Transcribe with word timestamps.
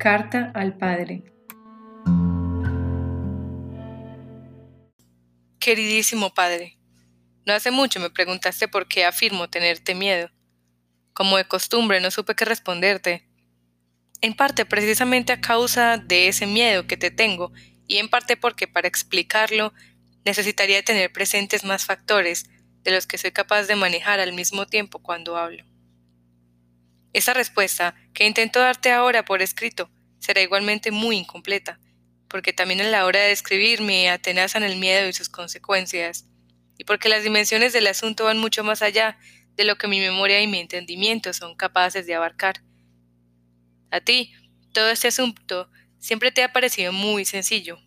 Carta 0.00 0.50
al 0.54 0.78
Padre. 0.78 1.24
Queridísimo 5.58 6.32
Padre, 6.32 6.78
no 7.44 7.52
hace 7.52 7.70
mucho 7.70 8.00
me 8.00 8.08
preguntaste 8.08 8.66
por 8.66 8.88
qué 8.88 9.04
afirmo 9.04 9.50
tenerte 9.50 9.94
miedo. 9.94 10.30
Como 11.12 11.36
de 11.36 11.44
costumbre 11.46 12.00
no 12.00 12.10
supe 12.10 12.34
qué 12.34 12.46
responderte. 12.46 13.28
En 14.22 14.32
parte 14.32 14.64
precisamente 14.64 15.34
a 15.34 15.42
causa 15.42 15.98
de 15.98 16.28
ese 16.28 16.46
miedo 16.46 16.86
que 16.86 16.96
te 16.96 17.10
tengo 17.10 17.52
y 17.86 17.98
en 17.98 18.08
parte 18.08 18.38
porque 18.38 18.66
para 18.66 18.88
explicarlo 18.88 19.74
necesitaría 20.24 20.82
tener 20.82 21.12
presentes 21.12 21.62
más 21.62 21.84
factores 21.84 22.46
de 22.84 22.92
los 22.92 23.06
que 23.06 23.18
soy 23.18 23.32
capaz 23.32 23.64
de 23.64 23.76
manejar 23.76 24.18
al 24.18 24.32
mismo 24.32 24.66
tiempo 24.66 25.00
cuando 25.00 25.36
hablo. 25.36 25.69
Esa 27.12 27.34
respuesta 27.34 27.96
que 28.14 28.26
intento 28.26 28.60
darte 28.60 28.92
ahora 28.92 29.24
por 29.24 29.42
escrito 29.42 29.90
será 30.20 30.42
igualmente 30.42 30.92
muy 30.92 31.16
incompleta, 31.16 31.80
porque 32.28 32.52
también 32.52 32.80
a 32.80 32.88
la 32.88 33.04
hora 33.04 33.20
de 33.20 33.32
escribir 33.32 33.80
me 33.80 34.08
atenazan 34.10 34.62
el 34.62 34.76
miedo 34.76 35.08
y 35.08 35.12
sus 35.12 35.28
consecuencias, 35.28 36.26
y 36.78 36.84
porque 36.84 37.08
las 37.08 37.24
dimensiones 37.24 37.72
del 37.72 37.88
asunto 37.88 38.24
van 38.24 38.38
mucho 38.38 38.62
más 38.62 38.80
allá 38.80 39.18
de 39.56 39.64
lo 39.64 39.76
que 39.76 39.88
mi 39.88 39.98
memoria 39.98 40.40
y 40.40 40.46
mi 40.46 40.60
entendimiento 40.60 41.32
son 41.32 41.56
capaces 41.56 42.06
de 42.06 42.14
abarcar. 42.14 42.62
A 43.90 44.00
ti, 44.00 44.32
todo 44.72 44.88
este 44.90 45.08
asunto 45.08 45.68
siempre 45.98 46.30
te 46.30 46.44
ha 46.44 46.52
parecido 46.52 46.92
muy 46.92 47.24
sencillo, 47.24 47.78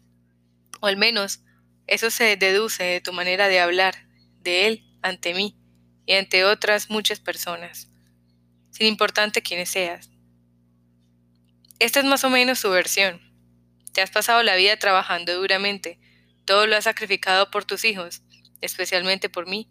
o 0.82 0.88
al 0.88 0.98
menos 0.98 1.44
eso 1.88 2.12
se 2.12 2.36
deduce 2.36 2.84
de 2.84 3.00
tu 3.00 3.14
manera 3.14 3.48
de 3.48 3.62
hablar 3.62 3.96
de 4.42 4.68
él 4.68 4.86
ante 5.02 5.34
mí 5.34 5.58
y 6.06 6.14
ante 6.14 6.44
otras 6.44 6.90
muchas 6.90 7.22
personas 7.22 7.93
sin 8.74 8.88
importarte 8.88 9.44
quiénes 9.44 9.70
seas. 9.70 10.10
Esta 11.80 12.00
es 12.00 12.06
más 12.06 12.24
o 12.24 12.30
menos 12.30 12.60
su 12.60 12.70
versión. 12.72 13.22
Te 13.94 14.02
has 14.02 14.10
pasado 14.10 14.42
la 14.42 14.56
vida 14.56 14.76
trabajando 14.78 15.36
duramente, 15.36 16.00
todo 16.46 16.66
lo 16.66 16.76
has 16.76 16.86
sacrificado 16.86 17.52
por 17.52 17.66
tus 17.66 17.86
hijos, 17.86 18.24
especialmente 18.62 19.30
por 19.30 19.48
mí, 19.48 19.70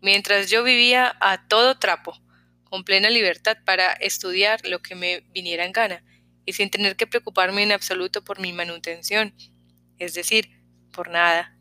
mientras 0.00 0.48
yo 0.48 0.62
vivía 0.62 1.16
a 1.20 1.48
todo 1.48 1.78
trapo, 1.78 2.16
con 2.64 2.84
plena 2.84 3.10
libertad 3.10 3.58
para 3.64 3.92
estudiar 3.92 4.64
lo 4.64 4.80
que 4.80 4.94
me 4.94 5.20
viniera 5.32 5.64
en 5.64 5.72
gana, 5.72 6.04
y 6.44 6.52
sin 6.52 6.70
tener 6.70 6.94
que 6.94 7.08
preocuparme 7.08 7.64
en 7.64 7.72
absoluto 7.72 8.22
por 8.22 8.38
mi 8.38 8.52
manutención, 8.52 9.34
es 9.98 10.14
decir, 10.14 10.50
por 10.92 11.10
nada. 11.10 11.58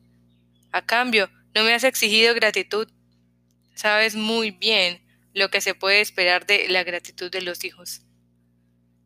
A 0.72 0.86
cambio, 0.86 1.32
no 1.56 1.64
me 1.64 1.74
has 1.74 1.84
exigido 1.84 2.36
gratitud. 2.36 2.88
Sabes 3.74 4.16
muy 4.16 4.52
bien 4.52 5.05
lo 5.36 5.52
que 5.52 5.62
se 5.62 5.76
puede 5.76 6.00
esperar 6.00 6.48
de 6.48 6.68
la 6.70 6.84
gratitud 6.84 7.30
de 7.30 7.42
los 7.42 7.66
hijos. 7.66 8.02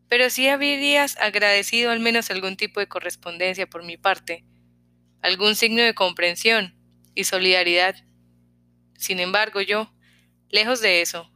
Pero 0.08 0.30
si 0.30 0.48
habrías 0.48 1.18
agradecido 1.18 1.92
al 1.92 2.00
menos 2.00 2.30
algún 2.30 2.56
tipo 2.56 2.80
de 2.80 2.88
correspondencia 2.88 3.68
por 3.68 3.84
mi 3.84 3.98
parte, 3.98 4.46
algún 5.22 5.56
signo 5.56 5.82
de 5.82 5.96
comprensión 5.96 6.76
y 7.16 7.24
solidaridad. 7.24 7.96
Sin 8.96 9.20
embargo, 9.20 9.60
yo, 9.62 9.92
lejos 10.50 10.82
de 10.82 11.02
eso, 11.02 11.32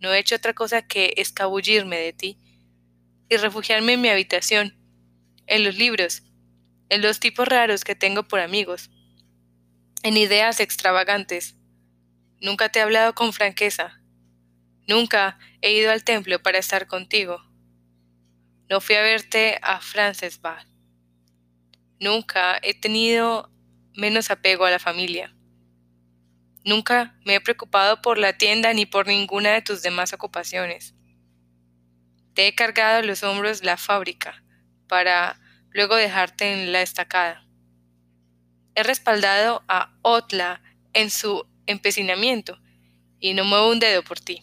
no 0.00 0.12
he 0.14 0.20
hecho 0.20 0.36
otra 0.36 0.54
cosa 0.54 0.86
que 0.86 1.14
escabullirme 1.16 1.96
de 1.96 2.12
ti 2.12 2.38
y 3.28 3.36
refugiarme 3.36 3.94
en 3.94 4.00
mi 4.00 4.08
habitación, 4.08 4.78
en 5.48 5.64
los 5.64 5.76
libros, 5.76 6.22
en 6.88 7.02
los 7.02 7.18
tipos 7.18 7.48
raros 7.48 7.82
que 7.82 7.96
tengo 7.96 8.22
por 8.22 8.38
amigos, 8.38 8.90
en 10.04 10.16
ideas 10.16 10.60
extravagantes. 10.60 11.56
Nunca 12.40 12.68
te 12.68 12.78
he 12.78 12.82
hablado 12.82 13.14
con 13.14 13.32
franqueza, 13.32 14.00
Nunca 14.86 15.38
he 15.62 15.72
ido 15.72 15.90
al 15.90 16.04
templo 16.04 16.40
para 16.42 16.58
estar 16.58 16.86
contigo. 16.86 17.42
No 18.68 18.80
fui 18.80 18.94
a 18.96 19.02
verte 19.02 19.58
a 19.62 19.80
Francesval. 19.80 20.66
Nunca 21.98 22.58
he 22.62 22.74
tenido 22.74 23.50
menos 23.94 24.30
apego 24.30 24.64
a 24.64 24.70
la 24.70 24.78
familia. 24.78 25.34
Nunca 26.64 27.16
me 27.24 27.36
he 27.36 27.40
preocupado 27.40 28.02
por 28.02 28.18
la 28.18 28.36
tienda 28.36 28.72
ni 28.72 28.86
por 28.86 29.06
ninguna 29.06 29.50
de 29.50 29.62
tus 29.62 29.82
demás 29.82 30.12
ocupaciones. 30.12 30.94
Te 32.34 32.48
he 32.48 32.54
cargado 32.54 32.98
a 32.98 33.02
los 33.02 33.22
hombros 33.22 33.64
la 33.64 33.76
fábrica 33.76 34.42
para 34.88 35.40
luego 35.70 35.96
dejarte 35.96 36.52
en 36.52 36.72
la 36.72 36.82
estacada. 36.82 37.46
He 38.74 38.82
respaldado 38.82 39.64
a 39.68 39.96
Otla 40.02 40.62
en 40.92 41.10
su 41.10 41.46
empecinamiento 41.66 42.58
y 43.20 43.34
no 43.34 43.44
muevo 43.44 43.70
un 43.70 43.78
dedo 43.78 44.02
por 44.02 44.20
ti. 44.20 44.42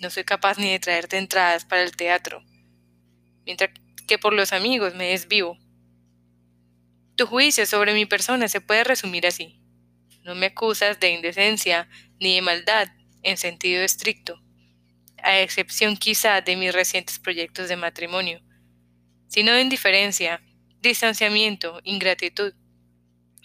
No 0.00 0.08
soy 0.08 0.24
capaz 0.24 0.58
ni 0.58 0.70
de 0.70 0.78
traerte 0.78 1.18
entradas 1.18 1.66
para 1.66 1.82
el 1.82 1.94
teatro, 1.94 2.42
mientras 3.44 3.70
que 4.08 4.18
por 4.18 4.32
los 4.32 4.54
amigos 4.54 4.94
me 4.94 5.10
desvivo. 5.10 5.58
Tu 7.16 7.26
juicio 7.26 7.66
sobre 7.66 7.92
mi 7.92 8.06
persona 8.06 8.48
se 8.48 8.62
puede 8.62 8.82
resumir 8.82 9.26
así. 9.26 9.60
No 10.24 10.34
me 10.34 10.46
acusas 10.46 10.98
de 11.00 11.10
indecencia 11.10 11.86
ni 12.18 12.34
de 12.34 12.40
maldad 12.40 12.88
en 13.22 13.36
sentido 13.36 13.82
estricto, 13.82 14.40
a 15.22 15.38
excepción 15.40 15.98
quizá 15.98 16.40
de 16.40 16.56
mis 16.56 16.72
recientes 16.72 17.18
proyectos 17.18 17.68
de 17.68 17.76
matrimonio, 17.76 18.40
sino 19.28 19.52
de 19.52 19.60
indiferencia, 19.60 20.42
distanciamiento, 20.80 21.78
ingratitud. 21.84 22.54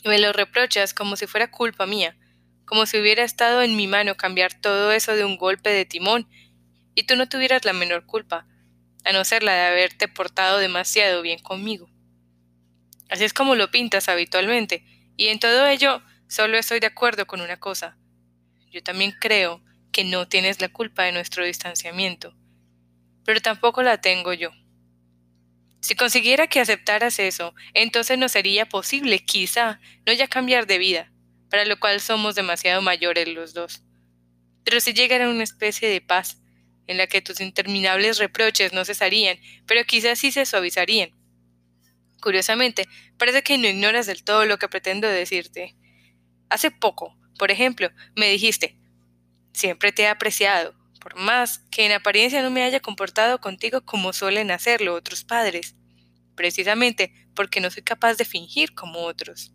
Y 0.04 0.08
me 0.08 0.20
lo 0.20 0.32
reprochas 0.32 0.94
como 0.94 1.18
si 1.18 1.28
fuera 1.28 1.52
culpa 1.52 1.86
mía, 1.86 2.18
como 2.64 2.86
si 2.86 2.98
hubiera 2.98 3.24
estado 3.24 3.62
en 3.62 3.76
mi 3.76 3.88
mano 3.88 4.16
cambiar 4.16 4.54
todo 4.54 4.94
eso 4.94 5.16
de 5.16 5.26
un 5.26 5.38
golpe 5.38 5.70
de 5.70 5.84
timón 5.84 6.30
y 6.96 7.04
tú 7.04 7.16
no 7.16 7.30
tuvieras 7.30 7.66
la 7.66 7.74
menor 7.74 8.06
culpa, 8.06 8.48
a 9.04 9.12
no 9.12 9.24
ser 9.24 9.44
la 9.44 9.54
de 9.54 9.68
haberte 9.68 10.08
portado 10.08 10.58
demasiado 10.58 11.22
bien 11.22 11.40
conmigo. 11.40 11.90
Así 13.10 13.24
es 13.24 13.34
como 13.34 13.56
lo 13.56 13.70
pintas 13.70 14.10
habitualmente, 14.10 14.84
y 15.16 15.28
en 15.28 15.40
todo 15.40 15.68
ello 15.68 16.02
solo 16.28 16.58
estoy 16.58 16.80
de 16.80 16.88
acuerdo 16.88 17.28
con 17.28 17.42
una 17.42 17.58
cosa. 17.58 17.98
Yo 18.72 18.82
también 18.82 19.14
creo 19.20 19.62
que 19.92 20.04
no 20.04 20.28
tienes 20.28 20.60
la 20.60 20.70
culpa 20.70 21.04
de 21.04 21.12
nuestro 21.12 21.46
distanciamiento, 21.46 22.36
pero 23.24 23.42
tampoco 23.42 23.84
la 23.84 24.02
tengo 24.02 24.34
yo. 24.34 24.52
Si 25.82 25.96
consiguiera 25.96 26.48
que 26.48 26.60
aceptaras 26.60 27.20
eso, 27.20 27.54
entonces 27.76 28.18
no 28.18 28.28
sería 28.28 28.66
posible, 28.66 29.24
quizá, 29.24 29.80
no 30.08 30.14
ya 30.14 30.28
cambiar 30.28 30.66
de 30.66 30.80
vida, 30.80 31.12
para 31.52 31.64
lo 31.64 31.80
cual 31.80 32.02
somos 32.02 32.34
demasiado 32.34 32.82
mayores 32.82 33.28
los 33.28 33.54
dos. 33.54 33.84
Pero 34.64 34.80
si 34.80 34.94
llegara 34.94 35.30
una 35.30 35.44
especie 35.44 35.88
de 35.88 36.02
paz, 36.02 36.42
en 36.88 36.98
la 36.98 37.08
que 37.08 37.22
tus 37.22 37.42
interminables 37.42 38.18
reproches 38.18 38.74
no 38.74 38.86
cesarían, 38.86 39.40
pero 39.66 39.84
quizás 39.86 40.20
sí 40.20 40.32
se 40.32 40.46
suavizarían. 40.46 41.12
Curiosamente, 42.22 42.88
parece 43.18 43.44
que 43.44 43.58
no 43.58 43.68
ignoras 43.68 44.06
del 44.06 44.24
todo 44.24 44.46
lo 44.46 44.58
que 44.58 44.68
pretendo 44.68 45.08
decirte. 45.08 45.76
Hace 46.50 46.72
poco, 46.72 47.18
por 47.38 47.52
ejemplo, 47.52 47.90
me 48.16 48.30
dijiste, 48.30 48.78
siempre 49.54 49.92
te 49.92 50.04
he 50.04 50.08
apreciado, 50.08 50.76
por 51.00 51.16
más 51.16 51.60
que 51.72 51.86
en 51.86 51.92
apariencia 51.92 52.42
no 52.42 52.50
me 52.50 52.64
haya 52.64 52.80
comportado 52.80 53.40
contigo 53.40 53.82
como 53.86 54.14
suelen 54.14 54.52
hacerlo 54.52 54.96
otros 54.96 55.24
padres, 55.24 55.76
precisamente 56.36 57.14
porque 57.36 57.60
no 57.60 57.70
soy 57.70 57.84
capaz 57.84 58.16
de 58.16 58.26
fingir 58.26 58.74
como 58.74 59.00
otros. 59.00 59.52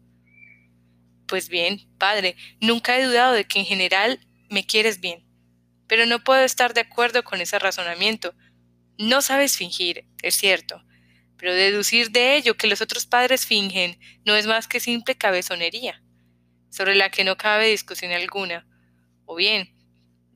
Pues 1.26 1.48
bien, 1.48 1.88
padre, 1.98 2.36
nunca 2.60 2.98
he 2.98 3.04
dudado 3.04 3.32
de 3.32 3.44
que 3.44 3.60
en 3.60 3.64
general 3.64 4.20
me 4.48 4.66
quieres 4.66 5.00
bien 5.00 5.29
pero 5.90 6.06
no 6.06 6.22
puedo 6.22 6.44
estar 6.44 6.72
de 6.72 6.82
acuerdo 6.82 7.24
con 7.24 7.40
ese 7.40 7.58
razonamiento. 7.58 8.32
No 8.96 9.22
sabes 9.22 9.56
fingir, 9.56 10.06
es 10.22 10.36
cierto, 10.36 10.84
pero 11.36 11.52
deducir 11.52 12.12
de 12.12 12.36
ello 12.36 12.56
que 12.56 12.68
los 12.68 12.80
otros 12.80 13.06
padres 13.06 13.44
fingen 13.44 13.98
no 14.24 14.36
es 14.36 14.46
más 14.46 14.68
que 14.68 14.78
simple 14.78 15.16
cabezonería, 15.16 16.00
sobre 16.70 16.94
la 16.94 17.10
que 17.10 17.24
no 17.24 17.36
cabe 17.36 17.70
discusión 17.70 18.12
alguna. 18.12 18.68
O 19.24 19.34
bien, 19.34 19.74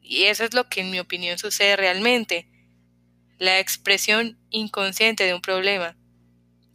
y 0.03 0.25
eso 0.25 0.43
es 0.43 0.55
lo 0.55 0.69
que 0.69 0.81
en 0.81 0.91
mi 0.91 0.99
opinión 0.99 1.39
sucede 1.39 1.77
realmente, 1.77 2.49
la 3.39 3.61
expresión 3.61 4.41
inconsciente 4.51 5.23
de 5.23 5.35
un 5.35 5.41
problema. 5.41 5.97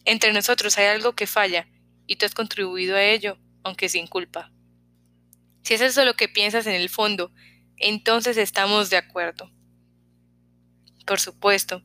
Entre 0.06 0.32
nosotros 0.32 0.78
hay 0.78 0.86
algo 0.86 1.16
que 1.16 1.28
falla, 1.28 1.68
y 2.08 2.16
tú 2.16 2.26
has 2.26 2.34
contribuido 2.34 2.96
a 2.96 3.04
ello, 3.04 3.38
aunque 3.66 3.90
sin 3.90 4.08
culpa. 4.08 4.54
Si 5.64 5.74
es 5.74 5.82
eso 5.82 6.06
lo 6.06 6.14
que 6.14 6.30
piensas 6.30 6.66
en 6.66 6.76
el 6.76 6.88
fondo, 6.88 7.34
entonces 7.80 8.38
estamos 8.38 8.90
de 8.90 8.98
acuerdo. 8.98 9.52
Por 11.06 11.20
supuesto, 11.20 11.84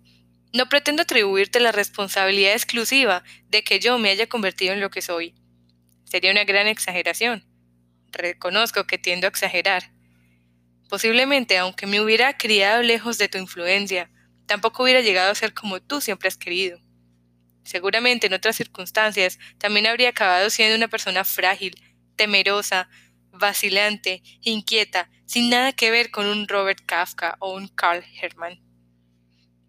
no 0.52 0.69
pretendo 0.69 1.02
atribuirte 1.02 1.61
la 1.61 1.73
responsabilidad 1.73 2.52
exclusiva 2.52 3.25
de 3.49 3.64
que 3.64 3.81
yo 3.81 3.99
me 3.99 4.11
haya 4.11 4.29
convertido 4.29 4.73
en 4.73 4.81
lo 4.81 4.91
que 4.91 5.02
soy. 5.02 5.35
Sería 6.05 6.31
una 6.31 6.44
gran 6.44 6.67
exageración. 6.67 7.44
Reconozco 8.12 8.85
que 8.85 8.99
tiendo 8.99 9.26
a 9.26 9.31
exagerar. 9.31 9.91
Posiblemente, 10.88 11.58
aunque 11.58 11.87
me 11.87 12.00
hubiera 12.00 12.37
criado 12.37 12.82
lejos 12.82 13.19
de 13.19 13.29
tu 13.29 13.38
influencia, 13.38 14.11
tampoco 14.47 14.85
hubiera 14.85 15.00
llegado 15.00 15.32
a 15.32 15.35
ser 15.35 15.55
como 15.55 15.81
tú 15.81 16.00
siempre 16.00 16.29
has 16.29 16.37
querido. 16.37 16.79
Seguramente 17.64 18.26
en 18.26 18.35
otras 18.35 18.56
circunstancias 18.56 19.38
también 19.58 19.87
habría 19.87 20.11
acabado 20.11 20.50
siendo 20.50 20.76
una 20.76 20.88
persona 20.88 21.25
frágil, 21.25 21.75
temerosa, 22.14 22.88
vacilante, 23.39 24.23
inquieta, 24.41 25.11
sin 25.27 25.51
nada 25.51 25.73
que 25.73 25.91
ver 25.91 26.11
con 26.11 26.27
un 26.27 26.49
Robert 26.49 26.81
Kafka 26.87 27.37
o 27.41 27.55
un 27.55 27.69
Carl 27.69 28.05
Hermann. 28.21 28.61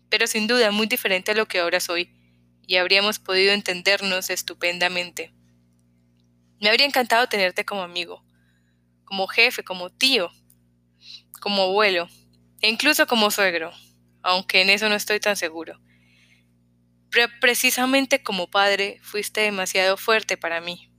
Pero 0.10 0.28
sin 0.28 0.48
duda 0.48 0.72
muy 0.72 0.88
diferente 0.88 1.32
a 1.32 1.36
lo 1.36 1.48
que 1.48 1.60
ahora 1.60 1.80
soy, 1.80 2.12
y 2.68 2.78
habríamos 2.78 3.20
podido 3.20 3.54
entendernos 3.54 4.30
estupendamente. 4.30 5.34
Me 6.60 6.70
habría 6.70 6.86
encantado 6.86 7.28
tenerte 7.28 7.66
como 7.66 7.82
amigo, 7.82 8.24
como 9.04 9.28
jefe, 9.28 9.64
como 9.64 9.90
tío, 9.90 10.32
como 11.42 11.64
abuelo, 11.64 12.08
e 12.62 12.70
incluso 12.70 13.08
como 13.08 13.30
suegro, 13.30 13.72
aunque 14.24 14.62
en 14.62 14.70
eso 14.70 14.90
no 14.90 14.96
estoy 14.96 15.20
tan 15.20 15.36
seguro. 15.36 15.80
Pero 17.12 17.32
precisamente 17.40 18.24
como 18.24 18.50
padre 18.50 19.00
fuiste 19.04 19.42
demasiado 19.42 19.98
fuerte 19.98 20.38
para 20.38 20.62
mí. 20.62 20.92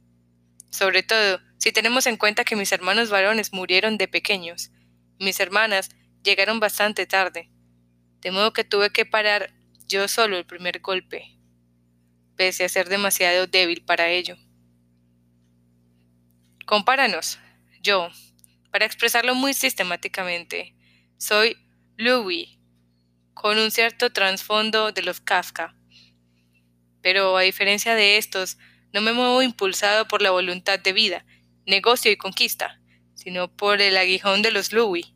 Sobre 0.71 1.03
todo, 1.03 1.41
si 1.67 1.73
tenemos 1.73 2.07
en 2.07 2.17
cuenta 2.17 2.45
que 2.45 2.55
mis 2.55 2.71
hermanos 2.71 3.11
varones 3.11 3.53
murieron 3.53 3.99
de 3.99 4.07
pequeños, 4.07 4.71
mis 5.19 5.41
hermanas 5.41 5.89
llegaron 6.23 6.61
bastante 6.61 7.07
tarde, 7.07 7.51
de 8.21 8.31
modo 8.31 8.53
que 8.53 8.63
tuve 8.63 8.91
que 8.91 9.05
parar 9.05 9.53
yo 9.89 10.07
solo 10.07 10.39
el 10.39 10.47
primer 10.47 10.79
golpe, 10.79 11.37
pese 12.37 12.65
a 12.65 12.69
ser 12.69 12.89
demasiado 12.89 13.49
débil 13.49 13.85
para 13.85 14.11
ello. 14.11 14.37
Compáranos. 16.67 17.41
Yo, 17.83 18.11
para 18.71 18.87
expresarlo 18.87 19.35
muy 19.35 19.53
sistemáticamente, 19.53 20.77
soy 21.19 21.57
Louis, 21.97 22.61
con 23.35 23.59
un 23.59 23.73
cierto 23.73 24.13
trasfondo 24.13 24.93
de 24.93 25.03
los 25.03 25.21
Kafka. 25.21 25.75
Pero 27.03 27.37
a 27.37 27.43
diferencia 27.43 27.97
de 27.97 28.19
estos, 28.19 28.57
no 28.93 29.01
me 29.01 29.13
muevo 29.13 29.43
impulsado 29.43 30.07
por 30.07 30.23
la 30.23 30.31
voluntad 30.31 30.79
de 30.79 30.93
vida, 30.93 31.27
negocio 31.67 32.11
y 32.11 32.17
conquista, 32.17 32.81
sino 33.15 33.55
por 33.55 33.81
el 33.81 33.97
aguijón 33.97 34.43
de 34.43 34.53
los 34.53 34.73
Louis, 34.73 35.13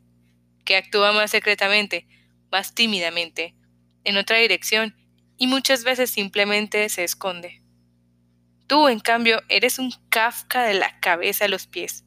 que 0.65 0.75
actúa 0.75 1.11
más 1.11 1.31
secretamente, 1.31 2.07
más 2.51 2.75
tímidamente, 2.75 3.55
en 4.03 4.17
otra 4.17 4.37
dirección 4.37 4.95
y 5.37 5.47
muchas 5.47 5.83
veces 5.83 6.09
simplemente 6.09 6.87
se 6.89 7.03
esconde. 7.03 7.63
Tú, 8.67 8.87
en 8.87 8.99
cambio, 8.99 9.41
eres 9.49 9.79
un 9.79 9.91
Kafka 10.09 10.63
de 10.63 10.73
la 10.73 10.99
cabeza 10.99 11.45
a 11.45 11.47
los 11.47 11.67
pies, 11.67 12.05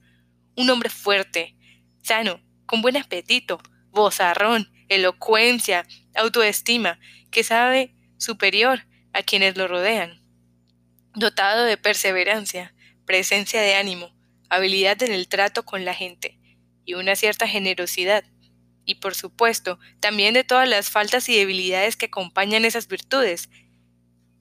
un 0.57 0.71
hombre 0.71 0.89
fuerte, 0.89 1.57
sano, 2.03 2.41
con 2.67 2.81
buen 2.81 2.97
apetito, 2.97 3.61
vozarrón, 3.91 4.73
elocuencia, 4.89 5.87
autoestima, 6.15 6.99
que 7.31 7.45
sabe 7.45 7.95
superior 8.19 8.87
a 9.13 9.23
quienes 9.23 9.57
lo 9.57 9.69
rodean, 9.69 10.23
dotado 11.15 11.65
de 11.65 11.77
perseverancia, 11.77 12.75
presencia 13.05 13.61
de 13.61 13.75
ánimo, 13.75 14.15
habilidad 14.49 15.03
en 15.03 15.13
el 15.13 15.29
trato 15.29 15.65
con 15.65 15.85
la 15.85 15.95
gente 15.95 16.39
y 16.85 16.95
una 16.95 17.17
cierta 17.17 17.49
generosidad, 17.49 18.25
y 18.85 18.97
por 18.97 19.15
supuesto 19.15 19.79
también 20.01 20.35
de 20.35 20.45
todas 20.45 20.69
las 20.69 20.91
faltas 20.91 21.29
y 21.29 21.37
debilidades 21.37 21.97
que 21.97 22.07
acompañan 22.07 22.65
esas 22.65 22.89
virtudes, 22.89 23.49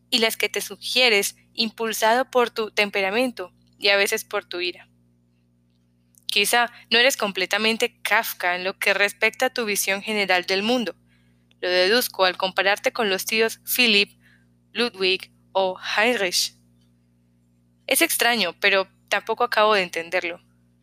y 0.10 0.20
las 0.20 0.38
que 0.38 0.50
te 0.50 0.62
sugieres 0.62 1.36
impulsado 1.54 2.30
por 2.30 2.52
tu 2.52 2.70
temperamento 2.70 3.52
y 3.80 3.90
a 3.90 3.98
veces 3.98 4.24
por 4.24 4.46
tu 4.46 4.60
ira. 4.62 4.88
Quizá 6.28 6.72
no 6.92 7.00
eres 7.00 7.18
completamente 7.18 8.00
Kafka 8.02 8.56
en 8.56 8.64
lo 8.64 8.78
que 8.78 8.94
respecta 8.94 9.48
a 9.48 9.54
tu 9.54 9.66
visión 9.66 10.02
general 10.02 10.46
del 10.46 10.64
mundo. 10.64 10.96
Lo 11.62 11.70
deduzco 11.70 12.26
al 12.26 12.38
compararte 12.38 12.92
con 12.92 13.10
los 13.10 13.26
tíos 13.26 13.60
Philip, 13.66 14.20
Ludwig 14.72 15.32
o 15.52 15.80
Heinrich. 15.98 16.56
Es 17.88 18.02
extraño, 18.02 18.56
pero 18.60 18.88
tampoco 19.14 19.44
acabo 19.44 19.76
de 19.76 19.84
entenderlo. 19.84 20.42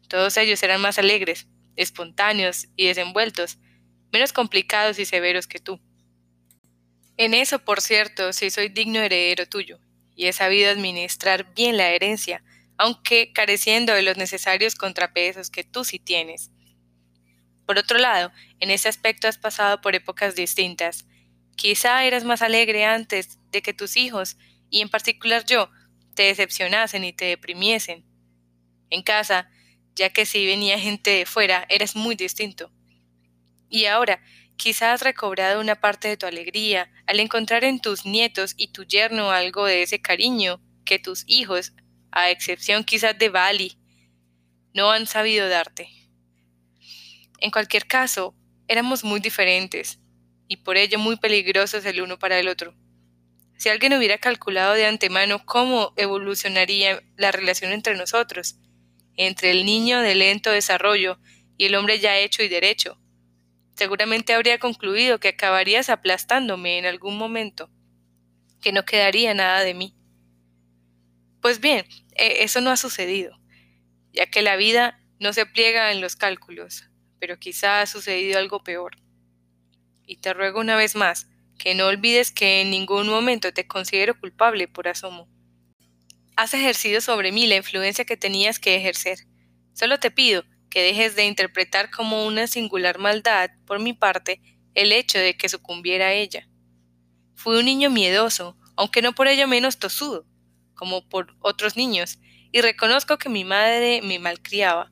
Todos 0.09 0.37
ellos 0.37 0.63
eran 0.63 0.81
más 0.81 1.01
alegres, 1.01 1.49
espontáneos 1.75 2.69
y 2.77 2.87
desenvueltos, 2.87 3.59
menos 4.13 4.33
complicados 4.33 5.01
y 5.01 5.05
severos 5.05 5.49
que 5.49 5.59
tú. 5.59 5.81
En 7.17 7.35
eso, 7.35 7.59
por 7.65 7.81
cierto, 7.81 8.33
sí 8.33 8.51
soy 8.51 8.69
digno 8.69 9.01
heredero 9.01 9.47
tuyo, 9.47 9.81
y 10.15 10.27
he 10.27 10.33
sabido 10.33 10.71
administrar 10.71 11.53
bien 11.55 11.77
la 11.77 11.89
herencia, 11.89 12.45
aunque 12.79 13.33
careciendo 13.33 13.95
de 13.95 14.03
los 14.03 14.17
necesarios 14.17 14.77
contrapesos 14.77 15.51
que 15.51 15.65
tú 15.65 15.83
sí 15.83 15.99
tienes. 15.99 16.53
Por 17.67 17.79
otro 17.79 17.99
lado, 17.99 18.31
en 18.61 18.71
ese 18.71 18.89
aspecto 18.89 19.27
has 19.27 19.39
pasado 19.39 19.81
por 19.81 19.97
épocas 19.97 20.37
distintas. 20.37 21.05
Quizá 21.57 22.05
eras 22.05 22.23
más 22.23 22.43
alegre 22.43 22.85
antes 22.85 23.41
de 23.51 23.61
que 23.61 23.75
tus 23.75 23.97
hijos, 23.97 24.37
y 24.71 24.83
en 24.83 24.89
particular 24.89 25.45
yo, 25.47 25.69
te 26.15 26.23
decepcionasen 26.23 27.03
y 27.03 27.13
te 27.13 27.25
deprimiesen. 27.25 28.10
En 28.91 29.03
casa, 29.03 29.49
ya 29.95 30.11
que 30.11 30.27
si 30.27 30.47
venía 30.47 30.79
gente 30.79 31.11
de 31.11 31.27
fuera, 31.27 31.67
eres 31.69 31.97
muy 31.97 32.17
distinto. 32.17 32.71
Y 33.69 33.87
ahora, 33.87 34.21
quizás 34.57 34.95
has 34.95 35.03
recobrado 35.03 35.61
una 35.61 35.81
parte 35.81 36.09
de 36.09 36.17
tu 36.17 36.27
alegría 36.27 36.91
al 37.07 37.21
encontrar 37.21 37.65
en 37.65 37.81
tus 37.81 38.05
nietos 38.05 38.55
y 38.57 38.69
tu 38.69 38.85
yerno 38.85 39.31
algo 39.31 39.65
de 39.65 39.83
ese 39.83 40.01
cariño 40.03 40.61
que 40.85 40.99
tus 40.99 41.25
hijos, 41.27 41.73
a 42.11 42.31
excepción 42.31 42.85
quizás 42.85 43.17
de 43.19 43.29
Bali, 43.29 43.79
no 44.75 44.91
han 44.91 45.07
sabido 45.07 45.49
darte. 45.49 45.89
En 47.39 47.51
cualquier 47.51 47.87
caso, 47.87 48.35
éramos 48.69 49.03
muy 49.03 49.21
diferentes 49.21 49.99
y 50.47 50.59
por 50.59 50.77
ello 50.77 50.99
muy 50.99 51.17
peligrosos 51.17 51.85
el 51.87 52.03
uno 52.03 52.19
para 52.19 52.39
el 52.39 52.49
otro. 52.49 52.75
Si 53.57 53.69
alguien 53.69 53.95
hubiera 53.95 54.19
calculado 54.19 54.75
de 54.75 54.87
antemano 54.87 55.45
cómo 55.45 55.93
evolucionaría 55.97 57.03
la 57.17 57.33
relación 57.33 57.73
entre 57.73 57.97
nosotros, 57.97 58.57
entre 59.27 59.51
el 59.51 59.67
niño 59.67 60.01
de 60.01 60.15
lento 60.15 60.51
desarrollo 60.51 61.19
y 61.59 61.67
el 61.67 61.75
hombre 61.75 61.99
ya 61.99 62.17
hecho 62.17 62.43
y 62.43 62.49
derecho. 62.49 62.99
Seguramente 63.75 64.33
habría 64.33 64.59
concluido 64.59 65.21
que 65.21 65.29
acabarías 65.29 65.91
aplastándome 65.91 66.79
en 66.79 66.87
algún 66.87 67.19
momento, 67.19 67.69
que 68.63 68.73
no 68.73 68.87
quedaría 68.87 69.35
nada 69.35 69.61
de 69.61 69.75
mí. 69.75 69.95
Pues 71.43 71.61
bien, 71.61 71.85
e, 72.15 72.45
eso 72.45 72.63
no 72.63 72.71
ha 72.71 72.79
sucedido, 72.79 73.39
ya 74.15 74.25
que 74.25 74.41
la 74.41 74.57
vida 74.57 74.99
no 75.19 75.35
se 75.35 75.45
pliega 75.45 75.93
en 75.93 76.01
los 76.01 76.17
cálculos, 76.17 76.85
pero 77.19 77.39
quizá 77.39 77.83
ha 77.83 77.87
sucedido 77.87 78.39
algo 78.39 78.65
peor. 78.65 78.97
Y 80.07 80.17
te 80.17 80.33
ruego 80.33 80.61
una 80.61 80.77
vez 80.77 80.97
más 80.97 81.29
que 81.59 81.75
no 81.75 81.89
olvides 81.89 82.33
que 82.33 82.63
en 82.63 82.71
ningún 82.71 83.07
momento 83.07 83.53
te 83.53 83.67
considero 83.67 84.19
culpable 84.19 84.67
por 84.67 84.89
asomo. 84.89 85.29
Has 86.41 86.55
ejercido 86.55 87.03
sobre 87.03 87.33
mí 87.33 87.47
la 87.47 87.57
influencia 87.57 88.07
que 88.07 88.17
tenías 88.17 88.59
que 88.59 88.75
ejercer. 88.75 89.19
Solo 89.75 90.01
te 90.01 90.11
pido 90.11 90.43
que 90.71 90.83
dejes 90.83 91.15
de 91.15 91.27
interpretar 91.27 91.91
como 91.91 92.27
una 92.27 92.47
singular 92.47 92.99
maldad, 92.99 93.51
por 93.67 93.79
mi 93.79 93.93
parte, 93.93 94.41
el 94.73 94.93
hecho 94.93 95.19
de 95.19 95.37
que 95.37 95.51
sucumbiera 95.51 96.07
a 96.07 96.13
ella. 96.15 96.49
Fui 97.35 97.59
un 97.59 97.67
niño 97.67 97.91
miedoso, 97.91 98.57
aunque 98.75 99.03
no 99.03 99.13
por 99.13 99.29
ello 99.29 99.49
menos 99.49 99.79
tosudo, 99.79 100.25
como 100.73 101.07
por 101.11 101.37
otros 101.41 101.77
niños, 101.77 102.19
y 102.53 102.63
reconozco 102.63 103.19
que 103.19 103.29
mi 103.29 103.45
madre 103.45 104.01
me 104.01 104.19
malcriaba, 104.19 104.91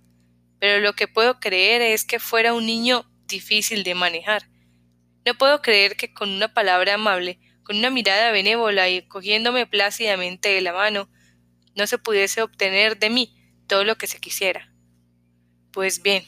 pero 0.61 0.80
lo 0.80 0.92
que 0.92 1.08
puedo 1.08 1.40
creer 1.40 1.80
es 1.80 2.04
que 2.04 2.18
fuera 2.18 2.52
un 2.52 2.66
niño 2.66 3.11
difícil 3.25 3.84
de 3.84 3.94
manejar. 3.94 4.50
No 5.25 5.32
puedo 5.32 5.62
creer 5.62 5.96
que 5.96 6.12
con 6.12 6.28
una 6.28 6.52
palabra 6.52 6.92
amable, 6.92 7.40
con 7.62 7.78
una 7.78 7.88
mirada 7.88 8.32
benévola 8.32 8.90
y 8.90 9.08
cogiéndome 9.08 9.66
plácidamente 9.66 10.50
de 10.50 10.61
la 10.61 10.75
mano, 10.75 11.08
no 11.78 11.87
se 11.87 11.97
pudiese 11.97 12.42
obtener 12.42 12.99
de 12.99 13.08
mí 13.08 13.35
todo 13.68 13.85
lo 13.85 13.97
que 13.97 14.08
se 14.08 14.18
quisiera. 14.18 14.75
Pues 15.73 16.02
bien, 16.02 16.25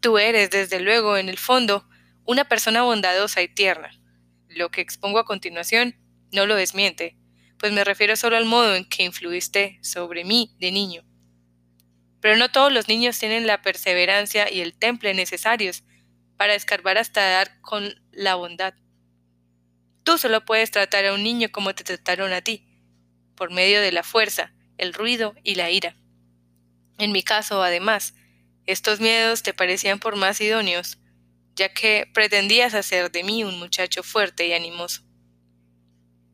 tú 0.00 0.18
eres, 0.18 0.50
desde 0.50 0.78
luego, 0.78 1.16
en 1.16 1.30
el 1.30 1.38
fondo, 1.38 1.88
una 2.26 2.44
persona 2.44 2.82
bondadosa 2.82 3.40
y 3.40 3.48
tierna. 3.48 3.90
Lo 4.48 4.70
que 4.70 4.82
expongo 4.82 5.18
a 5.18 5.24
continuación 5.24 5.96
no 6.32 6.44
lo 6.44 6.54
desmiente, 6.54 7.16
pues 7.58 7.72
me 7.72 7.82
refiero 7.82 8.14
solo 8.14 8.36
al 8.36 8.44
modo 8.44 8.74
en 8.74 8.84
que 8.84 9.04
influiste 9.04 9.78
sobre 9.82 10.24
mí 10.24 10.54
de 10.58 10.70
niño. 10.70 11.02
Pero 12.20 12.36
no 12.36 12.50
todos 12.50 12.72
los 12.72 12.86
niños 12.86 13.18
tienen 13.18 13.46
la 13.46 13.62
perseverancia 13.62 14.52
y 14.52 14.60
el 14.60 14.78
temple 14.78 15.14
necesarios 15.14 15.82
para 16.36 16.54
escarbar 16.54 16.98
hasta 16.98 17.22
dar 17.22 17.60
con 17.62 17.94
la 18.12 18.34
bondad. 18.34 18.74
Tú 20.02 20.18
solo 20.18 20.44
puedes 20.44 20.70
tratar 20.70 21.06
a 21.06 21.14
un 21.14 21.22
niño 21.22 21.48
como 21.50 21.74
te 21.74 21.84
trataron 21.84 22.34
a 22.34 22.42
ti, 22.42 22.66
por 23.34 23.50
medio 23.50 23.80
de 23.80 23.92
la 23.92 24.02
fuerza, 24.02 24.52
el 24.78 24.92
ruido 24.92 25.34
y 25.42 25.54
la 25.54 25.70
ira. 25.70 25.96
En 26.98 27.12
mi 27.12 27.22
caso, 27.22 27.62
además, 27.62 28.14
estos 28.66 29.00
miedos 29.00 29.42
te 29.42 29.52
parecían 29.52 29.98
por 29.98 30.16
más 30.16 30.40
idóneos, 30.40 30.98
ya 31.56 31.72
que 31.72 32.08
pretendías 32.12 32.74
hacer 32.74 33.10
de 33.10 33.24
mí 33.24 33.44
un 33.44 33.58
muchacho 33.58 34.02
fuerte 34.02 34.46
y 34.46 34.52
animoso. 34.52 35.02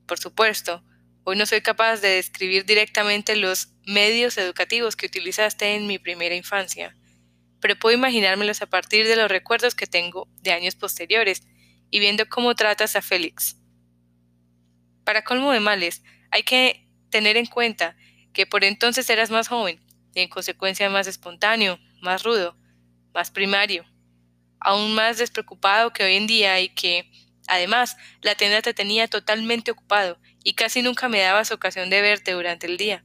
Por 0.07 0.19
supuesto, 0.19 0.85
hoy 1.25 1.37
no 1.37 1.47
soy 1.47 1.61
capaz 1.61 2.01
de 2.01 2.09
describir 2.09 2.65
directamente 2.65 3.37
los 3.37 3.69
medios 3.85 4.39
educativos 4.39 4.97
que 4.97 5.07
utilizaste 5.07 5.75
en 5.75 5.87
mi 5.87 5.99
primera 5.99 6.35
infancia, 6.35 6.97
pero 7.61 7.79
puedo 7.79 7.97
imaginármelos 7.97 8.63
a 8.63 8.67
partir 8.67 9.07
de 9.07 9.17
los 9.17 9.31
recuerdos 9.31 9.75
que 9.75 9.87
tengo 9.87 10.29
de 10.41 10.53
años 10.53 10.75
posteriores 10.75 11.43
y 11.91 11.99
viendo 11.99 12.29
cómo 12.29 12.55
tratas 12.55 12.97
a 12.97 13.03
Félix. 13.03 13.57
Para 15.05 15.25
colmo 15.25 15.53
de 15.53 15.61
males, 15.61 16.03
hay 16.31 16.43
que 16.45 16.87
tener 17.11 17.37
en 17.37 17.47
cuenta 17.47 17.97
que 18.33 18.47
por 18.47 18.65
entonces 18.65 19.09
eras 19.11 19.31
más 19.31 19.49
joven 19.49 19.81
y 20.15 20.21
en 20.21 20.29
consecuencia 20.29 20.91
más 20.91 21.07
espontáneo, 21.07 21.79
más 22.01 22.23
rudo, 22.23 22.57
más 23.15 23.31
primario, 23.31 23.85
aún 24.61 24.95
más 24.95 25.19
despreocupado 25.19 25.93
que 25.93 26.05
hoy 26.05 26.17
en 26.17 26.27
día 26.27 26.61
y 26.61 26.69
que, 26.69 27.11
Además, 27.51 27.97
la 28.23 28.37
tienda 28.37 28.63
te 28.63 28.75
tenía 28.75 29.09
totalmente 29.09 29.73
ocupado 29.73 30.21
y 30.45 30.55
casi 30.55 30.83
nunca 30.83 31.09
me 31.09 31.21
dabas 31.21 31.51
ocasión 31.51 31.91
de 31.91 32.01
verte 32.01 32.31
durante 32.31 32.69
el 32.69 32.77
día, 32.77 33.05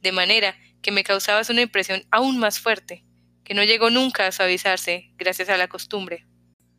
de 0.00 0.10
manera 0.10 0.56
que 0.82 0.90
me 0.90 1.04
causabas 1.04 1.50
una 1.50 1.62
impresión 1.62 2.04
aún 2.10 2.36
más 2.36 2.58
fuerte, 2.58 3.04
que 3.44 3.54
no 3.54 3.62
llegó 3.62 3.90
nunca 3.90 4.26
a 4.26 4.32
suavizarse 4.32 5.12
gracias 5.16 5.50
a 5.50 5.56
la 5.56 5.68
costumbre. 5.68 6.26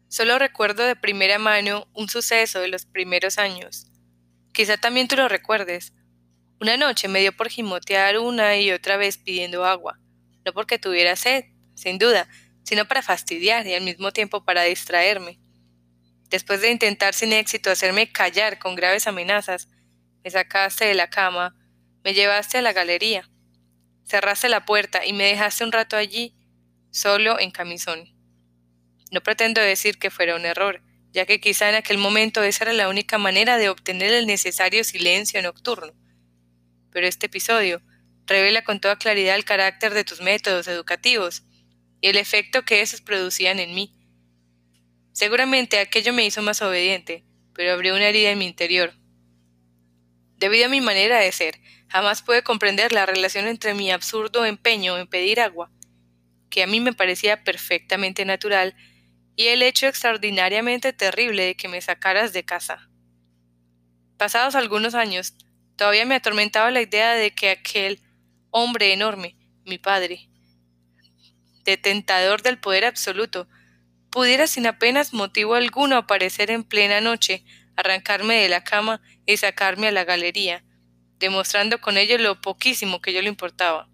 Solo 0.10 0.38
recuerdo 0.38 0.84
de 0.84 0.98
primera 0.98 1.40
mano 1.40 1.88
un 1.94 2.10
suceso 2.10 2.60
de 2.60 2.68
los 2.68 2.86
primeros 2.86 3.38
años. 3.38 3.88
Quizá 4.52 4.76
también 4.76 5.08
tú 5.08 5.16
lo 5.16 5.30
recuerdes. 5.30 5.94
Una 6.60 6.76
noche 6.76 7.08
me 7.08 7.20
dio 7.20 7.36
por 7.36 7.50
gimotear 7.50 8.18
una 8.18 8.58
y 8.58 8.72
otra 8.72 8.98
vez 8.98 9.20
pidiendo 9.20 9.64
agua, 9.64 10.00
no 10.44 10.54
porque 10.54 10.80
tuviera 10.80 11.16
sed, 11.16 11.46
sin 11.76 12.00
duda, 12.00 12.28
sino 12.64 12.88
para 12.88 13.04
fastidiar 13.04 13.68
y 13.68 13.76
al 13.76 13.84
mismo 13.84 14.12
tiempo 14.12 14.44
para 14.44 14.64
distraerme. 14.64 15.40
Después 16.30 16.60
de 16.62 16.72
intentar 16.72 17.14
sin 17.14 17.32
éxito 17.32 17.70
hacerme 17.70 18.12
callar 18.12 18.58
con 18.58 18.76
graves 18.76 19.06
amenazas, 19.06 19.70
me 20.24 20.32
sacaste 20.32 20.86
de 20.86 20.96
la 20.96 21.12
cama, 21.12 21.56
me 22.04 22.16
llevaste 22.16 22.58
a 22.58 22.64
la 22.64 22.74
galería, 22.74 23.30
cerraste 24.04 24.50
la 24.50 24.66
puerta 24.66 25.06
y 25.06 25.14
me 25.14 25.26
dejaste 25.26 25.64
un 25.64 25.72
rato 25.72 25.96
allí, 25.96 26.36
solo 26.90 27.40
en 27.40 27.52
camisón. 27.52 28.16
No 29.12 29.22
pretendo 29.22 29.62
decir 29.62 30.00
que 30.00 30.10
fuera 30.10 30.36
un 30.36 30.46
error, 30.46 30.82
ya 31.12 31.28
que 31.28 31.40
quizá 31.40 31.70
en 31.70 31.76
aquel 31.76 32.00
momento 32.00 32.42
esa 32.42 32.64
era 32.64 32.74
la 32.74 32.90
única 32.90 33.20
manera 33.20 33.58
de 33.60 33.70
obtener 33.70 34.12
el 34.12 34.26
necesario 34.26 34.84
silencio 34.84 35.40
nocturno. 35.44 35.94
Pero 36.92 37.08
este 37.08 37.28
episodio 37.28 37.82
revela 38.26 38.64
con 38.64 38.80
toda 38.80 38.98
claridad 38.98 39.36
el 39.36 39.46
carácter 39.46 39.94
de 39.94 40.04
tus 40.04 40.22
métodos 40.22 40.68
educativos 40.68 41.44
y 42.02 42.08
el 42.08 42.18
efecto 42.18 42.64
que 42.64 42.82
esos 42.82 43.02
producían 43.02 43.60
en 43.60 43.74
mí. 43.74 43.94
Seguramente 45.14 45.80
aquello 45.80 46.14
me 46.14 46.26
hizo 46.26 46.42
más 46.42 46.62
obediente, 46.62 47.26
pero 47.54 47.74
abrió 47.74 47.96
una 47.96 48.08
herida 48.08 48.30
en 48.30 48.38
mi 48.38 48.46
interior. 48.46 48.94
Debido 50.38 50.68
a 50.68 50.70
mi 50.70 50.82
manera 50.82 51.18
de 51.20 51.32
ser, 51.32 51.60
jamás 51.88 52.22
pude 52.22 52.44
comprender 52.44 52.92
la 52.92 53.08
relación 53.08 53.48
entre 53.48 53.74
mi 53.74 53.92
absurdo 53.92 54.46
empeño 54.46 54.98
en 54.98 55.08
pedir 55.08 55.40
agua, 55.40 55.72
que 56.52 56.62
a 56.62 56.68
mí 56.68 56.80
me 56.80 56.94
parecía 56.94 57.44
perfectamente 57.44 58.26
natural, 58.26 58.76
y 59.36 59.48
el 59.48 59.64
hecho 59.64 59.88
extraordinariamente 59.88 60.94
terrible 60.94 61.46
de 61.46 61.56
que 61.56 61.68
me 61.68 61.82
sacaras 61.82 62.34
de 62.34 62.44
casa. 62.44 62.90
Pasados 64.18 64.56
algunos 64.56 64.96
años, 64.96 65.36
todavía 65.78 66.06
me 66.06 66.16
atormentaba 66.16 66.72
la 66.72 66.82
idea 66.82 67.14
de 67.14 67.32
que 67.34 67.52
aquel 67.52 68.02
hombre 68.50 68.92
enorme, 68.92 69.38
mi 69.66 69.78
padre, 69.78 70.30
detentador 71.64 72.42
del 72.42 72.60
poder 72.60 72.86
absoluto, 72.86 73.48
pudiera 74.10 74.48
sin 74.48 74.66
apenas 74.68 75.14
motivo 75.14 75.56
alguno 75.56 75.96
aparecer 75.98 76.50
en 76.50 76.64
plena 76.64 77.02
noche, 77.02 77.44
arrancarme 77.76 78.36
de 78.36 78.50
la 78.50 78.64
cama 78.64 79.02
y 79.26 79.38
sacarme 79.38 79.88
a 79.88 79.92
la 79.92 80.04
galería, 80.04 80.64
demostrando 81.20 81.80
con 81.80 81.98
ello 81.98 82.18
lo 82.18 82.42
poquísimo 82.42 83.02
que 83.02 83.14
yo 83.14 83.22
le 83.22 83.30
importaba. 83.30 83.90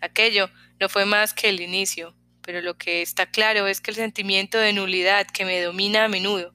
Aquello 0.00 0.50
no 0.78 0.88
fue 0.88 1.06
más 1.06 1.32
que 1.32 1.48
el 1.48 1.60
inicio, 1.60 2.14
pero 2.42 2.60
lo 2.60 2.76
que 2.76 3.00
está 3.00 3.26
claro 3.26 3.66
es 3.66 3.80
que 3.80 3.90
el 3.90 3.96
sentimiento 3.96 4.58
de 4.58 4.72
nulidad 4.72 5.26
que 5.26 5.44
me 5.44 5.60
domina 5.62 6.04
a 6.04 6.08
menudo, 6.08 6.54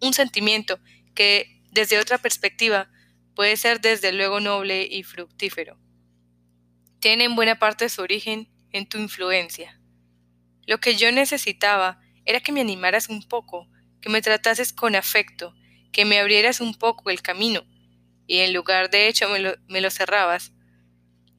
un 0.00 0.12
sentimiento 0.12 0.80
que, 1.14 1.62
desde 1.70 1.98
otra 1.98 2.18
perspectiva, 2.18 2.90
puede 3.34 3.56
ser 3.56 3.80
desde 3.80 4.12
luego 4.12 4.40
noble 4.40 4.86
y 4.90 5.02
fructífero, 5.02 5.78
tiene 7.00 7.24
en 7.24 7.36
buena 7.36 7.58
parte 7.58 7.88
su 7.88 8.00
origen 8.00 8.48
en 8.72 8.88
tu 8.88 8.98
influencia. 8.98 9.78
Lo 10.66 10.78
que 10.78 10.96
yo 10.96 11.12
necesitaba 11.12 12.00
era 12.24 12.40
que 12.40 12.50
me 12.50 12.62
animaras 12.62 13.08
un 13.10 13.22
poco, 13.28 13.68
que 14.00 14.08
me 14.08 14.22
tratases 14.22 14.72
con 14.72 14.96
afecto, 14.96 15.54
que 15.92 16.06
me 16.06 16.18
abrieras 16.18 16.62
un 16.62 16.74
poco 16.74 17.10
el 17.10 17.20
camino, 17.20 17.62
y 18.26 18.38
en 18.38 18.54
lugar 18.54 18.88
de 18.88 19.08
hecho 19.08 19.28
me 19.28 19.38
lo, 19.38 19.54
me 19.68 19.80
lo 19.82 19.90
cerrabas. 19.90 20.52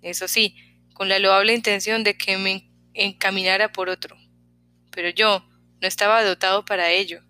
Eso 0.01 0.27
sí, 0.27 0.55
con 0.93 1.09
la 1.09 1.17
loable 1.17 1.53
intención 1.53 2.03
de 2.03 2.15
que 2.15 2.37
me 2.37 2.69
encaminara 2.93 3.71
por 3.71 3.89
otro. 3.89 4.15
Pero 4.91 5.09
yo 5.09 5.43
no 5.81 5.87
estaba 5.87 6.23
dotado 6.23 6.63
para 6.63 6.91
ello. 6.91 7.21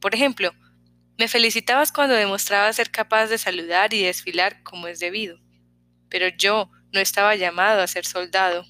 Por 0.00 0.14
ejemplo, 0.14 0.52
me 1.22 1.28
felicitabas 1.28 1.92
cuando 1.92 2.16
demostraba 2.16 2.72
ser 2.72 2.90
capaz 2.90 3.28
de 3.28 3.38
saludar 3.38 3.94
y 3.94 4.02
desfilar 4.02 4.64
como 4.64 4.88
es 4.88 4.98
debido. 4.98 5.38
Pero 6.08 6.26
yo 6.36 6.68
no 6.92 6.98
estaba 6.98 7.36
llamado 7.36 7.80
a 7.80 7.86
ser 7.86 8.04
soldado 8.04 8.66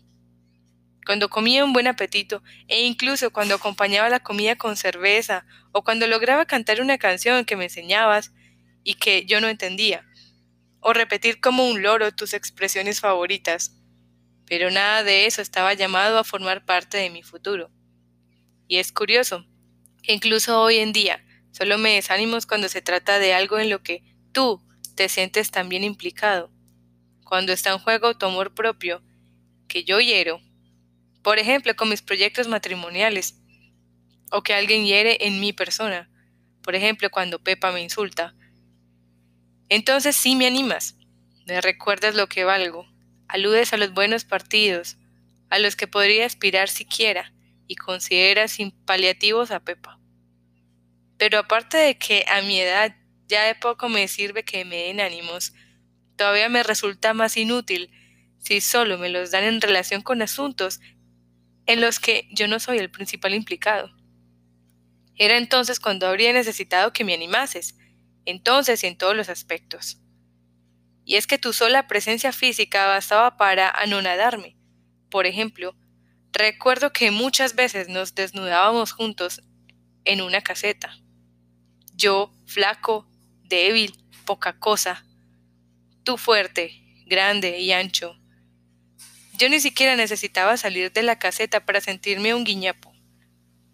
cuando 1.07 1.31
comía 1.31 1.65
un 1.65 1.73
buen 1.73 1.87
apetito 1.87 2.43
e 2.69 2.83
incluso 2.83 3.33
cuando 3.33 3.55
acompañaba 3.55 4.11
la 4.11 4.21
comida 4.21 4.57
con 4.57 4.77
cerveza 4.77 5.47
o 5.73 5.83
cuando 5.83 6.07
lograba 6.07 6.45
cantar 6.45 6.83
una 6.83 6.99
canción 6.99 7.47
que 7.47 7.57
me 7.57 7.65
enseñabas 7.65 8.35
y 8.85 8.97
que 8.97 9.25
yo 9.25 9.41
no 9.41 9.49
entendía, 9.49 10.05
o 10.81 10.93
repetir 10.93 11.41
como 11.41 11.67
un 11.67 11.83
loro 11.83 12.13
tus 12.13 12.35
expresiones 12.35 13.01
favoritas. 13.01 13.79
Pero 14.47 14.71
nada 14.71 15.03
de 15.05 15.25
eso 15.25 15.41
estaba 15.41 15.73
llamado 15.73 16.19
a 16.19 16.25
formar 16.25 16.67
parte 16.67 16.99
de 16.99 17.09
mi 17.09 17.23
futuro. 17.23 17.71
Y 18.69 18.77
es 18.77 18.93
curioso, 18.93 19.47
incluso 20.03 20.61
hoy 20.61 20.77
en 20.77 20.93
día 20.93 21.25
solo 21.53 21.79
me 21.79 21.95
desánimos 21.95 22.47
cuando 22.47 22.69
se 22.69 22.83
trata 22.83 23.19
de 23.19 23.35
algo 23.35 23.59
en 23.59 23.71
lo 23.71 23.83
que 23.83 24.03
tú 24.33 24.61
te 24.95 25.09
sientes 25.09 25.51
también 25.51 25.85
implicado, 25.85 26.51
cuando 27.25 27.53
está 27.53 27.71
en 27.71 27.79
juego 27.79 28.17
tu 28.17 28.27
amor 28.27 28.55
propio, 28.55 29.03
que 29.69 29.85
yo 29.85 30.01
hiero. 30.01 30.41
Por 31.23 31.39
ejemplo, 31.39 31.75
con 31.77 31.89
mis 31.89 32.03
proyectos 32.03 32.49
matrimoniales, 32.49 33.39
o 34.31 34.43
que 34.43 34.55
alguien 34.55 34.85
hiere 34.85 35.19
en 35.27 35.41
mi 35.41 35.53
persona, 35.53 36.11
por 36.63 36.75
ejemplo, 36.75 37.11
cuando 37.11 37.43
Pepa 37.43 37.71
me 37.71 37.83
insulta. 37.83 38.35
Entonces 39.69 40.17
sí 40.17 40.37
me 40.37 40.47
animas, 40.47 40.97
me 41.47 41.61
recuerdas 41.61 42.15
lo 42.15 42.29
que 42.29 42.45
valgo, 42.45 42.87
aludes 43.29 43.73
a 43.73 43.77
los 43.77 43.93
buenos 43.93 44.25
partidos, 44.25 44.97
a 45.51 45.59
los 45.59 45.77
que 45.77 45.87
podría 45.87 46.27
aspirar 46.27 46.69
siquiera, 46.69 47.33
y 47.67 47.77
consideras 47.77 48.53
sin 48.53 48.71
paliativos 48.71 49.51
a 49.51 49.61
Pepa. 49.61 50.02
Pero 51.23 51.39
aparte 51.39 51.77
de 51.77 51.99
que 51.99 52.25
a 52.29 52.43
mi 52.43 52.59
edad 52.59 52.97
ya 53.29 53.45
de 53.45 53.55
poco 53.55 53.89
me 53.89 54.09
sirve 54.09 54.45
que 54.45 54.65
me 54.65 54.79
den 54.79 55.01
ánimos, 55.01 55.55
todavía 56.17 56.49
me 56.49 56.65
resulta 56.65 57.15
más 57.15 57.37
inútil 57.37 57.93
si 58.39 58.61
solo 58.61 58.99
me 58.99 59.09
los 59.09 59.31
dan 59.31 59.45
en 59.45 59.61
relación 59.61 60.03
con 60.03 60.21
asuntos 60.21 60.81
en 61.67 61.81
los 61.81 62.01
que 62.01 62.29
yo 62.33 62.49
no 62.49 62.59
soy 62.59 62.79
el 62.79 62.91
principal 62.91 63.35
implicado. 63.35 63.95
Era 65.15 65.39
entonces 65.39 65.79
cuando 65.79 66.09
habría 66.09 66.33
necesitado 66.33 66.93
que 66.93 67.05
me 67.05 67.15
animases, 67.15 67.77
entonces 68.25 68.83
y 68.83 68.89
en 68.89 68.99
todos 68.99 69.15
los 69.15 69.29
aspectos. 69.29 70.01
Y 71.05 71.15
es 71.15 71.29
que 71.29 71.39
tu 71.39 71.53
sola 71.53 71.87
presencia 71.87 72.33
física 72.33 72.89
bastaba 72.89 73.37
para 73.37 73.71
anonadarme. 73.71 74.57
Por 75.09 75.27
ejemplo, 75.27 75.77
recuerdo 76.33 76.93
que 76.93 77.13
muchas 77.13 77.55
veces 77.55 77.89
nos 77.89 78.17
desnudábamos 78.17 78.91
juntos 78.91 79.41
en 80.05 80.21
una 80.21 80.41
caseta. 80.41 80.97
Yo, 82.03 82.33
flaco, 82.47 83.07
débil, 83.45 83.95
poca 84.27 84.59
cosa. 84.59 85.07
Tú 86.03 86.19
fuerte, 86.19 86.83
grande 87.07 87.61
y 87.61 87.71
ancho, 87.71 88.19
yo 89.39 89.49
ni 89.49 89.61
siquiera 89.61 89.95
necesitaba 89.95 90.57
salir 90.57 90.91
de 90.91 91.05
la 91.05 91.21
caseta 91.21 91.65
para 91.65 91.81
sentirme 91.81 92.35
un 92.35 92.43
guiñapo. 92.43 92.93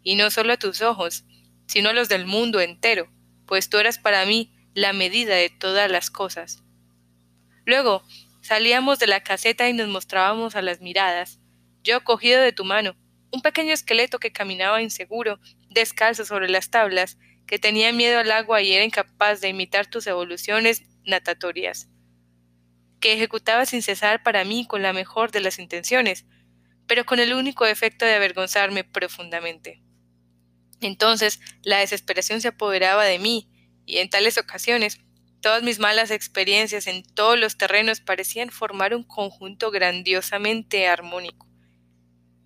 Y 0.02 0.16
no 0.16 0.30
solo 0.30 0.52
a 0.52 0.58
tus 0.58 0.82
ojos, 0.82 1.24
sino 1.66 1.88
a 1.88 1.94
los 1.94 2.10
del 2.10 2.26
mundo 2.26 2.60
entero, 2.60 3.10
pues 3.46 3.70
tú 3.70 3.78
eras 3.78 3.98
para 3.98 4.26
mí 4.26 4.52
la 4.74 4.92
medida 4.92 5.34
de 5.34 5.48
todas 5.48 5.90
las 5.90 6.10
cosas. 6.10 6.62
Luego 7.64 8.04
salíamos 8.42 8.98
de 8.98 9.06
la 9.06 9.22
caseta 9.22 9.70
y 9.70 9.72
nos 9.72 9.88
mostrábamos 9.88 10.54
a 10.54 10.60
las 10.60 10.82
miradas, 10.82 11.40
yo 11.82 12.04
cogido 12.04 12.42
de 12.42 12.52
tu 12.52 12.66
mano, 12.66 12.94
un 13.32 13.40
pequeño 13.40 13.72
esqueleto 13.72 14.18
que 14.18 14.32
caminaba 14.32 14.82
inseguro, 14.82 15.40
descalzo 15.70 16.26
sobre 16.26 16.50
las 16.50 16.68
tablas, 16.68 17.16
que 17.48 17.58
tenía 17.58 17.92
miedo 17.92 18.20
al 18.20 18.30
agua 18.30 18.62
y 18.62 18.72
era 18.72 18.84
incapaz 18.84 19.40
de 19.40 19.48
imitar 19.48 19.86
tus 19.86 20.06
evoluciones 20.06 20.82
natatorias 21.04 21.88
que 23.00 23.12
ejecutaba 23.12 23.66
sin 23.66 23.82
cesar 23.82 24.22
para 24.22 24.44
mí 24.44 24.66
con 24.66 24.82
la 24.82 24.92
mejor 24.92 25.30
de 25.30 25.40
las 25.40 25.58
intenciones, 25.58 26.26
pero 26.86 27.04
con 27.04 27.20
el 27.20 27.32
único 27.34 27.66
efecto 27.66 28.04
de 28.04 28.14
avergonzarme 28.14 28.84
profundamente. 28.84 29.82
Entonces 30.80 31.40
la 31.62 31.78
desesperación 31.78 32.40
se 32.40 32.48
apoderaba 32.48 33.04
de 33.04 33.18
mí, 33.18 33.48
y 33.86 33.98
en 33.98 34.10
tales 34.10 34.36
ocasiones 34.38 35.00
todas 35.40 35.62
mis 35.62 35.78
malas 35.78 36.10
experiencias 36.10 36.86
en 36.86 37.02
todos 37.02 37.38
los 37.38 37.56
terrenos 37.56 38.00
parecían 38.00 38.50
formar 38.50 38.94
un 38.94 39.04
conjunto 39.04 39.70
grandiosamente 39.70 40.88
armónico. 40.88 41.46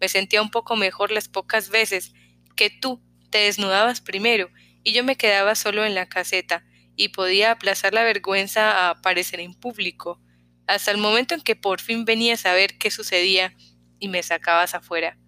Me 0.01 0.09
sentía 0.09 0.43
un 0.43 0.51
poco 0.51 0.77
mejor 0.77 1.11
las 1.11 1.29
pocas 1.29 1.71
veces 1.71 2.13
que 2.57 2.71
tú 2.71 3.03
te 3.31 3.39
desnudabas 3.39 4.01
primero 4.01 4.51
y 4.85 4.93
yo 4.93 5.05
me 5.05 5.17
quedaba 5.17 5.55
solo 5.55 5.85
en 5.85 5.95
la 5.95 6.09
caseta 6.09 6.65
y 6.97 7.09
podía 7.09 7.53
aplazar 7.53 7.95
la 7.95 8.05
vergüenza 8.05 8.71
a 8.71 8.91
aparecer 8.91 9.41
en 9.41 9.55
público, 9.55 10.21
hasta 10.67 10.91
el 10.91 10.99
momento 10.99 11.35
en 11.35 11.41
que 11.41 11.57
por 11.57 11.81
fin 11.81 12.05
venías 12.05 12.47
a 12.47 12.55
ver 12.55 12.79
qué 12.79 12.91
sucedía 12.91 13.55
y 13.99 14.09
me 14.09 14.23
sacabas 14.23 14.75
afuera. 14.75 15.19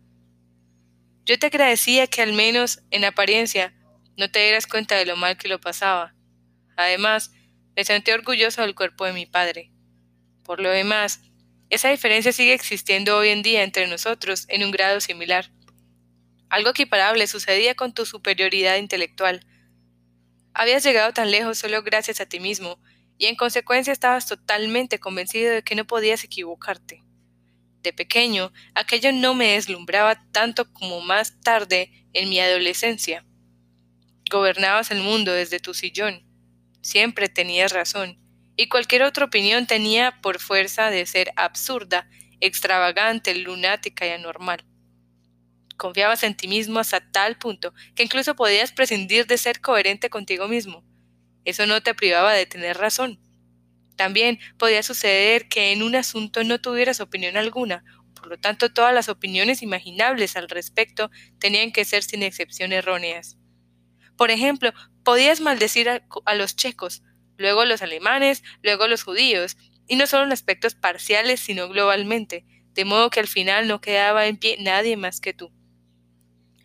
Yo 1.24 1.38
te 1.38 1.46
agradecía 1.46 2.06
que 2.06 2.22
al 2.22 2.32
menos, 2.32 2.80
en 2.90 3.04
apariencia, 3.04 3.74
no 4.16 4.30
te 4.30 4.40
dieras 4.40 4.66
cuenta 4.66 4.96
de 4.96 5.06
lo 5.06 5.16
mal 5.16 5.36
que 5.38 5.48
lo 5.48 5.60
pasaba. 5.60 6.14
Además, 6.76 7.32
me 7.76 7.84
sentí 7.84 8.10
orgulloso 8.10 8.62
del 8.62 8.74
cuerpo 8.74 9.06
de 9.06 9.12
mi 9.12 9.26
padre. 9.26 9.72
Por 10.44 10.60
lo 10.60 10.70
demás, 10.70 11.20
esa 11.70 11.88
diferencia 11.88 12.32
sigue 12.32 12.52
existiendo 12.52 13.16
hoy 13.16 13.30
en 13.30 13.42
día 13.42 13.62
entre 13.62 13.86
nosotros 13.86 14.44
en 14.48 14.64
un 14.64 14.70
grado 14.70 15.00
similar. 15.00 15.50
Algo 16.54 16.70
equiparable 16.70 17.26
sucedía 17.26 17.74
con 17.74 17.94
tu 17.94 18.06
superioridad 18.06 18.76
intelectual. 18.76 19.44
Habías 20.52 20.84
llegado 20.84 21.12
tan 21.12 21.32
lejos 21.32 21.58
solo 21.58 21.82
gracias 21.82 22.20
a 22.20 22.26
ti 22.26 22.38
mismo, 22.38 22.78
y 23.18 23.26
en 23.26 23.34
consecuencia 23.34 23.92
estabas 23.92 24.28
totalmente 24.28 25.00
convencido 25.00 25.52
de 25.52 25.64
que 25.64 25.74
no 25.74 25.84
podías 25.84 26.22
equivocarte. 26.22 27.02
De 27.82 27.92
pequeño, 27.92 28.52
aquello 28.76 29.10
no 29.10 29.34
me 29.34 29.54
deslumbraba 29.54 30.30
tanto 30.30 30.72
como 30.72 31.00
más 31.00 31.40
tarde 31.40 31.90
en 32.12 32.28
mi 32.28 32.38
adolescencia. 32.38 33.26
Gobernabas 34.30 34.92
el 34.92 35.00
mundo 35.00 35.32
desde 35.32 35.58
tu 35.58 35.74
sillón. 35.74 36.24
Siempre 36.82 37.28
tenías 37.28 37.72
razón, 37.72 38.20
y 38.56 38.68
cualquier 38.68 39.02
otra 39.02 39.24
opinión 39.24 39.66
tenía 39.66 40.20
por 40.22 40.38
fuerza 40.38 40.90
de 40.90 41.04
ser 41.06 41.32
absurda, 41.34 42.08
extravagante, 42.38 43.34
lunática 43.34 44.06
y 44.06 44.10
anormal. 44.10 44.64
Confiabas 45.76 46.22
en 46.22 46.36
ti 46.36 46.48
mismo 46.48 46.78
hasta 46.78 47.00
tal 47.10 47.36
punto 47.36 47.74
que 47.94 48.04
incluso 48.04 48.36
podías 48.36 48.72
prescindir 48.72 49.26
de 49.26 49.38
ser 49.38 49.60
coherente 49.60 50.10
contigo 50.10 50.48
mismo. 50.48 50.84
Eso 51.44 51.66
no 51.66 51.82
te 51.82 51.94
privaba 51.94 52.32
de 52.32 52.46
tener 52.46 52.78
razón. 52.78 53.20
También 53.96 54.38
podía 54.58 54.82
suceder 54.82 55.48
que 55.48 55.72
en 55.72 55.82
un 55.82 55.94
asunto 55.96 56.42
no 56.44 56.60
tuvieras 56.60 57.00
opinión 57.00 57.36
alguna, 57.36 57.84
por 58.14 58.26
lo 58.28 58.38
tanto 58.38 58.72
todas 58.72 58.94
las 58.94 59.08
opiniones 59.08 59.62
imaginables 59.62 60.36
al 60.36 60.48
respecto 60.48 61.10
tenían 61.38 61.72
que 61.72 61.84
ser 61.84 62.02
sin 62.02 62.22
excepción 62.22 62.72
erróneas. 62.72 63.36
Por 64.16 64.30
ejemplo, 64.30 64.72
podías 65.04 65.40
maldecir 65.40 65.88
a, 65.90 66.34
los 66.34 66.56
checos, 66.56 67.02
luego 67.36 67.62
a 67.62 67.66
los 67.66 67.82
alemanes, 67.82 68.42
luego 68.62 68.84
a 68.84 68.88
los 68.88 69.02
judíos, 69.02 69.56
y 69.86 69.96
no 69.96 70.06
solo 70.06 70.24
en 70.24 70.32
aspectos 70.32 70.74
parciales, 70.74 71.40
sino 71.40 71.68
globalmente, 71.68 72.46
de 72.72 72.84
modo 72.84 73.10
que 73.10 73.20
al 73.20 73.28
final 73.28 73.68
no 73.68 73.80
quedaba 73.80 74.26
en 74.26 74.38
pie 74.38 74.56
nadie 74.60 74.96
más 74.96 75.20
que 75.20 75.34
tú. 75.34 75.52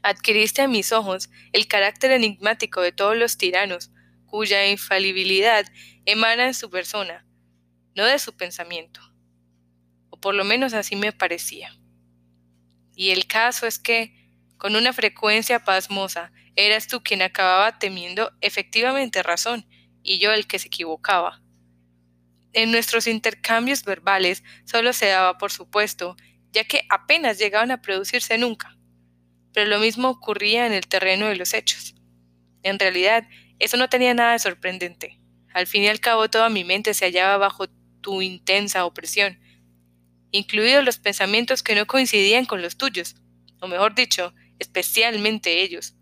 Adquiriste 0.02 0.62
a 0.62 0.68
mis 0.68 0.92
ojos 0.92 1.30
el 1.52 1.68
carácter 1.68 2.12
enigmático 2.12 2.82
de 2.82 2.92
todos 2.92 3.18
los 3.18 3.38
tiranos, 3.38 3.92
cuya 4.26 4.68
infalibilidad 4.68 5.66
emana 6.06 6.48
en 6.48 6.54
su 6.54 6.70
persona, 6.70 7.26
no 7.96 8.06
de 8.06 8.20
su 8.20 8.38
pensamiento. 8.38 9.02
O 10.10 10.20
por 10.20 10.36
lo 10.36 10.46
menos 10.46 10.74
así 10.74 10.96
me 10.96 11.12
parecía. 11.12 11.76
Y 12.96 13.12
el 13.12 13.28
caso 13.28 13.68
es 13.68 13.80
que, 13.80 14.14
con 14.58 14.76
una 14.76 14.94
frecuencia 14.94 15.64
pasmosa, 15.64 16.32
eras 16.56 16.88
tú 16.88 17.02
quien 17.02 17.22
acababa 17.22 17.80
temiendo 17.80 18.32
efectivamente 18.42 19.24
razón, 19.24 19.66
y 20.02 20.20
yo 20.20 20.32
el 20.32 20.48
que 20.48 20.60
se 20.60 20.68
equivocaba. 20.68 21.42
En 22.54 22.72
nuestros 22.72 23.06
intercambios 23.08 23.84
verbales 23.84 24.44
solo 24.66 24.94
se 24.94 25.08
daba 25.08 25.38
por 25.38 25.52
supuesto, 25.52 26.16
ya 26.52 26.64
que 26.64 26.82
apenas 26.90 27.38
llegaban 27.38 27.72
a 27.72 27.82
producirse 27.82 28.38
nunca. 28.38 28.79
Pero 29.54 29.70
lo 29.70 29.80
mismo 29.80 30.10
ocurría 30.10 30.66
en 30.66 30.74
el 30.74 30.88
terreno 30.88 31.28
de 31.28 31.36
los 31.36 31.54
hechos. 31.54 31.96
En 32.64 32.80
realidad, 32.80 33.28
eso 33.60 33.78
no 33.78 33.90
tenía 33.90 34.14
nada 34.14 34.34
de 34.34 34.40
sorprendente. 34.40 35.20
Al 35.54 35.68
fin 35.68 35.84
y 35.84 35.88
al 35.88 36.00
cabo 36.00 36.30
toda 36.30 36.50
mi 36.50 36.64
mente 36.64 36.94
se 36.94 37.06
hallaba 37.06 37.38
bajo 37.38 37.68
tu 38.02 38.22
intensa 38.22 38.86
opresión, 38.86 39.40
incluidos 40.32 40.86
los 40.86 41.00
pensamientos 41.00 41.64
que 41.64 41.76
no 41.76 41.88
coincidían 41.88 42.46
con 42.46 42.62
los 42.62 42.78
tuyos, 42.78 43.16
o 43.60 43.68
mejor 43.68 43.96
dicho, 43.96 44.34
especialmente 44.60 45.62
ellos. 45.62 45.96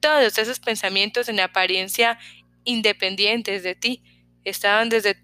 Todos 0.00 0.38
esos 0.38 0.60
pensamientos 0.60 1.28
en 1.28 1.40
apariencia 1.40 2.18
independientes 2.64 3.62
de 3.62 3.74
ti 3.74 4.02
estaban 4.44 4.88
desde 4.88 5.16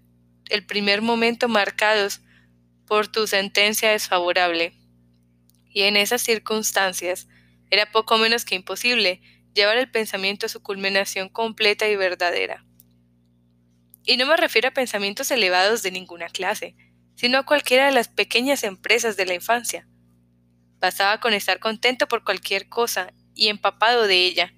el 0.49 0.65
primer 0.65 1.01
momento 1.01 1.47
marcados 1.47 2.21
por 2.87 3.07
tu 3.07 3.27
sentencia 3.27 3.91
desfavorable. 3.91 4.73
Y 5.69 5.83
en 5.83 5.95
esas 5.95 6.21
circunstancias 6.21 7.27
era 7.69 7.91
poco 7.91 8.17
menos 8.17 8.45
que 8.45 8.55
imposible 8.55 9.21
llevar 9.53 9.77
el 9.77 9.91
pensamiento 9.91 10.45
a 10.45 10.49
su 10.49 10.61
culminación 10.61 11.29
completa 11.29 11.87
y 11.87 11.95
verdadera. 11.95 12.65
Y 14.05 14.17
no 14.17 14.25
me 14.25 14.37
refiero 14.37 14.69
a 14.69 14.73
pensamientos 14.73 15.29
elevados 15.31 15.83
de 15.83 15.91
ninguna 15.91 16.29
clase, 16.29 16.75
sino 17.15 17.37
a 17.37 17.45
cualquiera 17.45 17.85
de 17.85 17.91
las 17.91 18.07
pequeñas 18.07 18.63
empresas 18.63 19.17
de 19.17 19.25
la 19.25 19.33
infancia. 19.33 19.87
Bastaba 20.79 21.19
con 21.19 21.33
estar 21.33 21.59
contento 21.59 22.07
por 22.07 22.23
cualquier 22.23 22.69
cosa 22.69 23.13
y 23.35 23.49
empapado 23.49 24.07
de 24.07 24.25
ella, 24.25 24.53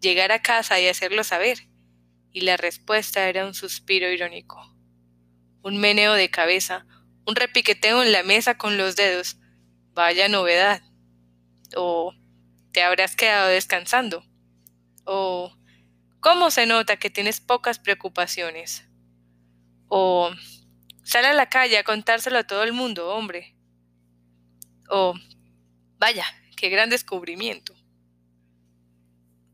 llegar 0.00 0.32
a 0.32 0.40
casa 0.40 0.80
y 0.80 0.86
hacerlo 0.86 1.24
saber. 1.24 1.58
Y 2.32 2.42
la 2.42 2.56
respuesta 2.56 3.28
era 3.28 3.44
un 3.44 3.54
suspiro 3.54 4.10
irónico, 4.10 4.74
un 5.62 5.78
meneo 5.78 6.14
de 6.14 6.30
cabeza, 6.30 6.86
un 7.26 7.34
repiqueteo 7.34 8.02
en 8.02 8.12
la 8.12 8.22
mesa 8.22 8.56
con 8.56 8.78
los 8.78 8.94
dedos. 8.94 9.38
Vaya 9.92 10.28
novedad. 10.28 10.82
O 11.74 12.14
te 12.76 12.82
habrás 12.82 13.16
quedado 13.16 13.48
descansando. 13.48 14.22
O 15.04 15.50
¿cómo 16.20 16.50
se 16.50 16.66
nota 16.66 16.98
que 16.98 17.08
tienes 17.08 17.40
pocas 17.40 17.78
preocupaciones? 17.78 18.86
O 19.88 20.30
sal 21.02 21.24
a 21.24 21.32
la 21.32 21.48
calle 21.48 21.78
a 21.78 21.84
contárselo 21.84 22.36
a 22.36 22.46
todo 22.46 22.64
el 22.64 22.74
mundo, 22.74 23.08
hombre. 23.08 23.56
O 24.90 25.14
vaya, 25.98 26.26
qué 26.54 26.68
gran 26.68 26.90
descubrimiento. 26.90 27.74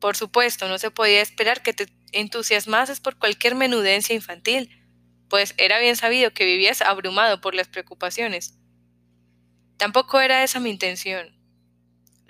Por 0.00 0.16
supuesto, 0.16 0.66
no 0.66 0.78
se 0.78 0.90
podía 0.90 1.22
esperar 1.22 1.62
que 1.62 1.74
te 1.74 1.86
entusiasmases 2.10 2.98
por 2.98 3.18
cualquier 3.18 3.54
menudencia 3.54 4.16
infantil, 4.16 4.68
pues 5.28 5.54
era 5.58 5.78
bien 5.78 5.94
sabido 5.94 6.34
que 6.34 6.44
vivías 6.44 6.82
abrumado 6.82 7.40
por 7.40 7.54
las 7.54 7.68
preocupaciones. 7.68 8.58
Tampoco 9.76 10.18
era 10.18 10.42
esa 10.42 10.58
mi 10.58 10.70
intención. 10.70 11.40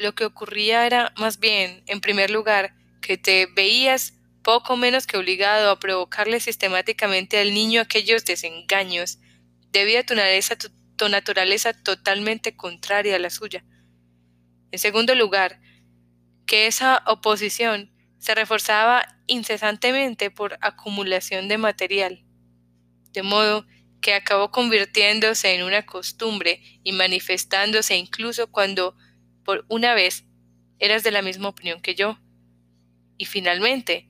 Lo 0.03 0.17
que 0.17 0.25
ocurría 0.25 0.85
era, 0.85 1.13
más 1.17 1.39
bien, 1.39 1.85
en 1.87 2.01
primer 2.01 2.29
lugar, 2.33 2.75
que 3.01 3.17
te 3.17 3.47
veías 3.47 4.15
poco 4.43 4.77
menos 4.77 5.07
que 5.07 5.17
obligado 5.17 5.71
a 5.71 5.79
provocarle 5.79 6.41
sistemáticamente 6.41 7.39
al 7.39 7.55
niño 7.55 7.81
aquellos 7.81 8.25
desengaños, 8.25 9.21
debido 9.71 10.01
a 10.01 10.03
tu 10.03 10.17
naturaleza, 10.17 10.57
tu 10.97 11.09
naturaleza 11.09 11.73
totalmente 11.73 12.57
contraria 12.57 13.15
a 13.15 13.21
la 13.21 13.31
suya. 13.31 13.65
En 14.73 14.81
segundo 14.81 15.15
lugar, 15.15 15.61
que 16.47 16.67
esa 16.67 17.05
oposición 17.07 17.93
se 18.19 18.35
reforzaba 18.35 19.07
incesantemente 19.29 20.33
por 20.33 20.59
acumulación 20.63 21.47
de 21.47 21.59
material, 21.59 22.25
de 23.13 23.23
modo 23.23 23.67
que 24.01 24.15
acabó 24.15 24.51
convirtiéndose 24.51 25.55
en 25.55 25.63
una 25.63 25.87
costumbre 25.87 26.61
y 26.83 26.91
manifestándose 26.91 27.95
incluso 27.97 28.51
cuando, 28.51 28.97
por 29.45 29.65
una 29.69 29.95
vez, 29.95 30.25
eras 30.79 31.03
de 31.03 31.11
la 31.11 31.23
misma 31.23 31.49
opinión 31.49 31.81
que 31.81 31.95
yo. 31.95 32.19
Y 33.19 33.27
finalmente, 33.27 34.09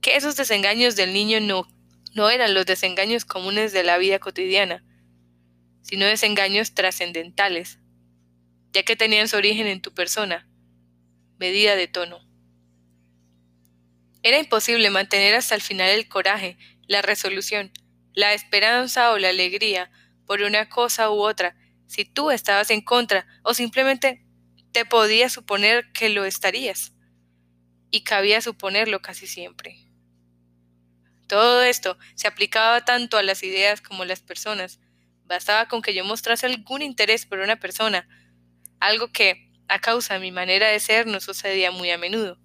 que 0.00 0.16
esos 0.16 0.36
desengaños 0.36 0.96
del 0.96 1.12
niño 1.12 1.40
no, 1.40 1.68
no 2.14 2.30
eran 2.30 2.54
los 2.54 2.66
desengaños 2.66 3.24
comunes 3.24 3.72
de 3.72 3.84
la 3.84 3.98
vida 3.98 4.18
cotidiana, 4.18 4.84
sino 5.82 6.06
desengaños 6.06 6.74
trascendentales, 6.74 7.78
ya 8.72 8.82
que 8.82 8.96
tenían 8.96 9.28
su 9.28 9.36
origen 9.36 9.66
en 9.66 9.80
tu 9.80 9.92
persona, 9.92 10.48
medida 11.38 11.76
de 11.76 11.88
tono. 11.88 12.20
Era 14.22 14.38
imposible 14.38 14.90
mantener 14.90 15.34
hasta 15.34 15.54
el 15.54 15.62
final 15.62 15.88
el 15.90 16.08
coraje, 16.08 16.58
la 16.86 17.02
resolución, 17.02 17.72
la 18.12 18.34
esperanza 18.34 19.12
o 19.12 19.18
la 19.18 19.30
alegría 19.30 19.90
por 20.26 20.42
una 20.42 20.68
cosa 20.68 21.10
u 21.10 21.22
otra, 21.22 21.56
si 21.86 22.04
tú 22.04 22.30
estabas 22.30 22.70
en 22.70 22.82
contra 22.82 23.26
o 23.42 23.54
simplemente 23.54 24.24
te 24.72 24.84
podías 24.84 25.32
suponer 25.32 25.90
que 25.92 26.08
lo 26.08 26.24
estarías. 26.24 26.92
Y 27.90 28.02
cabía 28.02 28.40
suponerlo 28.40 29.00
casi 29.02 29.26
siempre. 29.26 29.76
Todo 31.26 31.62
esto 31.62 31.96
se 32.14 32.28
aplicaba 32.28 32.84
tanto 32.84 33.16
a 33.16 33.22
las 33.22 33.42
ideas 33.42 33.80
como 33.80 34.02
a 34.02 34.06
las 34.06 34.20
personas. 34.20 34.80
Bastaba 35.24 35.68
con 35.68 35.82
que 35.82 35.94
yo 35.94 36.04
mostrase 36.04 36.46
algún 36.46 36.82
interés 36.82 37.26
por 37.26 37.38
una 37.38 37.56
persona, 37.56 38.08
algo 38.80 39.12
que, 39.12 39.48
a 39.68 39.78
causa 39.78 40.14
de 40.14 40.20
mi 40.20 40.32
manera 40.32 40.68
de 40.68 40.80
ser, 40.80 41.06
no 41.06 41.20
sucedía 41.20 41.70
muy 41.70 41.90
a 41.90 41.98
menudo, 41.98 42.38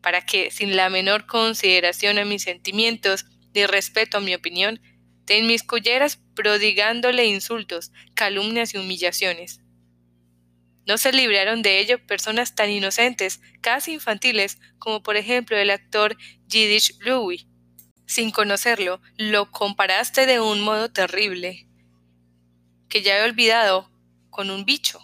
para 0.00 0.24
que, 0.24 0.52
sin 0.52 0.76
la 0.76 0.90
menor 0.90 1.26
consideración 1.26 2.18
a 2.18 2.24
mis 2.24 2.44
sentimientos 2.44 3.26
ni 3.52 3.66
respeto 3.66 4.18
a 4.18 4.20
mi 4.20 4.34
opinión, 4.34 4.80
te 5.24 5.38
inmiscuyeras 5.38 6.20
prodigándole 6.34 7.26
insultos, 7.26 7.90
calumnias 8.14 8.74
y 8.74 8.78
humillaciones. 8.78 9.60
No 10.88 10.96
se 10.96 11.12
libraron 11.12 11.60
de 11.60 11.80
ello 11.80 12.04
personas 12.06 12.54
tan 12.54 12.70
inocentes, 12.70 13.42
casi 13.60 13.92
infantiles, 13.92 14.58
como 14.78 15.02
por 15.02 15.16
ejemplo 15.16 15.54
el 15.58 15.68
actor 15.68 16.16
Yiddish 16.46 16.98
Louis. 17.00 17.46
Sin 18.06 18.30
conocerlo, 18.30 19.02
lo 19.18 19.50
comparaste 19.50 20.24
de 20.24 20.40
un 20.40 20.62
modo 20.62 20.90
terrible, 20.90 21.68
que 22.88 23.02
ya 23.02 23.18
he 23.18 23.22
olvidado, 23.22 23.90
con 24.30 24.48
un 24.48 24.64
bicho. 24.64 24.98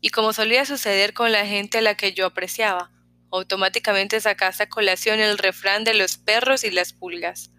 Y 0.00 0.08
como 0.08 0.32
solía 0.32 0.64
suceder 0.64 1.14
con 1.14 1.30
la 1.30 1.46
gente 1.46 1.78
a 1.78 1.82
la 1.82 1.96
que 1.96 2.12
yo 2.12 2.26
apreciaba, 2.26 2.90
automáticamente 3.30 4.20
sacaste 4.20 4.64
a 4.64 4.68
colación 4.68 5.20
el 5.20 5.38
refrán 5.38 5.84
de 5.84 5.94
los 5.94 6.18
perros 6.18 6.64
y 6.64 6.72
las 6.72 6.92
pulgas. 6.92 7.52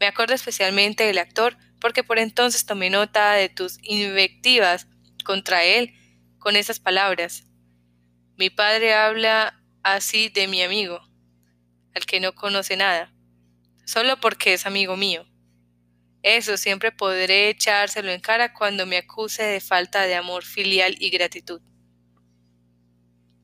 Me 0.00 0.06
acuerdo 0.06 0.34
especialmente 0.34 1.04
del 1.04 1.18
actor 1.18 1.56
porque 1.80 2.02
por 2.02 2.18
entonces 2.18 2.66
tomé 2.66 2.90
nota 2.90 3.34
de 3.34 3.48
tus 3.48 3.78
invectivas 3.82 4.88
contra 5.30 5.62
él 5.62 5.94
con 6.40 6.56
esas 6.56 6.80
palabras. 6.80 7.44
Mi 8.36 8.50
padre 8.50 8.94
habla 8.94 9.62
así 9.84 10.28
de 10.28 10.48
mi 10.48 10.60
amigo, 10.60 11.00
al 11.94 12.04
que 12.04 12.18
no 12.18 12.34
conoce 12.34 12.76
nada, 12.76 13.14
solo 13.86 14.18
porque 14.18 14.54
es 14.54 14.66
amigo 14.66 14.96
mío. 14.96 15.24
Eso 16.24 16.56
siempre 16.56 16.90
podré 16.90 17.48
echárselo 17.48 18.10
en 18.10 18.18
cara 18.18 18.52
cuando 18.52 18.86
me 18.86 18.96
acuse 18.96 19.44
de 19.44 19.60
falta 19.60 20.02
de 20.02 20.16
amor 20.16 20.42
filial 20.42 20.96
y 20.98 21.10
gratitud. 21.10 21.62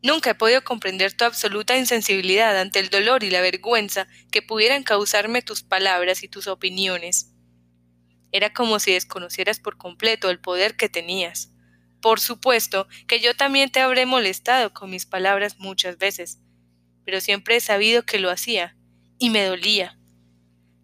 Nunca 0.03 0.31
he 0.31 0.35
podido 0.35 0.65
comprender 0.65 1.13
tu 1.13 1.25
absoluta 1.25 1.77
insensibilidad 1.77 2.59
ante 2.59 2.81
el 2.81 2.91
dolor 2.91 3.23
y 3.23 3.31
la 3.31 3.43
vergüenza 3.43 4.09
que 4.33 4.43
pudieran 4.43 4.83
causarme 4.83 5.41
tus 5.41 5.63
palabras 5.63 6.25
y 6.25 6.29
tus 6.29 6.49
opiniones. 6.49 7.31
Era 8.33 8.53
como 8.53 8.81
si 8.81 8.93
desconocieras 8.93 9.61
por 9.61 9.79
completo 9.79 10.31
el 10.31 10.41
poder 10.41 10.77
que 10.77 10.89
tenías. 10.89 11.53
Por 12.07 12.21
supuesto 12.21 12.87
que 13.09 13.19
yo 13.19 13.35
también 13.35 13.69
te 13.69 13.81
habré 13.81 14.07
molestado 14.07 14.73
con 14.73 14.91
mis 14.91 15.07
palabras 15.07 15.59
muchas 15.59 15.99
veces, 15.99 16.39
pero 17.05 17.21
siempre 17.21 17.57
he 17.57 17.61
sabido 17.61 18.05
que 18.05 18.21
lo 18.21 18.31
hacía, 18.31 18.77
y 19.19 19.29
me 19.31 19.43
dolía. 19.45 19.99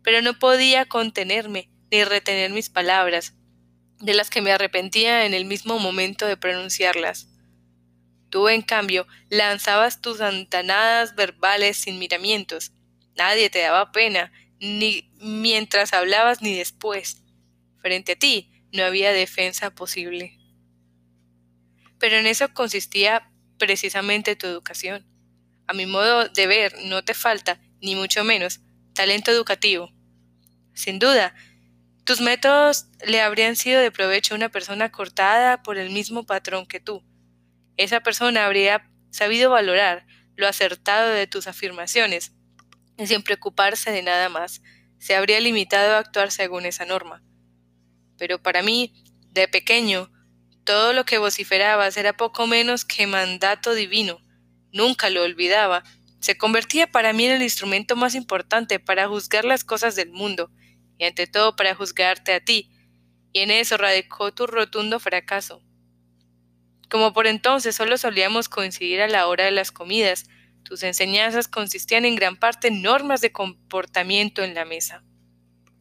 Pero 0.03 0.21
no 0.21 0.41
podía 0.41 0.85
contenerme 0.85 1.71
ni 1.93 2.03
retener 2.03 2.51
mis 2.51 2.71
palabras, 2.71 3.35
de 4.01 4.15
las 4.15 4.31
que 4.31 4.43
me 4.43 4.51
arrepentía 4.51 5.25
en 5.25 5.33
el 5.33 5.45
mismo 5.45 5.79
momento 5.79 6.27
de 6.27 6.37
pronunciarlas. 6.37 7.29
Tú, 8.29 8.49
en 8.49 8.63
cambio, 8.63 9.07
lanzabas 9.31 10.01
tus 10.01 10.21
antanadas 10.21 11.15
verbales 11.15 11.77
sin 11.77 12.01
miramientos. 12.01 12.73
Nadie 13.15 13.49
te 13.49 13.61
daba 13.61 13.93
pena, 13.93 14.33
ni 14.59 15.09
mientras 15.21 15.93
hablabas 15.93 16.43
ni 16.43 16.53
después. 16.57 17.23
Frente 17.81 18.13
a 18.15 18.17
ti 18.17 18.51
no 18.73 18.83
había 18.83 19.13
defensa 19.13 19.73
posible. 19.73 20.42
Pero 22.03 22.17
en 22.17 22.27
eso 22.27 22.53
consistía 22.53 23.31
precisamente 23.59 24.35
tu 24.35 24.49
educación. 24.49 25.07
A 25.69 25.73
mi 25.73 25.87
modo 25.87 26.29
de 26.29 26.49
ver, 26.49 26.75
no 26.87 27.05
te 27.05 27.15
falta, 27.15 27.61
ni 27.81 27.95
mucho 27.95 28.25
menos, 28.25 28.59
talento 28.93 29.31
educativo. 29.31 29.93
Sin 30.75 30.99
duda, 30.99 31.33
tus 32.03 32.21
métodos 32.21 32.87
le 33.07 33.21
habrían 33.21 33.55
sido 33.55 33.81
de 33.81 33.93
provecho 33.93 34.35
a 34.35 34.37
una 34.37 34.49
persona 34.49 34.91
cortada 34.91 35.63
por 35.63 35.79
el 35.79 35.91
mismo 35.91 36.27
patrón 36.27 36.67
que 36.67 36.81
tú, 36.81 37.05
esa 37.77 38.01
persona 38.01 38.47
habría 38.47 38.91
sabido 39.11 39.51
valorar 39.51 40.05
lo 40.35 40.49
acertado 40.49 41.09
de 41.09 41.29
tus 41.29 41.47
afirmaciones 41.47 42.33
y 42.99 43.07
sin 43.07 43.23
preocuparse 43.23 43.93
de 43.93 44.03
nada 44.03 44.29
más, 44.29 44.61
se 44.99 45.15
habría 45.15 45.39
limitado 45.39 45.95
a 45.95 45.99
actuar 45.99 46.33
según 46.33 46.67
esa 46.67 46.85
norma. 46.85 47.23
Pero 48.19 48.43
para 48.43 48.65
mí, 48.65 48.93
de 49.31 49.47
pequeño, 49.47 50.11
todo 50.65 50.93
lo 50.93 51.05
que 51.05 51.19
vociferabas 51.19 51.97
era 51.97 52.17
poco 52.17 52.47
menos 52.47 52.85
que 52.85 53.07
mandato 53.07 53.75
divino. 53.75 54.21
Nunca 54.73 55.11
lo 55.11 55.23
olvidaba. 55.23 55.83
Se 56.21 56.37
convertía 56.39 56.91
para 56.91 57.13
mí 57.13 57.27
en 57.27 57.33
el 57.33 57.43
instrumento 57.43 57.97
más 57.97 58.15
importante 58.15 58.79
para 58.79 59.09
juzgar 59.09 59.45
las 59.45 59.65
cosas 59.65 59.97
del 59.97 60.11
mundo, 60.11 60.51
y 60.99 61.05
ante 61.05 61.27
todo 61.27 61.57
para 61.57 61.75
juzgarte 61.75 62.33
a 62.33 62.41
ti, 62.41 62.71
y 63.33 63.41
en 63.41 63.51
eso 63.51 63.77
radicó 63.77 64.33
tu 64.33 64.47
rotundo 64.47 65.01
fracaso. 65.01 65.63
Como 66.89 67.13
por 67.13 67.27
entonces 67.27 67.75
solo 67.75 67.97
solíamos 67.97 68.49
coincidir 68.49 69.01
a 69.01 69.09
la 69.09 69.27
hora 69.27 69.45
de 69.45 69.51
las 69.51 69.73
comidas, 69.73 70.27
tus 70.63 70.85
enseñanzas 70.85 71.49
consistían 71.49 72.05
en 72.05 72.15
gran 72.15 72.37
parte 72.37 72.69
en 72.69 72.83
normas 72.83 73.21
de 73.21 73.33
comportamiento 73.33 74.45
en 74.45 74.55
la 74.55 74.65
mesa. 74.65 75.03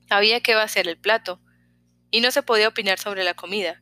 Había 0.09 0.41
que 0.41 0.55
vaciar 0.55 0.87
el 0.87 0.97
plato, 0.97 1.39
y 2.09 2.21
no 2.21 2.31
se 2.31 2.41
podía 2.41 2.67
opinar 2.67 2.97
sobre 2.97 3.23
la 3.23 3.35
comida, 3.35 3.81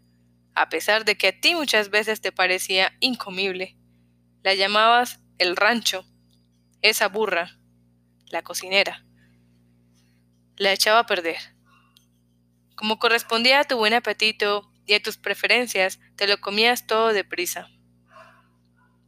a 0.60 0.68
pesar 0.68 1.06
de 1.06 1.18
que 1.18 1.30
a 1.30 1.40
ti 1.40 1.56
muchas 1.56 1.90
veces 1.90 2.20
te 2.20 2.34
parecía 2.34 2.92
incomible. 3.00 3.78
La 4.44 4.54
llamabas 4.56 5.22
el 5.38 5.56
rancho, 5.56 6.04
esa 6.82 7.08
burra, 7.08 7.58
la 8.28 8.42
cocinera. 8.42 9.06
La 10.58 10.74
echaba 10.74 11.00
a 11.00 11.06
perder. 11.06 11.38
Como 12.76 13.00
correspondía 13.00 13.62
a 13.62 13.64
tu 13.64 13.78
buen 13.78 13.94
apetito 13.94 14.70
y 14.86 14.96
a 14.96 15.02
tus 15.02 15.16
preferencias 15.16 16.02
te 16.18 16.28
lo 16.28 16.42
comías 16.42 16.88
todo 16.88 17.14
deprisa. 17.14 17.70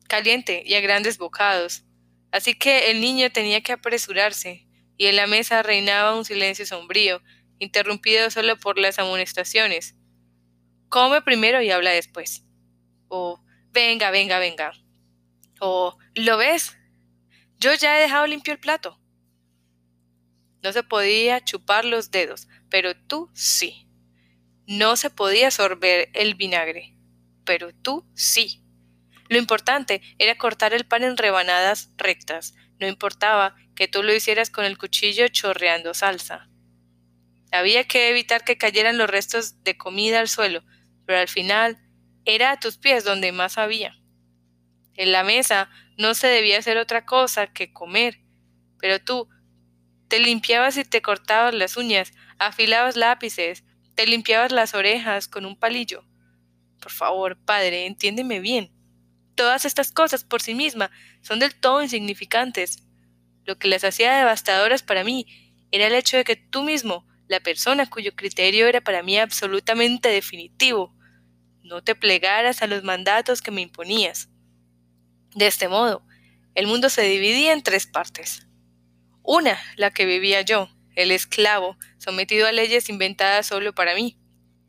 Caliente 0.07 0.63
y 0.65 0.75
a 0.75 0.79
grandes 0.79 1.17
bocados. 1.17 1.83
Así 2.31 2.53
que 2.53 2.91
el 2.91 3.01
niño 3.01 3.29
tenía 3.29 3.61
que 3.61 3.73
apresurarse, 3.73 4.65
y 4.95 5.07
en 5.07 5.17
la 5.17 5.27
mesa 5.27 5.63
reinaba 5.63 6.15
un 6.15 6.23
silencio 6.23 6.65
sombrío, 6.65 7.21
interrumpido 7.59 8.31
solo 8.31 8.57
por 8.57 8.79
las 8.79 8.99
amonestaciones. 8.99 9.97
Come 10.91 11.21
primero 11.21 11.61
y 11.61 11.71
habla 11.71 11.91
después. 11.91 12.43
O 13.07 13.41
venga, 13.71 14.11
venga, 14.11 14.39
venga. 14.39 14.73
O 15.61 15.97
¿lo 16.15 16.35
ves? 16.35 16.77
Yo 17.59 17.73
ya 17.75 17.97
he 17.97 18.01
dejado 18.01 18.27
limpio 18.27 18.51
el 18.51 18.59
plato. 18.59 18.99
No 20.61 20.73
se 20.73 20.83
podía 20.83 21.39
chupar 21.45 21.85
los 21.85 22.11
dedos, 22.11 22.49
pero 22.69 22.93
tú 22.93 23.31
sí. 23.33 23.87
No 24.67 24.97
se 24.97 25.09
podía 25.09 25.49
sorber 25.49 26.09
el 26.13 26.35
vinagre, 26.35 26.97
pero 27.45 27.73
tú 27.73 28.05
sí. 28.13 28.61
Lo 29.29 29.37
importante 29.37 30.01
era 30.19 30.37
cortar 30.37 30.73
el 30.73 30.85
pan 30.85 31.05
en 31.05 31.15
rebanadas 31.15 31.93
rectas, 31.95 32.53
no 32.81 32.87
importaba 32.87 33.55
que 33.75 33.87
tú 33.87 34.03
lo 34.03 34.13
hicieras 34.13 34.49
con 34.49 34.65
el 34.65 34.77
cuchillo 34.77 35.29
chorreando 35.29 35.93
salsa. 35.93 36.49
Había 37.53 37.85
que 37.85 38.09
evitar 38.09 38.43
que 38.43 38.57
cayeran 38.57 38.97
los 38.97 39.09
restos 39.09 39.63
de 39.63 39.77
comida 39.77 40.19
al 40.19 40.27
suelo, 40.27 40.65
pero 41.05 41.19
al 41.19 41.27
final 41.27 41.77
era 42.25 42.51
a 42.51 42.59
tus 42.59 42.77
pies 42.77 43.03
donde 43.03 43.31
más 43.31 43.57
había. 43.57 43.95
En 44.95 45.11
la 45.11 45.23
mesa 45.23 45.69
no 45.97 46.13
se 46.13 46.27
debía 46.27 46.59
hacer 46.59 46.77
otra 46.77 47.05
cosa 47.05 47.47
que 47.47 47.73
comer, 47.73 48.19
pero 48.79 48.99
tú 48.99 49.29
te 50.07 50.19
limpiabas 50.19 50.77
y 50.77 50.83
te 50.83 51.01
cortabas 51.01 51.53
las 51.53 51.77
uñas, 51.77 52.11
afilabas 52.37 52.97
lápices, 52.97 53.63
te 53.95 54.05
limpiabas 54.05 54.51
las 54.51 54.73
orejas 54.73 55.27
con 55.27 55.45
un 55.45 55.57
palillo. 55.57 56.03
Por 56.81 56.91
favor, 56.91 57.37
padre, 57.45 57.85
entiéndeme 57.85 58.39
bien. 58.39 58.71
Todas 59.35 59.65
estas 59.65 59.91
cosas 59.91 60.23
por 60.23 60.41
sí 60.41 60.53
mismas 60.53 60.89
son 61.21 61.39
del 61.39 61.55
todo 61.55 61.81
insignificantes. 61.81 62.83
Lo 63.45 63.57
que 63.57 63.67
las 63.67 63.83
hacía 63.83 64.17
devastadoras 64.17 64.83
para 64.83 65.03
mí 65.03 65.25
era 65.71 65.87
el 65.87 65.93
hecho 65.93 66.17
de 66.17 66.23
que 66.23 66.35
tú 66.35 66.63
mismo, 66.63 67.07
la 67.31 67.39
persona 67.39 67.89
cuyo 67.89 68.13
criterio 68.13 68.67
era 68.67 68.81
para 68.81 69.03
mí 69.03 69.17
absolutamente 69.17 70.09
definitivo, 70.09 70.93
no 71.63 71.81
te 71.81 71.95
plegaras 71.95 72.61
a 72.61 72.67
los 72.67 72.83
mandatos 72.83 73.41
que 73.41 73.51
me 73.51 73.61
imponías. 73.61 74.29
De 75.33 75.47
este 75.47 75.69
modo, 75.69 76.05
el 76.55 76.67
mundo 76.67 76.89
se 76.89 77.03
dividía 77.03 77.53
en 77.53 77.63
tres 77.63 77.87
partes. 77.87 78.49
Una, 79.23 79.57
la 79.77 79.91
que 79.91 80.05
vivía 80.05 80.41
yo, 80.41 80.67
el 80.97 81.09
esclavo, 81.11 81.77
sometido 81.99 82.47
a 82.47 82.51
leyes 82.51 82.89
inventadas 82.89 83.47
solo 83.47 83.73
para 83.73 83.95
mí, 83.95 84.19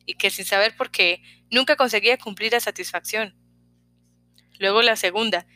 y 0.07 0.15
que 0.15 0.31
sin 0.31 0.45
saber 0.45 0.77
por 0.77 0.93
qué 0.93 1.21
nunca 1.51 1.75
conseguía 1.75 2.17
cumplir 2.17 2.55
a 2.55 2.61
satisfacción. 2.61 3.35
Luego 4.61 4.83
la 4.83 4.95
segunda, 4.95 5.49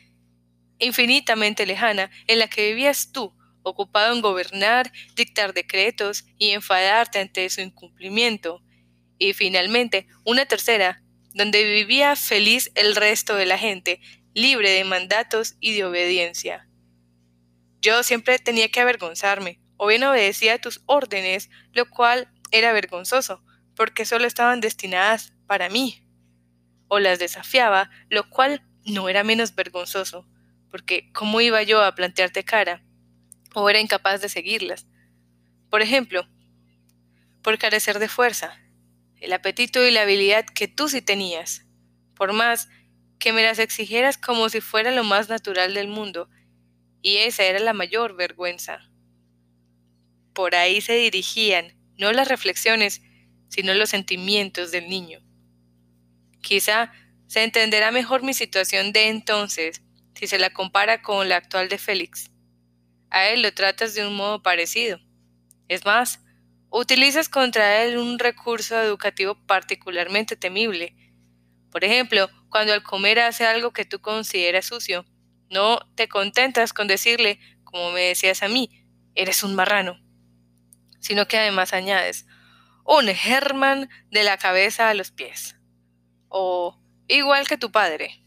infinitamente 0.77 1.65
lejana, 1.65 2.11
en 2.27 2.39
la 2.39 2.49
que 2.49 2.67
vivías 2.67 3.13
tú, 3.13 3.33
ocupado 3.69 4.13
en 4.13 4.21
gobernar, 4.21 4.91
dictar 5.15 5.53
decretos 5.53 6.25
y 6.37 6.51
enfadarte 6.51 7.19
ante 7.19 7.49
su 7.49 7.61
incumplimiento. 7.61 8.61
Y 9.17 9.33
finalmente, 9.33 10.07
una 10.25 10.45
tercera, 10.45 11.03
donde 11.33 11.63
vivía 11.63 12.15
feliz 12.15 12.71
el 12.75 12.95
resto 12.95 13.35
de 13.35 13.45
la 13.45 13.57
gente, 13.57 14.01
libre 14.33 14.71
de 14.71 14.83
mandatos 14.83 15.55
y 15.59 15.73
de 15.73 15.85
obediencia. 15.85 16.67
Yo 17.81 18.03
siempre 18.03 18.39
tenía 18.39 18.69
que 18.69 18.79
avergonzarme, 18.79 19.59
o 19.77 19.87
bien 19.87 20.03
obedecía 20.03 20.55
a 20.55 20.57
tus 20.59 20.81
órdenes, 20.85 21.49
lo 21.73 21.89
cual 21.89 22.31
era 22.51 22.73
vergonzoso, 22.73 23.43
porque 23.75 24.05
solo 24.05 24.25
estaban 24.25 24.61
destinadas 24.61 25.33
para 25.45 25.69
mí, 25.69 26.03
o 26.87 26.99
las 26.99 27.19
desafiaba, 27.19 27.89
lo 28.09 28.29
cual 28.29 28.63
no 28.83 29.09
era 29.09 29.23
menos 29.23 29.53
vergonzoso, 29.55 30.27
porque 30.69 31.11
¿cómo 31.13 31.41
iba 31.41 31.61
yo 31.63 31.83
a 31.83 31.95
plantearte 31.95 32.43
cara? 32.43 32.83
O 33.59 33.69
era 33.69 33.79
incapaz 33.79 34.21
de 34.21 34.29
seguirlas. 34.29 34.85
Por 35.69 35.81
ejemplo, 35.81 36.27
por 37.41 37.57
carecer 37.57 37.97
de 37.97 38.07
fuerza, 38.07 38.59
el 39.19 39.33
apetito 39.33 39.85
y 39.85 39.91
la 39.91 40.03
habilidad 40.03 40.45
que 40.45 40.67
tú 40.67 40.89
sí 40.89 41.01
tenías, 41.01 41.65
por 42.15 42.33
más 42.33 42.69
que 43.19 43.33
me 43.33 43.41
las 43.41 43.57
exigieras 43.57 44.17
como 44.17 44.49
si 44.49 44.61
fuera 44.61 44.91
lo 44.91 45.03
más 45.03 45.27
natural 45.27 45.73
del 45.73 45.87
mundo, 45.87 46.29
y 47.01 47.17
esa 47.17 47.43
era 47.45 47.59
la 47.59 47.73
mayor 47.73 48.15
vergüenza 48.15 48.87
por 50.37 50.53
ahí 50.53 50.81
se 50.81 50.93
dirigían 50.93 51.73
no 51.97 52.11
las 52.11 52.27
reflexiones, 52.27 53.01
sino 53.49 53.73
los 53.73 53.89
sentimientos 53.89 54.69
del 54.69 54.87
niño. 54.87 55.19
Quizá 56.43 56.91
se 57.25 57.43
entenderá 57.43 57.89
mejor 57.89 58.21
mi 58.21 58.35
situación 58.35 58.93
de 58.93 59.07
entonces 59.07 59.81
si 60.13 60.27
se 60.27 60.37
la 60.37 60.51
compara 60.51 61.01
con 61.01 61.27
la 61.27 61.37
actual 61.37 61.69
de 61.69 61.79
Félix. 61.79 62.29
A 63.09 63.27
él 63.29 63.41
lo 63.41 63.53
tratas 63.53 63.93
de 63.95 64.05
un 64.07 64.15
modo 64.15 64.41
parecido. 64.41 64.99
Es 65.67 65.85
más, 65.85 66.23
utilizas 66.69 67.29
contra 67.29 67.83
él 67.83 67.97
un 67.97 68.19
recurso 68.19 68.79
educativo 68.81 69.35
particularmente 69.45 70.35
temible. 70.35 70.95
Por 71.71 71.83
ejemplo, 71.83 72.29
cuando 72.49 72.73
al 72.73 72.83
comer 72.83 73.19
hace 73.19 73.45
algo 73.45 73.71
que 73.71 73.85
tú 73.85 73.99
consideras 73.99 74.65
sucio, 74.65 75.05
no 75.49 75.79
te 75.95 76.07
contentas 76.07 76.73
con 76.73 76.87
decirle, 76.87 77.39
como 77.63 77.91
me 77.91 78.01
decías 78.01 78.43
a 78.43 78.47
mí, 78.47 78.85
eres 79.15 79.43
un 79.43 79.55
marrano, 79.55 79.99
sino 80.99 81.27
que 81.27 81.37
además 81.37 81.73
añades, 81.73 82.25
un 82.85 83.09
Herman 83.09 83.89
de 84.11 84.23
la 84.23 84.37
cabeza 84.37 84.89
a 84.89 84.93
los 84.93 85.11
pies, 85.11 85.57
o 86.29 86.79
igual 87.07 87.47
que 87.47 87.57
tu 87.57 87.71
padre. 87.71 88.23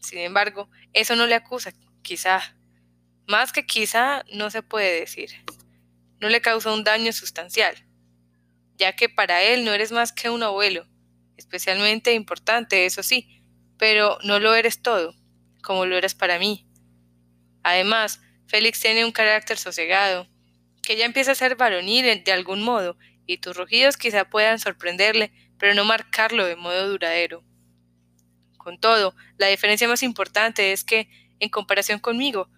Sin 0.00 0.18
embargo, 0.18 0.68
eso 0.92 1.16
no 1.16 1.26
le 1.26 1.34
acusa, 1.34 1.72
quizá. 2.02 2.56
Más 3.26 3.52
que 3.52 3.66
quizá 3.66 4.24
no 4.32 4.50
se 4.50 4.62
puede 4.62 5.00
decir. 5.00 5.30
No 6.20 6.28
le 6.28 6.40
causa 6.40 6.72
un 6.72 6.84
daño 6.84 7.12
sustancial, 7.12 7.74
ya 8.76 8.94
que 8.94 9.08
para 9.08 9.42
él 9.42 9.64
no 9.64 9.72
eres 9.72 9.90
más 9.90 10.12
que 10.12 10.30
un 10.30 10.44
abuelo, 10.44 10.86
especialmente 11.36 12.14
importante, 12.14 12.86
eso 12.86 13.02
sí, 13.02 13.42
pero 13.78 14.18
no 14.22 14.38
lo 14.38 14.54
eres 14.54 14.80
todo, 14.80 15.14
como 15.62 15.86
lo 15.86 15.96
eres 15.96 16.14
para 16.14 16.38
mí. 16.38 16.68
Además, 17.64 18.20
Félix 18.46 18.80
tiene 18.80 19.04
un 19.04 19.12
carácter 19.12 19.58
sosegado, 19.58 20.28
que 20.80 20.96
ya 20.96 21.04
empieza 21.04 21.32
a 21.32 21.34
ser 21.34 21.56
varonil 21.56 22.22
de 22.22 22.32
algún 22.32 22.62
modo, 22.62 22.96
y 23.26 23.38
tus 23.38 23.56
rugidos 23.56 23.96
quizá 23.96 24.30
puedan 24.30 24.60
sorprenderle, 24.60 25.32
pero 25.58 25.74
no 25.74 25.84
marcarlo 25.84 26.46
de 26.46 26.54
modo 26.54 26.88
duradero. 26.88 27.42
Con 28.56 28.78
todo, 28.78 29.16
la 29.36 29.48
diferencia 29.48 29.88
más 29.88 30.04
importante 30.04 30.72
es 30.72 30.84
que, 30.84 31.08
en 31.40 31.48
comparación 31.48 31.98
conmigo, 31.98 32.48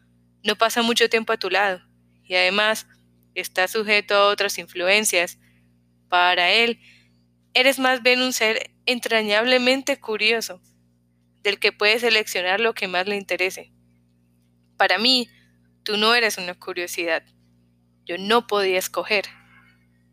no 0.44 0.56
pasa 0.56 0.82
mucho 0.82 1.08
tiempo 1.08 1.32
a 1.32 1.36
tu 1.36 1.50
lado, 1.50 1.80
y 2.24 2.34
además 2.34 2.86
está 3.34 3.68
sujeto 3.68 4.14
a 4.14 4.26
otras 4.28 4.58
influencias. 4.58 5.38
Para 6.08 6.50
él, 6.50 6.80
eres 7.54 7.78
más 7.78 8.02
bien 8.02 8.22
un 8.22 8.32
ser 8.32 8.70
entrañablemente 8.86 9.98
curioso, 10.00 10.60
del 11.42 11.58
que 11.58 11.72
puede 11.72 11.98
seleccionar 11.98 12.60
lo 12.60 12.74
que 12.74 12.88
más 12.88 13.06
le 13.06 13.16
interese. 13.16 13.72
Para 14.76 14.98
mí, 14.98 15.28
tú 15.82 15.96
no 15.96 16.14
eres 16.14 16.38
una 16.38 16.54
curiosidad. 16.54 17.22
Yo 18.04 18.16
no 18.18 18.46
podía 18.46 18.78
escoger. 18.78 19.24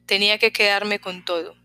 Tenía 0.06 0.38
que 0.38 0.52
quedarme 0.52 1.00
con 1.00 1.26
todo 1.26 1.56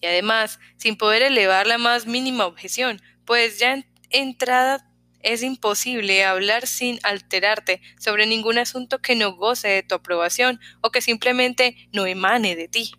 y 0.00 0.06
además 0.06 0.58
sin 0.76 0.96
poder 0.96 1.22
elevar 1.22 1.66
la 1.66 1.78
más 1.78 2.06
mínima 2.06 2.46
objeción, 2.46 3.00
pues 3.24 3.58
ya 3.58 3.74
en 3.74 3.86
entrada 4.10 4.89
es 5.22 5.42
imposible 5.42 6.24
hablar 6.24 6.66
sin 6.66 6.98
alterarte 7.02 7.80
sobre 7.98 8.26
ningún 8.26 8.58
asunto 8.58 9.00
que 9.00 9.14
no 9.14 9.34
goce 9.34 9.68
de 9.68 9.82
tu 9.82 9.94
aprobación 9.94 10.60
o 10.80 10.90
que 10.90 11.00
simplemente 11.00 11.88
no 11.92 12.06
emane 12.06 12.56
de 12.56 12.68
ti. 12.68 12.92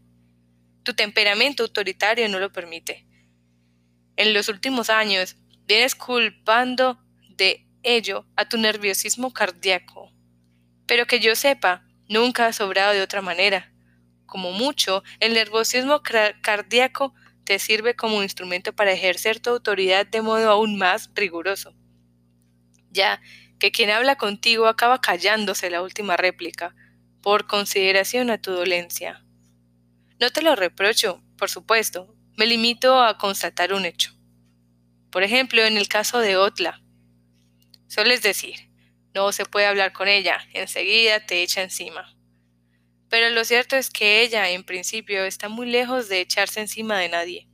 Tu 0.83 0.93
temperamento 0.93 1.63
autoritario 1.63 2.27
no 2.29 2.39
lo 2.39 2.51
permite. 2.51 3.05
En 4.15 4.33
los 4.33 4.49
últimos 4.49 4.89
años 4.89 5.37
vienes 5.67 5.95
culpando 5.95 6.99
de 7.29 7.67
ello 7.83 8.25
a 8.35 8.47
tu 8.47 8.57
nerviosismo 8.57 9.33
cardíaco, 9.33 10.11
pero 10.85 11.07
que 11.07 11.19
yo 11.19 11.35
sepa, 11.35 11.85
nunca 12.07 12.47
ha 12.47 12.53
sobrado 12.53 12.93
de 12.93 13.01
otra 13.01 13.21
manera 13.21 13.71
como 14.31 14.53
mucho, 14.53 15.03
el 15.19 15.33
nerviosismo 15.33 16.01
cardíaco 16.41 17.13
te 17.43 17.59
sirve 17.59 17.97
como 17.97 18.23
instrumento 18.23 18.71
para 18.73 18.93
ejercer 18.93 19.41
tu 19.41 19.49
autoridad 19.49 20.07
de 20.07 20.21
modo 20.21 20.49
aún 20.49 20.77
más 20.77 21.11
riguroso. 21.13 21.75
Ya 22.91 23.21
que 23.59 23.71
quien 23.71 23.89
habla 23.89 24.15
contigo 24.15 24.67
acaba 24.67 25.01
callándose 25.01 25.69
la 25.69 25.81
última 25.81 26.17
réplica, 26.17 26.75
por 27.21 27.47
consideración 27.47 28.29
a 28.29 28.41
tu 28.41 28.51
dolencia. 28.51 29.23
No 30.19 30.31
te 30.31 30.41
lo 30.41 30.55
reprocho, 30.55 31.23
por 31.37 31.49
supuesto, 31.49 32.15
me 32.37 32.45
limito 32.45 33.01
a 33.01 33.17
constatar 33.17 33.73
un 33.73 33.85
hecho. 33.85 34.11
Por 35.11 35.23
ejemplo, 35.23 35.63
en 35.63 35.77
el 35.77 35.87
caso 35.87 36.19
de 36.19 36.37
Otla. 36.37 36.81
Sueles 37.87 38.21
decir, 38.21 38.55
no 39.13 39.31
se 39.31 39.45
puede 39.45 39.65
hablar 39.65 39.93
con 39.93 40.07
ella, 40.07 40.39
enseguida 40.53 41.25
te 41.25 41.43
echa 41.43 41.61
encima. 41.61 42.15
Pero 43.09 43.29
lo 43.29 43.43
cierto 43.43 43.75
es 43.75 43.89
que 43.89 44.21
ella, 44.21 44.49
en 44.49 44.63
principio, 44.63 45.25
está 45.25 45.49
muy 45.49 45.67
lejos 45.67 46.07
de 46.07 46.21
echarse 46.21 46.61
encima 46.61 46.97
de 46.97 47.09
nadie. 47.09 47.47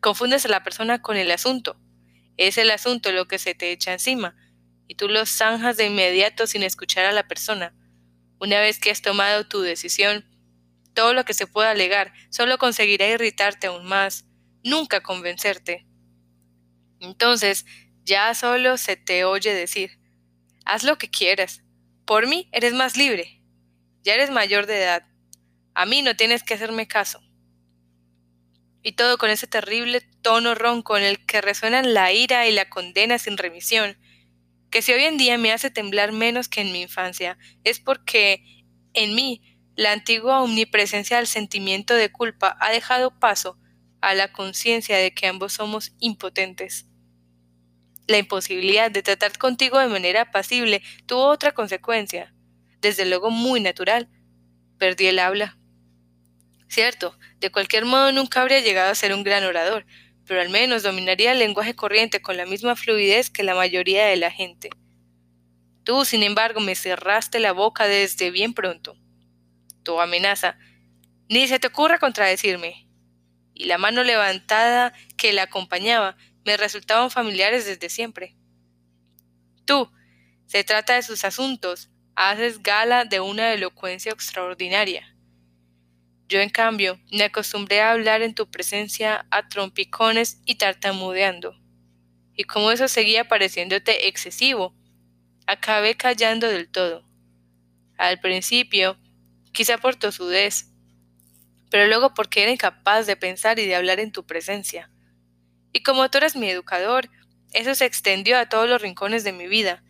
Confundes 0.00 0.44
a 0.44 0.48
la 0.48 0.62
persona 0.62 1.02
con 1.02 1.16
el 1.16 1.30
asunto. 1.32 1.76
Es 2.36 2.58
el 2.58 2.70
asunto 2.70 3.12
lo 3.12 3.26
que 3.26 3.38
se 3.38 3.54
te 3.54 3.70
echa 3.72 3.92
encima, 3.92 4.36
y 4.86 4.96
tú 4.96 5.08
lo 5.08 5.24
zanjas 5.26 5.76
de 5.76 5.86
inmediato 5.86 6.46
sin 6.46 6.62
escuchar 6.62 7.06
a 7.06 7.12
la 7.12 7.26
persona. 7.28 7.74
Una 8.38 8.60
vez 8.60 8.78
que 8.78 8.90
has 8.90 9.02
tomado 9.02 9.46
tu 9.48 9.60
decisión, 9.60 10.24
todo 10.94 11.14
lo 11.14 11.24
que 11.24 11.34
se 11.34 11.46
pueda 11.46 11.70
alegar 11.70 12.12
solo 12.30 12.58
conseguirá 12.58 13.06
irritarte 13.08 13.66
aún 13.68 13.86
más, 13.86 14.26
nunca 14.62 15.02
convencerte. 15.02 15.86
Entonces, 17.00 17.64
ya 18.04 18.34
solo 18.34 18.76
se 18.76 18.96
te 18.96 19.24
oye 19.24 19.54
decir, 19.54 19.98
haz 20.64 20.84
lo 20.84 20.98
que 20.98 21.10
quieras, 21.10 21.62
por 22.04 22.26
mí 22.26 22.48
eres 22.52 22.74
más 22.74 22.96
libre, 22.96 23.42
ya 24.02 24.14
eres 24.14 24.30
mayor 24.30 24.66
de 24.66 24.82
edad. 24.82 25.06
A 25.74 25.86
mí 25.86 26.02
no 26.02 26.14
tienes 26.14 26.42
que 26.42 26.54
hacerme 26.54 26.86
caso. 26.86 27.23
Y 28.84 28.92
todo 28.92 29.18
con 29.18 29.30
ese 29.30 29.48
terrible 29.48 30.02
tono 30.22 30.54
ronco 30.54 30.96
en 30.96 31.02
el 31.02 31.26
que 31.26 31.40
resuenan 31.40 31.94
la 31.94 32.12
ira 32.12 32.46
y 32.46 32.52
la 32.52 32.68
condena 32.68 33.18
sin 33.18 33.36
remisión, 33.36 33.96
que 34.70 34.82
si 34.82 34.92
hoy 34.92 35.04
en 35.04 35.16
día 35.16 35.38
me 35.38 35.52
hace 35.52 35.70
temblar 35.70 36.12
menos 36.12 36.48
que 36.48 36.60
en 36.60 36.70
mi 36.70 36.82
infancia, 36.82 37.38
es 37.64 37.80
porque 37.80 38.44
en 38.92 39.14
mí 39.14 39.42
la 39.74 39.92
antigua 39.92 40.42
omnipresencia 40.42 41.16
del 41.16 41.26
sentimiento 41.26 41.94
de 41.94 42.12
culpa 42.12 42.56
ha 42.60 42.70
dejado 42.70 43.18
paso 43.18 43.58
a 44.00 44.14
la 44.14 44.32
conciencia 44.32 44.98
de 44.98 45.14
que 45.14 45.26
ambos 45.26 45.54
somos 45.54 45.92
impotentes. 45.98 46.86
La 48.06 48.18
imposibilidad 48.18 48.90
de 48.90 49.02
tratar 49.02 49.38
contigo 49.38 49.78
de 49.78 49.88
manera 49.88 50.22
apacible 50.22 50.82
tuvo 51.06 51.26
otra 51.28 51.52
consecuencia, 51.52 52.34
desde 52.80 53.06
luego 53.06 53.30
muy 53.30 53.60
natural. 53.60 54.10
Perdí 54.78 55.06
el 55.06 55.20
habla. 55.20 55.56
Cierto, 56.74 57.16
de 57.38 57.52
cualquier 57.52 57.84
modo 57.84 58.10
nunca 58.10 58.42
habría 58.42 58.58
llegado 58.58 58.90
a 58.90 58.96
ser 58.96 59.14
un 59.14 59.22
gran 59.22 59.44
orador, 59.44 59.86
pero 60.26 60.40
al 60.40 60.50
menos 60.50 60.82
dominaría 60.82 61.30
el 61.30 61.38
lenguaje 61.38 61.76
corriente 61.76 62.20
con 62.20 62.36
la 62.36 62.46
misma 62.46 62.74
fluidez 62.74 63.30
que 63.30 63.44
la 63.44 63.54
mayoría 63.54 64.06
de 64.06 64.16
la 64.16 64.32
gente. 64.32 64.70
Tú, 65.84 66.04
sin 66.04 66.24
embargo, 66.24 66.58
me 66.58 66.74
cerraste 66.74 67.38
la 67.38 67.52
boca 67.52 67.86
desde 67.86 68.32
bien 68.32 68.54
pronto. 68.54 68.96
Tu 69.84 70.00
amenaza, 70.00 70.58
ni 71.28 71.46
se 71.46 71.60
te 71.60 71.68
ocurra 71.68 72.00
contradecirme. 72.00 72.88
Y 73.54 73.66
la 73.66 73.78
mano 73.78 74.02
levantada 74.02 74.92
que 75.16 75.32
la 75.32 75.44
acompañaba 75.44 76.16
me 76.44 76.56
resultaban 76.56 77.08
familiares 77.12 77.66
desde 77.66 77.88
siempre. 77.88 78.34
Tú, 79.64 79.92
se 80.46 80.64
trata 80.64 80.96
de 80.96 81.04
sus 81.04 81.22
asuntos, 81.22 81.88
haces 82.16 82.60
gala 82.64 83.04
de 83.04 83.20
una 83.20 83.52
elocuencia 83.52 84.10
extraordinaria. 84.10 85.13
Yo, 86.28 86.40
en 86.40 86.50
cambio, 86.50 86.98
me 87.12 87.24
acostumbré 87.24 87.80
a 87.80 87.92
hablar 87.92 88.22
en 88.22 88.34
tu 88.34 88.50
presencia 88.50 89.26
a 89.30 89.48
trompicones 89.48 90.40
y 90.44 90.56
tartamudeando. 90.56 91.54
Y 92.34 92.44
como 92.44 92.70
eso 92.70 92.88
seguía 92.88 93.28
pareciéndote 93.28 94.08
excesivo, 94.08 94.74
acabé 95.46 95.96
callando 95.96 96.48
del 96.48 96.68
todo. 96.68 97.06
Al 97.98 98.20
principio, 98.20 98.98
quizá 99.52 99.78
por 99.78 99.96
tosudez, 99.96 100.66
pero 101.70 101.86
luego 101.86 102.14
porque 102.14 102.42
era 102.42 102.52
incapaz 102.52 103.06
de 103.06 103.16
pensar 103.16 103.58
y 103.58 103.66
de 103.66 103.74
hablar 103.76 104.00
en 104.00 104.12
tu 104.12 104.26
presencia. 104.26 104.90
Y 105.72 105.82
como 105.82 106.10
tú 106.10 106.18
eres 106.18 106.36
mi 106.36 106.48
educador, 106.48 107.10
eso 107.52 107.74
se 107.74 107.84
extendió 107.84 108.38
a 108.38 108.48
todos 108.48 108.68
los 108.68 108.82
rincones 108.82 109.24
de 109.24 109.32
mi 109.32 109.46
vida, 109.46 109.82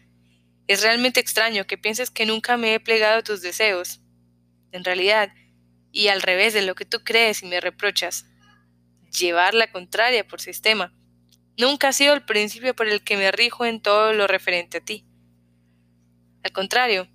es 0.67 0.83
realmente 0.83 1.21
extraño 1.21 1.67
que 1.67 1.77
pienses 1.77 2.11
que 2.11 2.25
nunca 2.25 2.57
me 2.57 2.75
he 2.75 2.81
plegado 2.81 3.19
a 3.19 3.23
tus 3.23 3.43
deseos. 3.43 4.01
En 4.73 4.83
realidad, 4.83 5.31
y 5.95 6.09
al 6.09 6.23
revés 6.23 6.53
de 6.53 6.63
lo 6.63 6.75
que 6.75 6.85
tú 6.85 7.05
crees 7.05 7.43
y 7.43 7.47
me 7.47 7.61
reprochas, 7.61 8.27
llevar 9.17 9.55
la 9.55 9.71
contraria 9.71 10.27
por 10.27 10.41
sistema, 10.41 10.93
nunca 11.57 11.89
ha 11.89 11.93
sido 11.93 12.15
el 12.15 12.25
principio 12.25 12.75
por 12.75 12.89
el 12.89 13.05
que 13.05 13.17
me 13.17 13.31
rijo 13.31 13.65
en 13.65 13.81
todo 13.81 14.13
lo 14.13 14.27
referente 14.27 14.79
a 14.79 14.81
ti. 14.85 15.07
Al 16.43 16.51
contrario, 16.51 17.09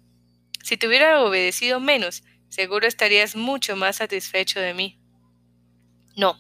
si 0.64 0.78
te 0.78 0.88
hubiera 0.88 1.22
obedecido 1.22 1.82
menos, 1.82 2.24
seguro 2.48 2.88
estarías 2.88 3.36
mucho 3.36 3.76
más 3.76 3.98
satisfecho 3.98 4.62
de 4.62 4.74
mí. 4.74 4.98
No. 6.16 6.40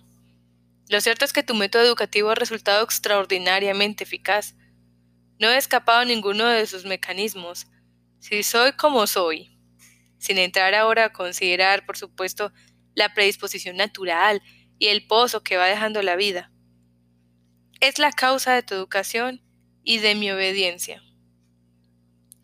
Lo 0.87 1.01
cierto 1.01 1.25
es 1.25 1.33
que 1.33 1.43
tu 1.43 1.55
método 1.55 1.83
educativo 1.83 2.29
ha 2.29 2.35
resultado 2.35 2.85
extraordinariamente 2.85 4.05
eficaz. 4.05 4.55
No 5.39 5.49
he 5.49 5.57
escapado 5.57 5.99
a 5.99 6.05
ninguno 6.05 6.45
de 6.45 6.65
sus 6.67 6.85
mecanismos. 6.85 7.67
Si 8.19 8.43
soy 8.43 8.71
como 8.71 9.05
soy, 9.07 9.58
sin 10.19 10.37
entrar 10.37 10.75
ahora 10.75 11.05
a 11.05 11.13
considerar, 11.13 11.85
por 11.85 11.97
supuesto, 11.97 12.53
la 12.93 13.13
predisposición 13.13 13.77
natural 13.77 14.41
y 14.77 14.87
el 14.87 15.07
pozo 15.07 15.43
que 15.43 15.57
va 15.57 15.67
dejando 15.67 16.01
la 16.01 16.15
vida. 16.15 16.51
Es 17.79 17.97
la 17.97 18.11
causa 18.11 18.53
de 18.53 18.61
tu 18.61 18.75
educación 18.75 19.41
y 19.83 19.99
de 19.99 20.15
mi 20.15 20.29
obediencia. 20.31 21.01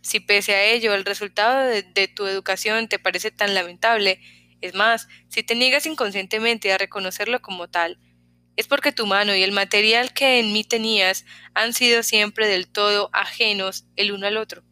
Si 0.01 0.19
pese 0.19 0.55
a 0.55 0.63
ello 0.63 0.93
el 0.93 1.03
resultado 1.03 1.67
de, 1.67 2.07
tu 2.07 2.27
educación 2.27 2.87
te 2.87 2.99
parece 2.99 3.31
tan 3.31 3.53
lamentable, 3.53 4.21
es 4.61 4.73
más, 4.73 5.07
si 5.29 5.43
te 5.43 5.55
niegas 5.55 5.85
inconscientemente 5.85 6.71
a 6.71 6.77
reconocerlo 6.77 7.41
como 7.41 7.69
tal, 7.69 7.99
es 8.55 8.67
porque 8.67 8.93
tu 8.93 9.05
mano 9.05 9.35
y 9.35 9.43
el 9.43 9.51
material 9.51 10.13
que 10.13 10.39
en 10.39 10.53
mí 10.53 10.63
tenías 10.63 11.25
han 11.53 11.73
sido 11.73 12.03
siempre 12.03 12.47
del 12.47 12.67
todo 12.67 13.09
ajenos 13.11 13.85
el 13.95 14.11
uno 14.13 14.27
al 14.27 14.37
otro. 14.37 14.63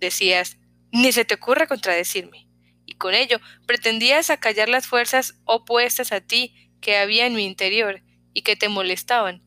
Decías, 0.00 0.58
ni 1.02 1.12
se 1.12 1.24
te 1.24 1.34
ocurra 1.34 1.66
contradecirme, 1.66 2.48
y 2.86 2.94
con 2.94 3.14
ello 3.14 3.38
pretendías 3.66 4.30
acallar 4.30 4.68
las 4.68 4.86
fuerzas 4.86 5.38
opuestas 5.44 6.10
a 6.10 6.20
ti 6.20 6.72
que 6.80 6.96
había 6.96 7.26
en 7.26 7.34
mi 7.34 7.44
interior 7.44 8.02
y 8.32 8.42
que 8.42 8.56
te 8.56 8.68
molestaban, 8.68 9.42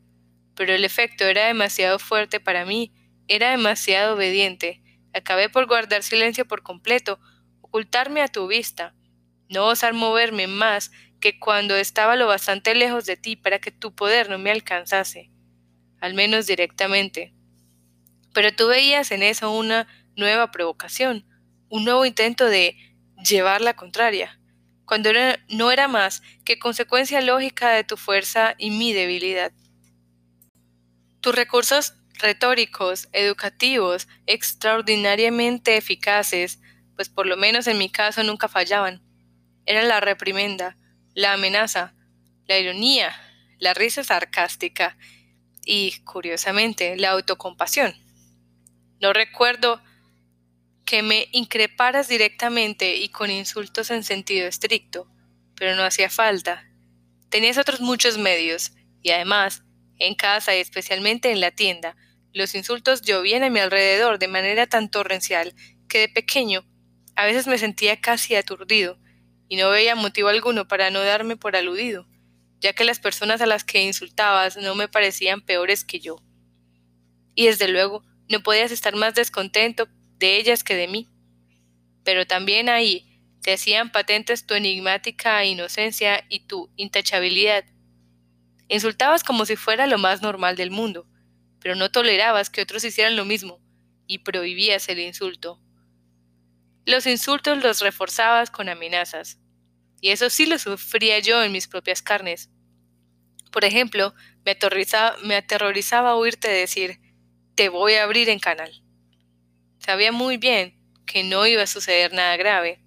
pero 0.55 0.73
el 0.73 0.85
efecto 0.85 1.25
era 1.25 1.47
demasiado 1.47 1.97
fuerte 1.97 2.39
para 2.39 2.65
mí, 2.65 2.93
era 3.27 3.51
demasiado 3.51 4.15
obediente, 4.15 4.83
acabé 5.13 5.49
por 5.49 5.65
guardar 5.65 6.03
silencio 6.03 6.45
por 6.45 6.61
completo, 6.61 7.19
ocultarme 7.61 8.21
a 8.21 8.27
tu 8.27 8.47
vista, 8.47 8.93
no 9.49 9.65
osar 9.65 9.93
moverme 9.93 10.47
más 10.47 10.91
que 11.19 11.39
cuando 11.39 11.75
estaba 11.75 12.15
lo 12.15 12.27
bastante 12.27 12.75
lejos 12.75 13.05
de 13.05 13.17
ti 13.17 13.35
para 13.35 13.59
que 13.59 13.71
tu 13.71 13.95
poder 13.95 14.29
no 14.29 14.37
me 14.37 14.51
alcanzase, 14.51 15.31
al 15.99 16.13
menos 16.13 16.45
directamente. 16.45 17.33
Pero 18.33 18.55
tú 18.55 18.67
veías 18.67 19.11
en 19.11 19.23
eso 19.23 19.51
una 19.51 19.87
nueva 20.15 20.51
provocación, 20.51 21.25
un 21.69 21.85
nuevo 21.85 22.05
intento 22.05 22.45
de 22.45 22.77
llevar 23.23 23.61
la 23.61 23.75
contraria, 23.75 24.39
cuando 24.85 25.11
no 25.49 25.71
era 25.71 25.87
más 25.87 26.21
que 26.45 26.59
consecuencia 26.59 27.21
lógica 27.21 27.69
de 27.69 27.83
tu 27.83 27.97
fuerza 27.97 28.55
y 28.57 28.71
mi 28.71 28.93
debilidad. 28.93 29.51
Tus 31.21 31.35
recursos 31.35 31.95
retóricos, 32.13 33.07
educativos, 33.11 34.07
extraordinariamente 34.25 35.77
eficaces, 35.77 36.59
pues 36.95 37.09
por 37.09 37.27
lo 37.27 37.37
menos 37.37 37.67
en 37.67 37.77
mi 37.77 37.89
caso 37.89 38.23
nunca 38.23 38.47
fallaban, 38.47 39.01
eran 39.65 39.87
la 39.87 39.99
reprimenda, 39.99 40.75
la 41.13 41.33
amenaza, 41.33 41.93
la 42.47 42.57
ironía, 42.57 43.13
la 43.59 43.73
risa 43.73 44.03
sarcástica 44.03 44.97
y, 45.63 45.99
curiosamente, 46.03 46.97
la 46.97 47.11
autocompasión. 47.11 47.93
No 48.99 49.13
recuerdo 49.13 49.81
que 50.89 51.03
me 51.03 51.29
increparas 51.33 52.07
directamente 52.07 52.95
y 52.95 53.09
con 53.09 53.29
insultos 53.29 53.91
en 53.91 54.03
sentido 54.03 54.47
estricto, 54.47 55.07
pero 55.55 55.75
no 55.75 55.83
hacía 55.83 56.09
falta. 56.09 56.67
Tenías 57.29 57.59
otros 57.59 57.79
muchos 57.79 58.17
medios, 58.17 58.71
y 59.03 59.11
además, 59.11 59.61
en 59.99 60.15
casa 60.15 60.55
y 60.55 60.59
especialmente 60.59 61.31
en 61.31 61.41
la 61.41 61.51
tienda, 61.51 61.95
los 62.33 62.55
insultos 62.55 63.03
llovían 63.03 63.43
a 63.43 63.51
mi 63.51 63.59
alrededor 63.59 64.17
de 64.17 64.29
manera 64.29 64.65
tan 64.65 64.89
torrencial 64.89 65.53
que 65.87 65.99
de 65.99 66.09
pequeño 66.09 66.65
a 67.15 67.25
veces 67.25 67.45
me 67.45 67.59
sentía 67.59 68.01
casi 68.01 68.33
aturdido, 68.33 68.97
y 69.47 69.57
no 69.57 69.69
veía 69.69 69.93
motivo 69.93 70.29
alguno 70.29 70.67
para 70.67 70.89
no 70.89 71.01
darme 71.01 71.37
por 71.37 71.55
aludido, 71.55 72.07
ya 72.61 72.73
que 72.73 72.83
las 72.83 72.97
personas 72.97 73.41
a 73.41 73.45
las 73.45 73.63
que 73.63 73.83
insultabas 73.83 74.57
no 74.57 74.73
me 74.73 74.87
parecían 74.87 75.41
peores 75.41 75.85
que 75.85 75.99
yo. 75.99 76.15
Y 77.35 77.45
desde 77.45 77.67
luego 77.67 78.03
no 78.27 78.41
podías 78.41 78.71
estar 78.71 78.95
más 78.95 79.13
descontento 79.13 79.87
de 80.19 80.37
ellas 80.37 80.63
que 80.63 80.75
de 80.75 80.87
mí. 80.87 81.07
Pero 82.03 82.27
también 82.27 82.69
ahí 82.69 83.09
te 83.41 83.53
hacían 83.53 83.91
patentes 83.91 84.45
tu 84.45 84.53
enigmática 84.53 85.45
inocencia 85.45 86.25
y 86.29 86.41
tu 86.41 86.69
intachabilidad. 86.75 87.63
Insultabas 88.67 89.23
como 89.23 89.45
si 89.45 89.55
fuera 89.55 89.87
lo 89.87 89.97
más 89.97 90.21
normal 90.21 90.55
del 90.55 90.71
mundo, 90.71 91.07
pero 91.59 91.75
no 91.75 91.89
tolerabas 91.91 92.49
que 92.49 92.61
otros 92.61 92.83
hicieran 92.83 93.15
lo 93.15 93.25
mismo, 93.25 93.59
y 94.05 94.19
prohibías 94.19 94.87
el 94.89 94.99
insulto. 94.99 95.61
Los 96.85 97.05
insultos 97.05 97.63
los 97.63 97.81
reforzabas 97.81 98.51
con 98.51 98.69
amenazas, 98.69 99.39
y 100.01 100.09
eso 100.09 100.29
sí 100.29 100.45
lo 100.45 100.59
sufría 100.59 101.19
yo 101.19 101.43
en 101.43 101.51
mis 101.51 101.67
propias 101.67 102.01
carnes. 102.01 102.49
Por 103.51 103.65
ejemplo, 103.65 104.13
me 104.45 104.51
aterrorizaba, 104.51 105.17
me 105.23 105.35
aterrorizaba 105.35 106.15
oírte 106.15 106.47
decir, 106.47 106.99
te 107.55 107.69
voy 107.69 107.93
a 107.93 108.03
abrir 108.03 108.29
en 108.29 108.39
canal. 108.39 108.83
Sabía 109.79 110.11
muy 110.11 110.37
bien 110.37 110.77
que 111.05 111.23
no 111.23 111.47
iba 111.47 111.63
a 111.63 111.67
suceder 111.67 112.13
nada 112.13 112.37
grave. 112.37 112.79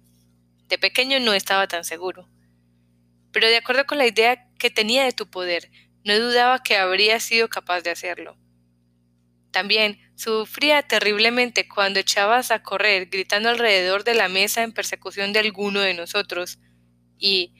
De 0.69 0.77
pequeño 0.77 1.19
no 1.19 1.33
estaba 1.33 1.67
tan 1.67 1.83
seguro. 1.83 2.29
Pero 3.31 3.47
de 3.47 3.57
acuerdo 3.57 3.85
con 3.85 3.97
la 3.97 4.07
idea 4.07 4.47
que 4.57 4.69
tenía 4.69 5.03
de 5.03 5.11
tu 5.11 5.29
poder, 5.29 5.69
no 6.05 6.17
dudaba 6.17 6.63
que 6.63 6.77
habría 6.77 7.19
sido 7.19 7.49
capaz 7.49 7.81
de 7.81 7.91
hacerlo. 7.91 8.37
También 9.51 9.99
sufría 10.15 10.81
terriblemente 10.83 11.67
cuando 11.67 11.99
echabas 11.99 12.51
a 12.51 12.63
correr 12.63 13.07
gritando 13.07 13.49
alrededor 13.49 14.03
de 14.03 14.15
la 14.15 14.29
mesa 14.29 14.63
en 14.63 14.71
persecución 14.71 15.33
de 15.33 15.39
alguno 15.39 15.79
de 15.81 15.93
nosotros, 15.93 16.59
y, 17.17 17.53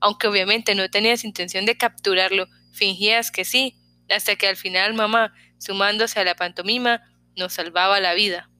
aunque 0.00 0.28
obviamente 0.28 0.74
no 0.74 0.90
tenías 0.90 1.24
intención 1.24 1.64
de 1.64 1.76
capturarlo, 1.76 2.46
fingías 2.72 3.30
que 3.30 3.44
sí, 3.44 3.76
hasta 4.10 4.36
que 4.36 4.46
al 4.46 4.56
final 4.56 4.94
mamá, 4.94 5.34
sumándose 5.58 6.20
a 6.20 6.24
la 6.24 6.34
pantomima, 6.34 7.02
nos 7.36 7.54
salvaba 7.54 8.00
la 8.00 8.14
vida. 8.14 8.50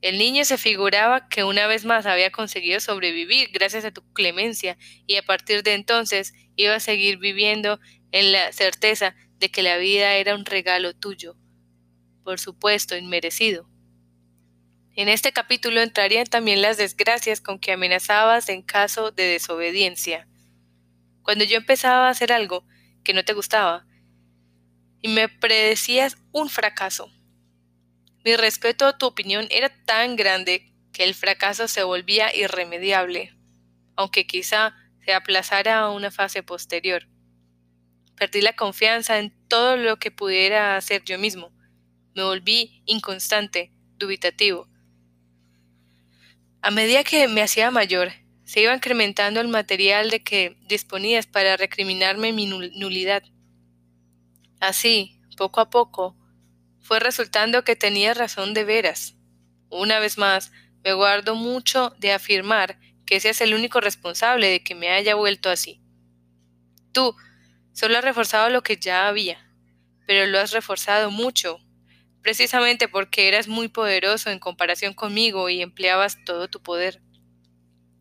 El 0.00 0.18
niño 0.18 0.44
se 0.44 0.58
figuraba 0.58 1.28
que 1.28 1.42
una 1.42 1.66
vez 1.66 1.84
más 1.84 2.06
había 2.06 2.30
conseguido 2.30 2.78
sobrevivir 2.78 3.50
gracias 3.52 3.84
a 3.84 3.90
tu 3.90 4.02
clemencia 4.12 4.78
y 5.06 5.16
a 5.16 5.22
partir 5.22 5.64
de 5.64 5.74
entonces 5.74 6.34
iba 6.54 6.74
a 6.76 6.80
seguir 6.80 7.18
viviendo 7.18 7.80
en 8.12 8.30
la 8.30 8.52
certeza 8.52 9.16
de 9.38 9.50
que 9.50 9.62
la 9.62 9.76
vida 9.76 10.14
era 10.14 10.36
un 10.36 10.44
regalo 10.44 10.94
tuyo, 10.94 11.36
por 12.22 12.38
supuesto, 12.38 12.96
inmerecido. 12.96 13.68
En 14.94 15.08
este 15.08 15.32
capítulo 15.32 15.80
entrarían 15.80 16.26
también 16.26 16.62
las 16.62 16.76
desgracias 16.76 17.40
con 17.40 17.58
que 17.58 17.72
amenazabas 17.72 18.48
en 18.48 18.62
caso 18.62 19.10
de 19.10 19.24
desobediencia. 19.24 20.28
Cuando 21.22 21.44
yo 21.44 21.56
empezaba 21.56 22.08
a 22.08 22.10
hacer 22.10 22.32
algo 22.32 22.64
que 23.04 23.14
no 23.14 23.24
te 23.24 23.32
gustaba 23.32 23.86
y 25.00 25.08
me 25.08 25.28
predecías 25.28 26.16
un 26.32 26.48
fracaso. 26.48 27.10
Mi 28.24 28.36
respeto 28.36 28.86
a 28.86 28.98
tu 28.98 29.06
opinión 29.06 29.46
era 29.50 29.68
tan 29.84 30.16
grande 30.16 30.72
que 30.92 31.04
el 31.04 31.14
fracaso 31.14 31.68
se 31.68 31.82
volvía 31.82 32.34
irremediable, 32.34 33.34
aunque 33.96 34.26
quizá 34.26 34.74
se 35.04 35.12
aplazara 35.12 35.78
a 35.78 35.90
una 35.90 36.10
fase 36.10 36.42
posterior. 36.42 37.08
Perdí 38.16 38.40
la 38.40 38.54
confianza 38.54 39.18
en 39.18 39.32
todo 39.48 39.76
lo 39.76 39.98
que 39.98 40.10
pudiera 40.10 40.76
hacer 40.76 41.04
yo 41.04 41.18
mismo 41.18 41.52
me 42.18 42.24
volví 42.24 42.82
inconstante, 42.84 43.70
dubitativo. 43.96 44.68
A 46.62 46.72
medida 46.72 47.04
que 47.04 47.28
me 47.28 47.42
hacía 47.42 47.70
mayor, 47.70 48.10
se 48.42 48.60
iba 48.60 48.74
incrementando 48.74 49.40
el 49.40 49.46
material 49.46 50.10
de 50.10 50.24
que 50.24 50.56
disponías 50.66 51.28
para 51.28 51.56
recriminarme 51.56 52.32
mi 52.32 52.46
nulidad. 52.46 53.22
Así, 54.58 55.20
poco 55.36 55.60
a 55.60 55.70
poco, 55.70 56.16
fue 56.88 57.00
resultando 57.00 57.64
que 57.64 57.76
tenía 57.76 58.14
razón 58.14 58.54
de 58.54 58.64
veras. 58.64 59.14
Una 59.68 59.98
vez 59.98 60.16
más, 60.16 60.52
me 60.82 60.94
guardo 60.94 61.34
mucho 61.34 61.94
de 61.98 62.14
afirmar 62.14 62.78
que 63.04 63.20
seas 63.20 63.42
el 63.42 63.52
único 63.52 63.82
responsable 63.82 64.48
de 64.48 64.62
que 64.64 64.74
me 64.74 64.88
haya 64.88 65.14
vuelto 65.14 65.50
así. 65.50 65.82
Tú 66.92 67.14
solo 67.74 67.98
has 67.98 68.04
reforzado 68.04 68.48
lo 68.48 68.62
que 68.62 68.78
ya 68.78 69.06
había, 69.06 69.52
pero 70.06 70.24
lo 70.24 70.38
has 70.38 70.52
reforzado 70.52 71.10
mucho, 71.10 71.60
precisamente 72.22 72.88
porque 72.88 73.28
eras 73.28 73.48
muy 73.48 73.68
poderoso 73.68 74.30
en 74.30 74.38
comparación 74.38 74.94
conmigo 74.94 75.50
y 75.50 75.60
empleabas 75.60 76.24
todo 76.24 76.48
tu 76.48 76.62
poder. 76.62 77.02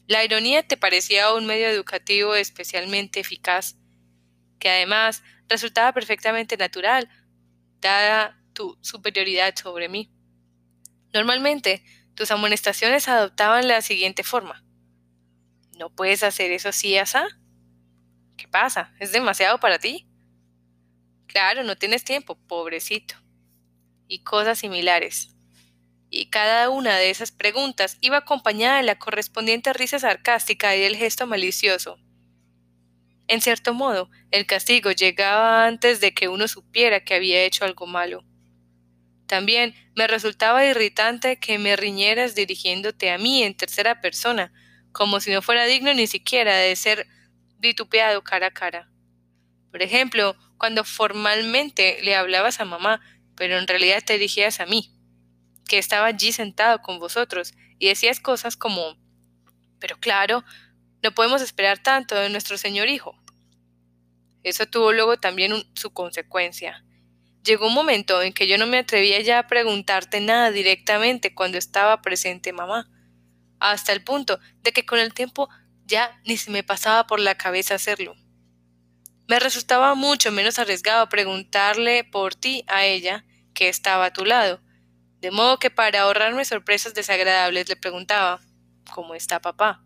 La 0.08 0.24
ironía 0.24 0.66
te 0.66 0.78
parecía 0.78 1.34
un 1.34 1.46
medio 1.46 1.68
educativo 1.68 2.36
especialmente 2.36 3.20
eficaz, 3.20 3.76
que 4.60 4.70
además 4.70 5.24
resultaba 5.50 5.92
perfectamente 5.92 6.56
natural, 6.56 7.10
dada 7.82 8.37
tu 8.58 8.76
superioridad 8.82 9.54
sobre 9.56 9.88
mí. 9.88 10.12
Normalmente, 11.14 11.84
tus 12.16 12.32
amonestaciones 12.32 13.08
adoptaban 13.08 13.68
la 13.68 13.84
siguiente 13.84 14.24
forma. 14.24 14.66
¿No 15.78 15.92
puedes 15.92 16.24
hacer 16.24 16.52
eso 16.52 16.70
así, 16.70 16.98
asa? 16.98 17.28
¿Qué 18.36 18.48
pasa? 18.48 18.96
¿Es 19.00 19.12
demasiado 19.12 19.60
para 19.60 19.78
ti? 19.78 20.08
Claro, 21.28 21.64
no 21.64 21.76
tienes 21.76 22.04
tiempo, 22.04 22.36
pobrecito 22.48 23.14
y 24.08 24.24
cosas 24.24 24.58
similares. 24.58 25.36
Y 26.10 26.32
cada 26.32 26.72
una 26.72 26.96
de 26.98 27.12
esas 27.12 27.32
preguntas 27.32 28.00
iba 28.02 28.18
acompañada 28.18 28.78
de 28.78 28.84
la 28.84 28.98
correspondiente 28.98 29.72
risa 29.74 30.00
sarcástica 30.00 30.76
y 30.76 30.82
del 30.82 30.96
gesto 30.96 31.28
malicioso. 31.28 32.00
En 33.28 33.42
cierto 33.42 33.76
modo, 33.76 34.10
el 34.32 34.48
castigo 34.48 34.90
llegaba 34.92 35.68
antes 35.68 36.00
de 36.00 36.16
que 36.16 36.28
uno 36.28 36.48
supiera 36.48 37.04
que 37.04 37.14
había 37.14 37.44
hecho 37.44 37.66
algo 37.66 37.86
malo. 37.86 38.24
También 39.28 39.76
me 39.94 40.08
resultaba 40.08 40.66
irritante 40.66 41.38
que 41.38 41.60
me 41.60 41.76
riñeras 41.76 42.34
dirigiéndote 42.34 43.12
a 43.12 43.18
mí 43.18 43.44
en 43.44 43.56
tercera 43.56 44.02
persona, 44.02 44.54
como 44.94 45.20
si 45.20 45.32
no 45.32 45.42
fuera 45.42 45.66
digno 45.66 45.94
ni 45.94 46.08
siquiera 46.08 46.56
de 46.56 46.76
ser 46.76 47.08
vitupeado 47.60 48.24
cara 48.24 48.48
a 48.48 48.52
cara. 48.52 48.90
Por 49.70 49.82
ejemplo, 49.82 50.36
cuando 50.58 50.84
formalmente 50.86 52.00
le 52.04 52.16
hablabas 52.16 52.62
a 52.62 52.66
mamá, 52.66 53.02
pero 53.36 53.58
en 53.58 53.68
realidad 53.68 54.02
te 54.04 54.14
dirigías 54.14 54.60
a 54.62 54.66
mí, 54.66 54.92
que 55.68 55.78
estaba 55.78 56.08
allí 56.08 56.32
sentado 56.32 56.82
con 56.82 56.98
vosotros, 56.98 57.54
y 57.80 57.90
decías 57.90 58.20
cosas 58.20 58.56
como, 58.56 58.98
pero 59.80 60.00
claro, 60.00 60.44
no 61.04 61.14
podemos 61.14 61.42
esperar 61.42 61.78
tanto 61.84 62.16
de 62.16 62.30
nuestro 62.30 62.58
señor 62.58 62.88
hijo. 62.88 63.16
Eso 64.42 64.66
tuvo 64.66 64.94
luego 64.94 65.18
también 65.18 65.54
su 65.76 65.92
consecuencia. 65.92 66.84
Llegó 67.48 67.68
un 67.68 67.74
momento 67.74 68.22
en 68.22 68.34
que 68.34 68.46
yo 68.46 68.58
no 68.58 68.68
me 68.68 68.80
atrevía 68.80 69.22
ya 69.22 69.40
a 69.40 69.48
preguntarte 69.48 70.20
nada 70.20 70.52
directamente 70.52 71.34
cuando 71.34 71.58
estaba 71.58 72.02
presente 72.02 72.52
mamá, 72.52 72.90
hasta 73.62 73.94
el 73.94 74.04
punto 74.04 74.38
de 74.64 74.74
que 74.74 74.86
con 74.86 75.00
el 75.00 75.14
tiempo 75.14 75.48
ya 75.86 76.20
ni 76.26 76.36
se 76.36 76.52
me 76.52 76.64
pasaba 76.64 77.08
por 77.08 77.22
la 77.22 77.36
cabeza 77.36 77.76
hacerlo. 77.76 78.16
Me 79.30 79.40
resultaba 79.40 79.96
mucho 79.96 80.30
menos 80.30 80.60
arriesgado 80.60 81.08
preguntarle 81.08 82.04
por 82.04 82.36
ti 82.36 82.66
a 82.68 82.84
ella, 82.84 83.24
que 83.54 83.70
estaba 83.70 84.08
a 84.08 84.14
tu 84.14 84.26
lado, 84.26 84.62
de 85.22 85.32
modo 85.32 85.58
que 85.58 85.70
para 85.70 86.02
ahorrarme 86.02 86.44
sorpresas 86.44 86.94
desagradables 86.94 87.70
le 87.70 87.78
preguntaba 87.78 88.42
¿Cómo 88.94 89.16
está 89.16 89.40
papá? 89.40 89.82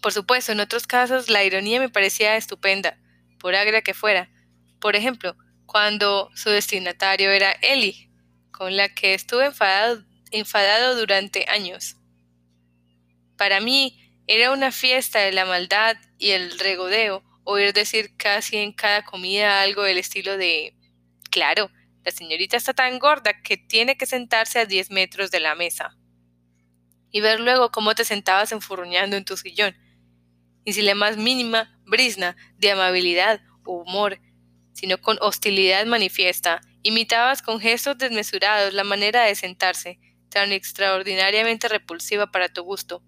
Por 0.00 0.12
supuesto, 0.12 0.52
en 0.52 0.60
otros 0.60 0.86
casos 0.86 1.28
la 1.28 1.42
ironía 1.42 1.80
me 1.80 1.88
parecía 1.88 2.36
estupenda, 2.36 2.96
por 3.40 3.56
agria 3.56 3.82
que 3.82 3.92
fuera. 3.92 4.30
Por 4.78 4.94
ejemplo, 4.94 5.36
cuando 5.68 6.30
su 6.34 6.48
destinatario 6.48 7.30
era 7.30 7.52
Eli, 7.52 8.10
con 8.50 8.74
la 8.74 8.88
que 8.88 9.12
estuve 9.12 9.44
enfadado, 10.30 10.96
durante 10.96 11.44
años. 11.46 11.96
Para 13.36 13.60
mí 13.60 14.16
era 14.26 14.50
una 14.50 14.72
fiesta 14.72 15.18
de 15.18 15.30
la 15.30 15.44
maldad 15.44 15.98
y 16.16 16.30
el 16.30 16.58
regodeo 16.58 17.22
oír 17.44 17.74
decir 17.74 18.16
casi 18.16 18.56
en 18.56 18.72
cada 18.72 19.04
comida 19.04 19.60
algo 19.60 19.82
del 19.82 19.98
estilo 19.98 20.38
de 20.38 20.74
Claro, 21.30 21.70
la 22.02 22.12
señorita 22.12 22.56
está 22.56 22.72
tan 22.72 22.98
gorda 22.98 23.42
que 23.42 23.58
tiene 23.58 23.98
que 23.98 24.06
sentarse 24.06 24.58
a 24.60 24.64
diez 24.64 24.90
metros 24.90 25.30
de 25.30 25.40
la 25.40 25.54
mesa. 25.54 25.98
Y 27.10 27.20
ver 27.20 27.40
luego 27.40 27.70
cómo 27.70 27.94
te 27.94 28.06
sentabas 28.06 28.52
enfurruñando 28.52 29.16
en 29.18 29.26
tu 29.26 29.36
sillón, 29.36 29.76
y 30.64 30.72
sin 30.72 30.86
la 30.86 30.94
más 30.94 31.18
mínima 31.18 31.78
brisna 31.84 32.36
de 32.56 32.70
amabilidad 32.70 33.42
o 33.64 33.82
humor, 33.82 34.18
sino 34.78 34.98
con 34.98 35.18
hostilidad 35.20 35.84
manifiesta, 35.86 36.60
imitabas 36.84 37.42
con 37.42 37.58
gestos 37.58 37.98
desmesurados 37.98 38.74
la 38.74 38.84
manera 38.84 39.24
de 39.24 39.34
sentarse, 39.34 39.98
tan 40.28 40.52
extraordinariamente 40.52 41.66
repulsiva 41.66 42.30
para 42.30 42.48
tu 42.48 42.62
gusto. 42.62 43.02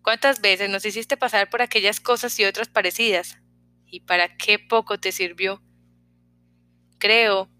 ¿Cuántas 0.00 0.40
veces 0.40 0.70
nos 0.70 0.86
hiciste 0.86 1.18
pasar 1.18 1.50
por 1.50 1.60
aquellas 1.60 2.00
cosas 2.00 2.40
y 2.40 2.46
otras 2.46 2.68
parecidas? 2.68 3.36
¿Y 3.84 4.00
para 4.00 4.34
qué 4.38 4.58
poco 4.58 4.98
te 4.98 5.12
sirvió? 5.12 5.62
Creo 6.98 7.50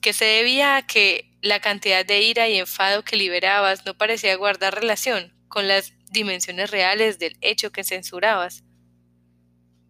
que 0.00 0.12
se 0.12 0.24
debía 0.24 0.74
a 0.74 0.84
que 0.84 1.38
la 1.40 1.60
cantidad 1.60 2.04
de 2.04 2.20
ira 2.20 2.48
y 2.48 2.58
enfado 2.58 3.04
que 3.04 3.14
liberabas 3.14 3.86
no 3.86 3.96
parecía 3.96 4.34
guardar 4.34 4.74
relación 4.74 5.32
con 5.46 5.68
las 5.68 5.92
dimensiones 6.10 6.72
reales 6.72 7.20
del 7.20 7.36
hecho 7.42 7.70
que 7.70 7.84
censurabas. 7.84 8.64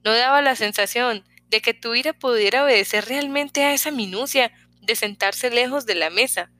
No 0.04 0.12
daba 0.12 0.42
la 0.42 0.56
sensación 0.56 1.24
de 1.52 1.60
que 1.60 1.74
tu 1.74 1.94
ira 1.94 2.14
pudiera 2.14 2.64
obedecer 2.64 3.04
realmente 3.04 3.62
a 3.62 3.74
esa 3.74 3.90
minucia 3.90 4.50
de 4.80 4.96
sentarse 4.96 5.50
lejos 5.50 5.84
de 5.84 5.94
la 5.94 6.08
mesa, 6.08 6.50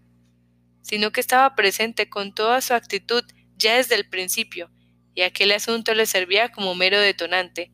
sino 0.82 1.12
que 1.12 1.20
estaba 1.20 1.54
presente 1.54 2.10
con 2.10 2.34
toda 2.34 2.60
su 2.60 2.74
actitud 2.74 3.24
ya 3.56 3.76
desde 3.76 3.94
el 3.94 4.06
principio, 4.06 4.70
y 5.14 5.22
aquel 5.22 5.52
asunto 5.52 5.94
le 5.94 6.04
servía 6.04 6.52
como 6.52 6.74
mero 6.74 7.00
detonante. 7.00 7.72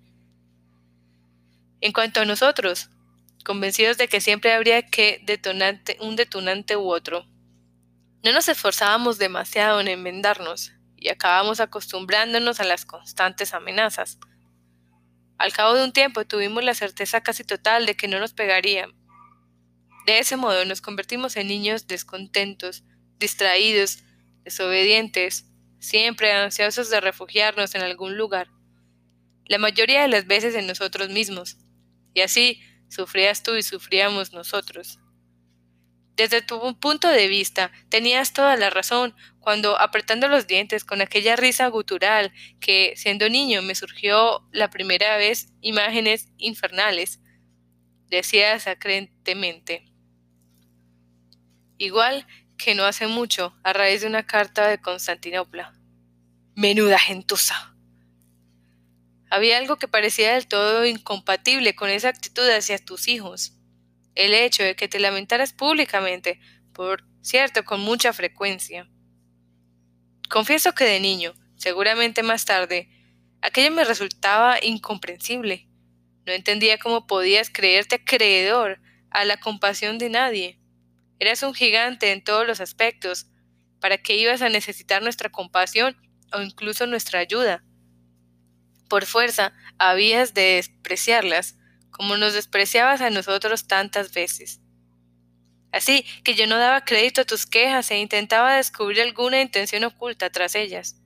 En 1.81 1.91
cuanto 1.93 2.21
a 2.21 2.25
nosotros, 2.25 2.89
convencidos 3.45 3.99
de 3.99 4.07
que 4.07 4.21
siempre 4.21 4.53
habría 4.53 4.83
que 4.83 5.21
detonante, 5.25 5.97
un 6.01 6.15
detonante 6.15 6.77
u 6.77 6.89
otro, 6.89 7.27
no 8.23 8.33
nos 8.33 8.49
esforzábamos 8.49 9.19
demasiado 9.19 9.81
en 9.81 9.89
enmendarnos, 9.89 10.73
y 10.95 11.09
acabamos 11.09 11.59
acostumbrándonos 11.59 12.61
a 12.61 12.65
las 12.65 12.85
constantes 12.85 13.55
amenazas. 13.55 14.19
Al 15.39 15.53
cabo 15.53 15.75
de 15.75 15.85
un 15.85 15.93
tiempo 15.93 16.27
tuvimos 16.27 16.65
la 16.65 16.75
certeza 16.75 17.23
casi 17.23 17.45
total 17.45 17.87
de 17.87 17.97
que 17.97 18.09
no 18.09 18.19
nos 18.19 18.35
pegarían. 18.35 18.93
De 20.05 20.19
ese 20.19 20.37
modo 20.37 20.65
nos 20.65 20.81
convertimos 20.81 21.37
en 21.37 21.49
niños 21.49 21.87
descontentos, 21.87 22.85
distraídos, 23.19 24.03
desobedientes, 24.43 25.47
siempre 25.79 26.33
ansiosos 26.33 26.91
de 26.91 27.01
refugiarnos 27.01 27.75
en 27.75 27.83
algún 27.83 28.17
lugar, 28.17 28.49
la 29.47 29.59
mayoría 29.59 30.03
de 30.03 30.09
las 30.09 30.27
veces 30.27 30.55
en 30.55 30.67
nosotros 30.67 31.09
mismos, 31.09 31.57
y 32.15 32.21
así 32.21 32.61
sufrías 32.89 33.43
tú 33.43 33.55
y 33.57 33.63
sufríamos 33.63 34.33
nosotros. 34.33 34.99
Desde 36.19 36.43
tu 36.43 36.77
punto 36.81 37.07
de 37.07 37.29
vista, 37.29 37.71
tenías 37.91 38.33
toda 38.33 38.57
la 38.57 38.71
razón 38.71 39.15
cuando, 39.39 39.81
apretando 39.81 40.27
los 40.27 40.49
dientes 40.49 40.85
con 40.85 41.01
aquella 41.01 41.37
risa 41.37 41.69
gutural 41.69 42.33
que, 42.59 42.95
siendo 42.97 43.29
niño, 43.29 43.63
me 43.63 43.77
surgió 43.77 44.45
la 44.51 44.69
primera 44.69 45.17
vez 45.17 45.53
imágenes 45.61 46.27
infernales, 46.37 47.21
decías 48.09 48.67
acrentemente. 48.67 49.85
Igual 51.77 52.27
que 52.57 52.75
no 52.75 52.83
hace 52.85 53.07
mucho, 53.07 53.57
a 53.63 53.73
raíz 53.73 54.01
de 54.01 54.09
una 54.09 54.27
carta 54.27 54.67
de 54.67 54.81
Constantinopla. 54.81 55.73
Menuda 56.57 56.99
gentuza. 56.99 57.77
Había 59.31 59.59
algo 59.59 59.77
que 59.77 59.87
parecía 59.87 60.35
del 60.35 60.49
todo 60.49 60.85
incompatible 60.85 61.77
con 61.77 61.91
esa 61.91 62.09
actitud 62.09 62.49
hacia 62.49 62.85
tus 62.85 63.07
hijos 63.07 63.58
el 64.19 64.35
hecho 64.35 64.65
de 64.65 64.75
que 64.75 64.89
te 64.89 64.99
lamentaras 64.99 65.53
públicamente, 65.53 66.41
por 66.75 67.05
cierto, 67.23 67.65
con 67.65 67.81
mucha 67.81 68.13
frecuencia. 68.13 68.91
Confieso 70.29 70.73
que 70.73 70.85
de 70.85 70.99
niño, 70.99 71.35
seguramente 71.57 72.25
más 72.25 72.45
tarde, 72.45 72.91
aquello 73.43 73.71
me 73.71 73.85
resultaba 73.85 74.59
incomprensible. 74.61 75.69
No 76.27 76.33
entendía 76.33 76.79
cómo 76.79 77.07
podías 77.07 77.49
creerte 77.49 77.95
acreedor 77.95 78.81
a 79.11 79.25
la 79.25 79.39
compasión 79.39 79.99
de 79.99 80.11
nadie. 80.11 80.59
Eras 81.21 81.45
un 81.45 81.55
gigante 81.55 82.11
en 82.11 82.23
todos 82.23 82.45
los 82.45 82.61
aspectos. 82.61 83.29
¿Para 83.81 83.99
qué 83.99 84.17
ibas 84.17 84.43
a 84.43 84.49
necesitar 84.49 85.01
nuestra 85.01 85.31
compasión 85.31 85.97
o 86.33 86.43
incluso 86.43 86.89
nuestra 86.89 87.21
ayuda? 87.21 87.65
Por 88.89 89.07
fuerza, 89.07 89.53
habías 89.79 90.35
de 90.35 90.57
despreciarlas 90.57 91.58
como 91.91 92.17
nos 92.17 92.35
despreciabas 92.35 93.01
a 93.01 93.11
nosotros 93.11 93.67
tantas 93.67 94.13
veces. 94.13 94.61
Así 95.73 96.05
que 96.25 96.35
yo 96.35 96.47
no 96.47 96.57
daba 96.57 96.85
crédito 96.85 97.23
a 97.23 97.25
tus 97.25 97.47
quejas 97.47 97.91
e 97.91 97.99
intentaba 97.99 98.57
descubrir 98.57 99.03
alguna 99.03 99.41
intención 99.41 99.85
oculta 99.85 100.31
tras 100.31 100.55
ellas. 100.55 100.97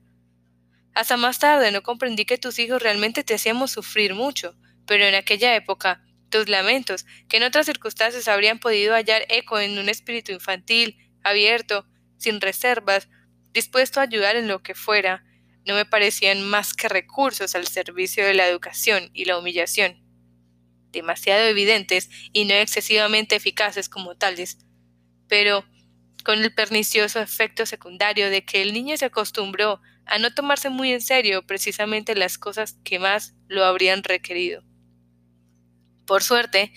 Hasta 0.93 1.17
más 1.17 1.39
tarde 1.39 1.71
no 1.71 1.81
comprendí 1.81 2.25
que 2.25 2.37
tus 2.37 2.59
hijos 2.59 2.81
realmente 2.81 3.23
te 3.23 3.33
hacíamos 3.33 3.71
sufrir 3.71 4.13
mucho, 4.13 4.55
pero 4.85 5.05
en 5.05 5.15
aquella 5.15 5.55
época 5.55 6.03
tus 6.29 6.47
lamentos, 6.49 7.05
que 7.27 7.37
en 7.37 7.43
otras 7.43 7.65
circunstancias 7.65 8.27
habrían 8.27 8.59
podido 8.59 8.93
hallar 8.93 9.25
eco 9.29 9.59
en 9.59 9.77
un 9.77 9.89
espíritu 9.89 10.31
infantil, 10.31 10.97
abierto, 11.23 11.85
sin 12.17 12.41
reservas, 12.41 13.09
dispuesto 13.51 13.99
a 13.99 14.03
ayudar 14.03 14.35
en 14.35 14.47
lo 14.47 14.63
que 14.63 14.75
fuera, 14.75 15.23
no 15.65 15.75
me 15.75 15.85
parecían 15.85 16.41
más 16.41 16.73
que 16.73 16.89
recursos 16.89 17.55
al 17.55 17.67
servicio 17.67 18.25
de 18.25 18.33
la 18.33 18.47
educación 18.47 19.09
y 19.13 19.25
la 19.25 19.37
humillación 19.37 20.02
demasiado 20.93 21.43
evidentes 21.43 22.09
y 22.31 22.45
no 22.45 22.53
excesivamente 22.53 23.35
eficaces 23.35 23.89
como 23.89 24.15
tales, 24.15 24.59
pero 25.27 25.65
con 26.23 26.41
el 26.41 26.53
pernicioso 26.53 27.19
efecto 27.19 27.65
secundario 27.65 28.29
de 28.29 28.45
que 28.45 28.61
el 28.61 28.73
niño 28.73 28.95
se 28.95 29.05
acostumbró 29.05 29.81
a 30.05 30.19
no 30.19 30.33
tomarse 30.33 30.69
muy 30.69 30.93
en 30.93 31.01
serio 31.01 31.45
precisamente 31.45 32.15
las 32.15 32.37
cosas 32.37 32.77
que 32.83 32.99
más 32.99 33.33
lo 33.47 33.65
habrían 33.65 34.03
requerido. 34.03 34.63
Por 36.05 36.23
suerte, 36.23 36.71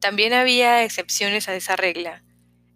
también 0.00 0.32
había 0.32 0.82
excepciones 0.84 1.48
a 1.48 1.54
esa 1.54 1.76
regla, 1.76 2.24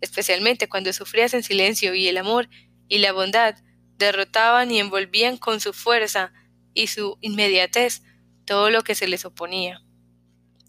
especialmente 0.00 0.68
cuando 0.68 0.92
sufrías 0.92 1.34
en 1.34 1.42
silencio 1.42 1.94
y 1.94 2.06
el 2.06 2.18
amor 2.18 2.48
y 2.88 2.98
la 2.98 3.12
bondad 3.12 3.56
derrotaban 3.96 4.70
y 4.70 4.78
envolvían 4.78 5.36
con 5.36 5.60
su 5.60 5.72
fuerza 5.72 6.32
y 6.74 6.88
su 6.88 7.18
inmediatez 7.20 8.02
todo 8.44 8.70
lo 8.70 8.82
que 8.82 8.94
se 8.94 9.08
les 9.08 9.24
oponía 9.24 9.85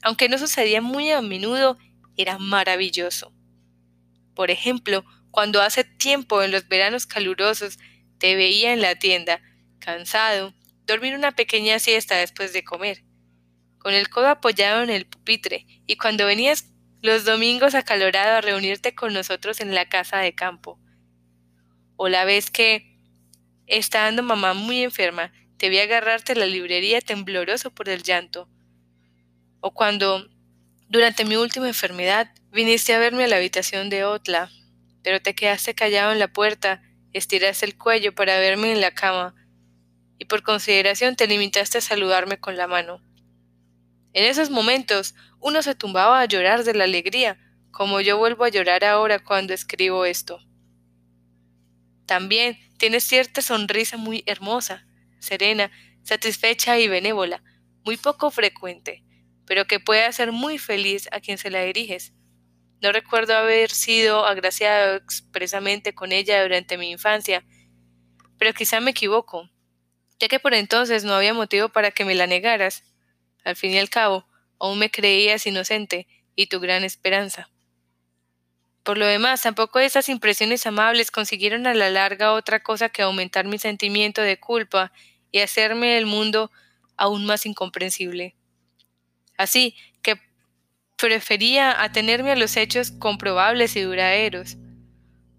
aunque 0.01 0.29
no 0.29 0.37
sucedía 0.37 0.81
muy 0.81 1.11
a 1.11 1.21
menudo, 1.21 1.77
era 2.15 2.37
maravilloso. 2.37 3.33
Por 4.35 4.51
ejemplo, 4.51 5.05
cuando 5.31 5.61
hace 5.61 5.83
tiempo 5.83 6.41
en 6.43 6.51
los 6.51 6.67
veranos 6.67 7.05
calurosos 7.05 7.77
te 8.17 8.35
veía 8.35 8.73
en 8.73 8.81
la 8.81 8.95
tienda, 8.95 9.41
cansado, 9.79 10.53
dormir 10.85 11.15
una 11.15 11.33
pequeña 11.33 11.79
siesta 11.79 12.15
después 12.15 12.53
de 12.53 12.63
comer, 12.63 13.03
con 13.77 13.93
el 13.93 14.09
codo 14.09 14.29
apoyado 14.29 14.83
en 14.83 14.89
el 14.89 15.05
pupitre, 15.05 15.65
y 15.85 15.97
cuando 15.97 16.25
venías 16.25 16.65
los 17.01 17.25
domingos 17.25 17.75
acalorado 17.75 18.37
a 18.37 18.41
reunirte 18.41 18.95
con 18.95 19.13
nosotros 19.13 19.61
en 19.61 19.75
la 19.75 19.87
casa 19.87 20.17
de 20.17 20.33
campo. 20.33 20.79
O 21.95 22.09
la 22.09 22.25
vez 22.25 22.49
que, 22.49 22.97
estando 23.67 24.23
mamá 24.23 24.53
muy 24.53 24.83
enferma, 24.83 25.31
te 25.57 25.69
vi 25.69 25.79
agarrarte 25.79 26.35
la 26.35 26.45
librería 26.45 27.01
tembloroso 27.01 27.73
por 27.73 27.89
el 27.89 28.03
llanto, 28.03 28.49
o 29.59 29.73
cuando 29.73 30.27
Durante 30.89 31.25
mi 31.25 31.35
última 31.35 31.67
enfermedad 31.67 32.31
viniste 32.49 32.93
a 32.93 32.99
verme 32.99 33.25
a 33.25 33.27
la 33.27 33.35
habitación 33.35 33.89
de 33.89 34.05
Otla, 34.05 34.49
pero 35.03 35.21
te 35.21 35.35
quedaste 35.35 35.75
callado 35.75 36.13
en 36.13 36.19
la 36.19 36.29
puerta, 36.29 36.81
estiraste 37.11 37.65
el 37.65 37.77
cuello 37.77 38.15
para 38.15 38.39
verme 38.39 38.71
en 38.71 38.79
la 38.79 38.91
cama, 38.91 39.35
y 40.17 40.25
por 40.25 40.43
consideración 40.43 41.17
te 41.17 41.27
limitaste 41.27 41.79
a 41.79 41.81
saludarme 41.81 42.39
con 42.39 42.55
la 42.55 42.67
mano. 42.67 43.01
En 44.13 44.23
esos 44.23 44.49
momentos 44.49 45.13
uno 45.41 45.61
se 45.61 45.75
tumbaba 45.75 46.21
a 46.21 46.25
llorar 46.25 46.63
de 46.63 46.73
la 46.73 46.85
alegría, 46.85 47.37
como 47.71 47.99
yo 47.99 48.17
vuelvo 48.17 48.45
a 48.45 48.49
llorar 48.49 48.85
ahora 48.85 49.19
cuando 49.19 49.53
escribo 49.53 50.05
esto. 50.05 50.39
También 52.05 52.57
tienes 52.77 53.03
cierta 53.03 53.41
sonrisa 53.41 53.97
muy 53.97 54.23
hermosa, 54.25 54.87
serena, 55.19 55.69
satisfecha 56.03 56.79
y 56.79 56.87
benévola, 56.87 57.43
muy 57.83 57.97
poco 57.97 58.31
frecuente, 58.31 59.03
pero 59.47 59.65
que 59.65 59.79
puede 59.79 60.03
hacer 60.03 60.31
muy 60.31 60.59
feliz 60.59 61.09
a 61.11 61.19
quien 61.19 61.39
se 61.39 61.49
la 61.49 61.63
diriges. 61.63 62.13
No 62.81 62.91
recuerdo 62.91 63.35
haber 63.35 63.71
sido 63.71 64.25
agraciado 64.25 64.97
expresamente 64.97 65.95
con 65.95 66.11
ella 66.11 66.43
durante 66.43 66.77
mi 66.77 66.91
infancia, 66.91 67.43
pero 68.37 68.53
quizá 68.53 68.79
me 68.81 68.91
equivoco, 68.91 69.49
ya 70.19 70.27
que 70.27 70.39
por 70.39 70.53
entonces 70.53 71.03
no 71.03 71.13
había 71.15 71.33
motivo 71.33 71.69
para 71.69 71.89
que 71.89 72.05
me 72.05 72.13
la 72.13 72.27
negaras. 72.27 72.83
Al 73.43 73.55
fin 73.55 73.71
y 73.71 73.79
al 73.79 73.89
cabo, 73.89 74.27
aún 74.59 74.77
me 74.77 74.91
creías 74.91 75.47
inocente 75.47 76.07
y 76.35 76.47
tu 76.47 76.59
gran 76.59 76.83
esperanza. 76.83 77.49
Por 78.83 78.97
lo 78.97 79.05
demás, 79.05 79.41
tampoco 79.41 79.79
esas 79.79 80.07
impresiones 80.07 80.65
amables 80.65 81.11
consiguieron 81.11 81.67
a 81.67 81.73
la 81.73 81.89
larga 81.89 82.33
otra 82.33 82.61
cosa 82.61 82.89
que 82.89 83.01
aumentar 83.01 83.45
mi 83.45 83.57
sentimiento 83.57 84.21
de 84.21 84.39
culpa 84.39 84.91
y 85.31 85.39
hacerme 85.39 85.97
el 85.97 86.05
mundo 86.05 86.51
aún 86.95 87.25
más 87.25 87.45
incomprensible. 87.45 88.35
Así 89.37 89.75
que 90.01 90.19
prefería 90.97 91.81
atenerme 91.83 92.31
a 92.31 92.35
los 92.35 92.57
hechos 92.57 92.91
comprobables 92.91 93.75
y 93.75 93.81
duraderos. 93.81 94.57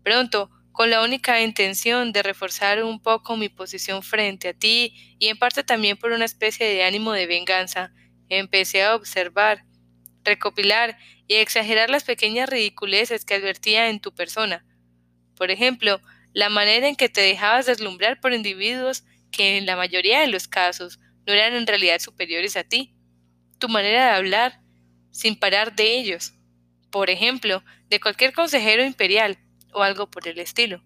Pronto 0.03 0.51
con 0.73 0.91
la 0.91 1.03
única 1.03 1.41
intención 1.43 2.13
de 2.13 2.23
reforzar 2.23 2.85
un 2.85 3.03
poco 3.03 3.37
mi 3.37 3.49
posición 3.49 4.03
frente 4.05 4.49
a 4.51 4.55
ti 4.55 4.95
y 5.19 5.27
en 5.27 5.37
parte 5.37 5.65
también 5.65 5.97
por 5.97 6.13
una 6.13 6.25
especie 6.25 6.67
de 6.67 6.85
ánimo 6.85 7.13
de 7.13 7.27
venganza, 7.27 7.93
empecé 8.29 8.85
a 8.85 8.95
observar, 8.95 9.65
recopilar 10.23 10.97
y 11.27 11.35
exagerar 11.35 11.91
las 11.91 12.05
pequeñas 12.05 12.49
ridiculeces 12.49 13.25
que 13.25 13.35
advertía 13.35 13.89
en 13.89 13.99
tu 13.99 14.15
persona. 14.15 14.65
Por 15.37 15.51
ejemplo, 15.51 16.01
la 16.33 16.49
manera 16.49 16.87
en 16.87 16.95
que 16.95 17.09
te 17.09 17.23
dejabas 17.23 17.67
deslumbrar 17.67 18.21
por 18.21 18.33
individuos 18.33 19.05
que 19.33 19.59
en 19.59 19.67
la 19.67 19.75
mayoría 19.75 20.21
de 20.21 20.29
los 20.29 20.47
casos 20.47 21.01
no 21.27 21.33
eran 21.33 21.55
en 21.55 21.67
realidad 21.67 21.99
superiores 21.99 22.57
a 22.57 22.63
ti, 22.63 22.95
tu 23.59 23.69
manera 23.69 24.07
de 24.07 24.17
hablar 24.17 24.61
sin 25.11 25.39
parar 25.39 25.75
de 25.75 25.99
ellos, 25.99 26.35
por 26.91 27.11
ejemplo, 27.11 27.63
de 27.89 28.01
cualquier 28.01 28.33
consejero 28.33 28.85
imperial, 28.85 29.39
o 29.73 29.83
algo 29.83 30.11
por 30.11 30.27
el 30.27 30.39
estilo. 30.39 30.83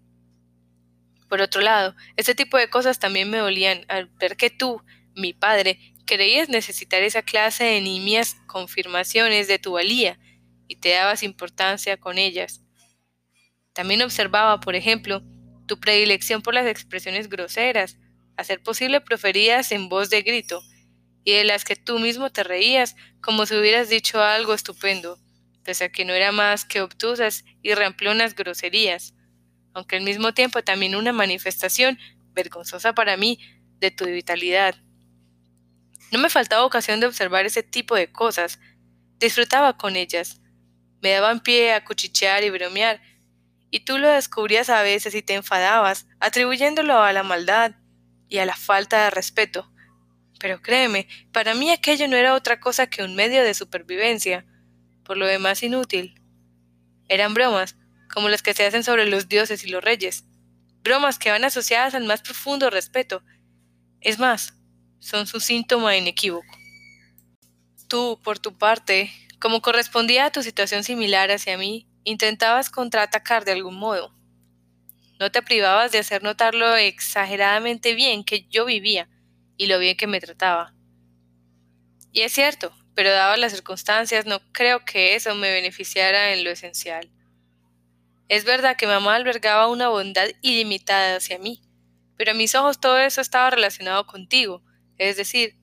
Por 1.29 1.41
otro 1.41 1.62
lado, 1.62 1.95
este 2.16 2.35
tipo 2.35 2.59
de 2.59 2.68
cosas 2.68 2.99
también 2.99 3.31
me 3.31 3.39
dolían 3.39 3.85
al 3.89 4.07
ver 4.07 4.37
que 4.37 4.51
tú, 4.51 4.83
mi 5.14 5.33
padre, 5.33 5.79
creías 6.05 6.49
necesitar 6.49 7.03
esa 7.03 7.23
clase 7.23 7.64
de 7.64 7.81
nimias 7.81 8.37
confirmaciones 8.47 9.49
de 9.49 9.59
tu 9.59 9.73
valía 9.73 10.18
y 10.68 10.77
te 10.77 10.91
dabas 10.91 11.23
importancia 11.23 11.97
con 11.97 12.18
ellas. 12.18 12.62
También 13.73 14.03
observaba, 14.03 14.61
por 14.61 14.75
ejemplo, 14.75 15.23
tu 15.66 15.81
predilección 15.81 16.43
por 16.43 16.55
las 16.55 16.66
expresiones 16.66 17.29
groseras, 17.29 17.99
a 18.37 18.45
ser 18.45 18.62
posible 18.62 19.01
proferidas 19.01 19.73
en 19.73 19.89
voz 19.89 20.11
de 20.11 20.23
grito, 20.23 20.62
y 21.25 21.33
de 21.33 21.45
las 21.45 21.64
que 21.64 21.77
tú 21.77 21.99
mismo 21.99 22.31
te 22.31 22.43
reías 22.43 22.97
como 23.20 23.47
si 23.47 23.55
hubieras 23.55 23.89
dicho 23.89 24.20
algo 24.20 24.55
estupendo, 24.55 25.18
pese 25.64 25.85
a 25.85 25.93
que 25.93 26.05
no 26.05 26.12
era 26.12 26.33
más 26.33 26.64
que 26.64 26.81
obtusas 26.81 27.45
y 27.62 27.75
ramplonas 27.75 28.35
groserías, 28.35 29.14
aunque 29.75 29.97
al 29.97 30.03
mismo 30.03 30.35
tiempo 30.35 30.62
también 30.62 30.97
una 30.97 31.12
manifestación, 31.12 31.99
vergonzosa 32.33 32.95
para 32.95 33.16
mí, 33.16 33.39
de 33.79 33.91
tu 33.91 34.05
vitalidad. 34.07 34.75
No 36.11 36.18
me 36.18 36.31
faltaba 36.31 36.64
ocasión 36.64 37.01
de 37.01 37.07
observar 37.07 37.47
ese 37.47 37.62
tipo 37.62 37.95
de 37.95 38.11
cosas, 38.11 38.59
disfrutaba 39.18 39.77
con 39.77 39.97
ellas, 39.97 40.41
me 41.01 41.11
daban 41.11 41.41
pie 41.41 41.73
a 41.73 41.85
cuchichear 41.85 42.45
y 42.45 42.51
bromear, 42.51 43.01
y 43.70 43.81
tú 43.81 43.99
lo 43.99 44.09
descubrías 44.09 44.68
a 44.68 44.83
veces 44.83 45.14
y 45.14 45.23
te 45.23 45.35
enfadabas, 45.35 46.07
atribuyéndolo 46.20 47.01
a 47.01 47.12
la 47.12 47.23
maldad 47.23 47.73
y 48.29 48.39
a 48.39 48.47
la 48.47 48.55
falta 48.55 49.05
de 49.05 49.11
respeto. 49.11 49.72
Pero 50.43 50.61
créeme, 50.61 51.07
para 51.30 51.55
mí 51.55 51.70
aquello 51.70 52.09
no 52.09 52.16
era 52.16 52.34
otra 52.34 52.59
cosa 52.59 52.88
que 52.88 53.05
un 53.05 53.14
medio 53.14 53.45
de 53.45 53.55
supervivencia, 53.55 54.45
por 55.05 55.16
lo 55.16 55.24
demás 55.24 55.62
inútil. 55.62 56.20
Eran 57.09 57.32
bromas, 57.32 57.76
como 58.12 58.28
las 58.28 58.43
que 58.43 58.53
se 58.53 58.66
hacen 58.66 58.82
sobre 58.82 59.07
los 59.07 59.28
dioses 59.28 59.62
y 59.62 59.68
los 59.68 59.84
reyes, 59.84 60.24
bromas 60.82 61.20
que 61.20 61.30
van 61.30 61.45
asociadas 61.45 61.95
al 61.95 62.07
más 62.07 62.22
profundo 62.22 62.70
respeto. 62.70 63.22
Es 64.01 64.18
más, 64.18 64.55
son 64.99 65.28
su 65.28 65.38
síntoma 65.38 65.97
inequívoco. 65.97 66.59
Tú, 67.86 68.18
por 68.24 68.40
tu 68.40 68.59
parte, 68.59 69.12
como 69.40 69.62
correspondía 69.62 70.24
a 70.24 70.32
tu 70.32 70.43
situación 70.43 70.82
similar 70.82 71.30
hacia 71.30 71.57
mí, 71.57 71.86
intentabas 72.03 72.68
contraatacar 72.68 73.45
de 73.45 73.53
algún 73.53 73.76
modo. 73.76 74.12
No 75.20 75.30
te 75.30 75.40
privabas 75.40 75.93
de 75.93 75.99
hacer 75.99 76.24
notar 76.24 76.57
lo 76.57 76.74
exageradamente 76.74 77.95
bien 77.95 78.24
que 78.24 78.49
yo 78.51 78.64
vivía 78.64 79.09
y 79.63 79.67
lo 79.67 79.79
bien 79.79 79.97
que 79.97 80.09
me 80.09 80.21
trataba. 80.21 80.75
Y 82.11 82.23
es 82.23 82.33
cierto, 82.33 82.75
pero 82.97 83.13
dadas 83.13 83.39
las 83.39 83.53
circunstancias 83.53 84.27
no 84.27 84.41
creo 84.51 84.85
que 84.85 85.15
eso 85.15 85.37
me 85.37 85.53
beneficiara 85.53 86.33
en 86.33 86.43
lo 86.43 86.51
esencial. 86.51 87.13
Es 88.29 88.45
verdad 88.45 88.77
que 88.77 88.89
mamá 88.89 89.15
albergaba 89.15 89.69
una 89.69 89.89
bondad 89.89 90.29
ilimitada 90.41 91.15
hacia 91.15 91.39
mí, 91.39 91.63
pero 92.17 92.33
a 92.33 92.35
mis 92.35 92.57
ojos 92.57 92.81
todo 92.81 92.99
eso 92.99 93.21
estaba 93.21 93.51
relacionado 93.51 94.05
contigo, 94.05 94.65
es 94.99 95.17
decir, 95.17 95.55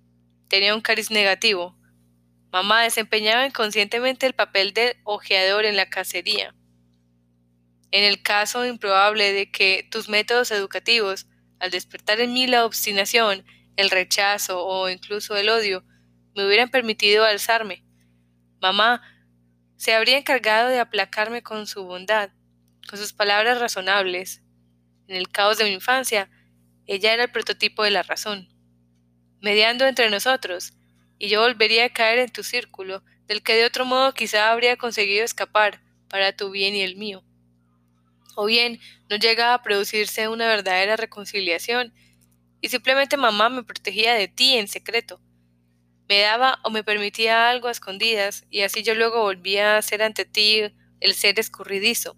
tenía 0.47 0.74
un 0.74 0.82
cariz 0.82 1.12
negativo. 1.12 1.76
Mamá 2.54 2.84
desempeñaba 2.84 3.45
inconscientemente 3.45 4.26
el 4.26 4.34
papel 4.34 4.74
de 4.74 4.95
ojeador 5.04 5.66
en 5.66 5.76
la 5.76 5.89
cacería. 5.89 6.56
En 7.91 8.06
el 8.06 8.22
caso 8.22 8.66
improbable 8.66 9.34
de 9.34 9.52
que 9.52 9.86
tus 9.91 10.08
métodos 10.08 10.52
educativos, 10.52 11.28
al 11.60 11.72
despertar 11.72 12.22
en 12.22 12.32
mí 12.32 12.47
la 12.47 12.64
obstinación, 12.64 13.43
el 13.80 13.89
rechazo 13.89 14.65
o 14.65 14.89
incluso 14.89 15.38
el 15.38 15.49
odio, 15.49 15.86
me 16.36 16.45
hubieran 16.45 16.69
permitido 16.69 17.23
alzarme. 17.23 17.84
Mamá 18.61 19.01
se 19.77 19.93
habría 19.93 20.17
encargado 20.17 20.67
de 20.67 20.80
aplacarme 20.80 21.41
con 21.43 21.65
su 21.65 21.86
bondad, 21.86 22.30
con 22.89 22.99
sus 22.99 23.13
palabras 23.13 23.59
razonables. 23.59 24.41
En 25.07 25.15
el 25.15 25.30
caos 25.30 25.57
de 25.57 25.63
mi 25.63 25.71
infancia, 25.71 26.30
ella 26.88 27.13
era 27.13 27.23
el 27.23 27.32
prototipo 27.32 27.84
de 27.84 27.91
la 27.91 28.03
razón, 28.03 28.49
mediando 29.39 29.88
entre 29.88 30.09
nosotros, 30.09 30.73
y 31.17 31.30
yo 31.30 31.41
volvería 31.41 31.86
a 31.86 31.93
caer 31.93 32.19
en 32.19 32.30
tu 32.30 32.43
círculo, 32.43 33.03
del 33.27 33.41
que 33.43 33.55
de 33.55 33.65
otro 33.65 33.86
modo 33.86 34.13
quizá 34.13 34.51
habría 34.51 34.75
conseguido 34.75 35.23
escapar 35.23 35.82
para 36.09 36.36
tu 36.36 36.51
bien 36.51 36.75
y 36.75 36.82
el 36.82 36.97
mío. 36.97 37.23
O 38.36 38.45
bien 38.45 38.80
no 39.09 39.15
llegaba 39.15 39.53
a 39.53 39.63
producirse 39.63 40.27
una 40.27 40.47
verdadera 40.47 40.97
reconciliación, 40.97 41.93
y 42.62 42.70
simplemente 42.70 43.18
mamá 43.18 43.49
me 43.49 43.64
protegía 43.64 44.14
de 44.14 44.28
ti 44.28 44.55
en 44.55 44.68
secreto, 44.68 45.22
me 46.10 46.22
daba 46.22 46.60
o 46.64 46.72
me 46.72 46.84
permitía 46.84 47.49
algo 47.49 47.68
a 47.68 47.72
escondidas, 47.72 48.45
y 48.49 48.62
así 48.62 48.82
yo 48.82 48.95
luego 48.95 49.22
volvía 49.22 49.78
a 49.78 49.82
ser 49.82 50.01
ante 50.01 50.26
ti 50.26 50.62
el 50.99 51.14
ser 51.14 51.39
escurridizo, 51.39 52.18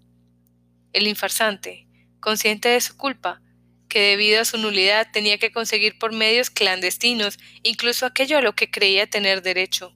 el 0.94 1.06
infarsante, 1.06 1.86
consciente 2.18 2.70
de 2.70 2.80
su 2.80 2.96
culpa, 2.96 3.42
que 3.88 4.00
debido 4.00 4.40
a 4.40 4.46
su 4.46 4.56
nulidad 4.56 5.08
tenía 5.12 5.36
que 5.36 5.52
conseguir 5.52 5.98
por 5.98 6.14
medios 6.14 6.48
clandestinos 6.48 7.38
incluso 7.62 8.06
aquello 8.06 8.38
a 8.38 8.40
lo 8.40 8.54
que 8.54 8.70
creía 8.70 9.10
tener 9.10 9.42
derecho. 9.42 9.94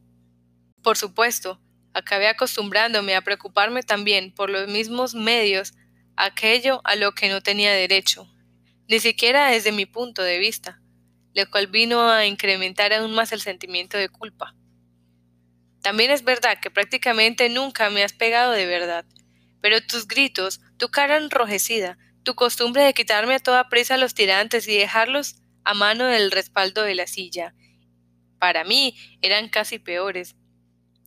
Por 0.83 0.99
supuesto, 0.99 1.63
acabé 1.95 2.29
acostumbrándome 2.29 3.17
a 3.17 3.23
preocuparme 3.23 3.83
también 3.83 4.35
por 4.35 4.51
los 4.51 4.69
mismos 4.69 5.15
medios 5.15 5.73
aquello 6.17 6.83
a 6.85 6.97
lo 6.97 7.13
que 7.13 7.31
no 7.31 7.41
tenía 7.41 7.73
derecho, 7.73 8.31
ni 8.89 9.01
siquiera 9.01 9.51
desde 9.51 9.73
mi 9.73 9.87
punto 9.87 10.23
de 10.23 10.39
vista 10.39 10.81
lo 11.37 11.49
cual 11.51 11.67
vino 11.67 12.11
a 12.11 12.25
incrementar 12.25 12.95
aún 12.95 13.15
más 13.15 13.31
el 13.31 13.43
sentimiento 13.43 13.99
de 13.99 14.09
culpa. 14.09 14.55
También 15.83 16.11
es 16.11 16.25
verdad 16.25 16.59
que 16.61 16.71
prácticamente 16.71 17.51
nunca 17.51 17.91
me 17.91 18.03
has 18.03 18.15
pegado 18.15 18.53
de 18.53 18.65
verdad, 18.65 19.05
pero 19.61 19.83
tus 19.87 20.09
gritos, 20.09 20.61
tu 20.79 20.89
cara 20.89 21.19
enrojecida, 21.19 21.99
tu 22.23 22.35
costumbre 22.35 22.83
de 22.83 22.95
quitarme 22.95 23.35
a 23.35 23.39
toda 23.39 23.69
prisa 23.69 23.99
los 23.99 24.15
tirantes 24.15 24.67
y 24.67 24.79
dejarlos 24.79 25.37
a 25.63 25.75
mano 25.75 26.07
del 26.07 26.31
respaldo 26.31 26.83
de 26.83 26.95
la 26.95 27.07
silla, 27.07 27.55
para 28.39 28.65
mí 28.65 28.97
eran 29.21 29.51
casi 29.51 29.79
peores. 29.79 30.37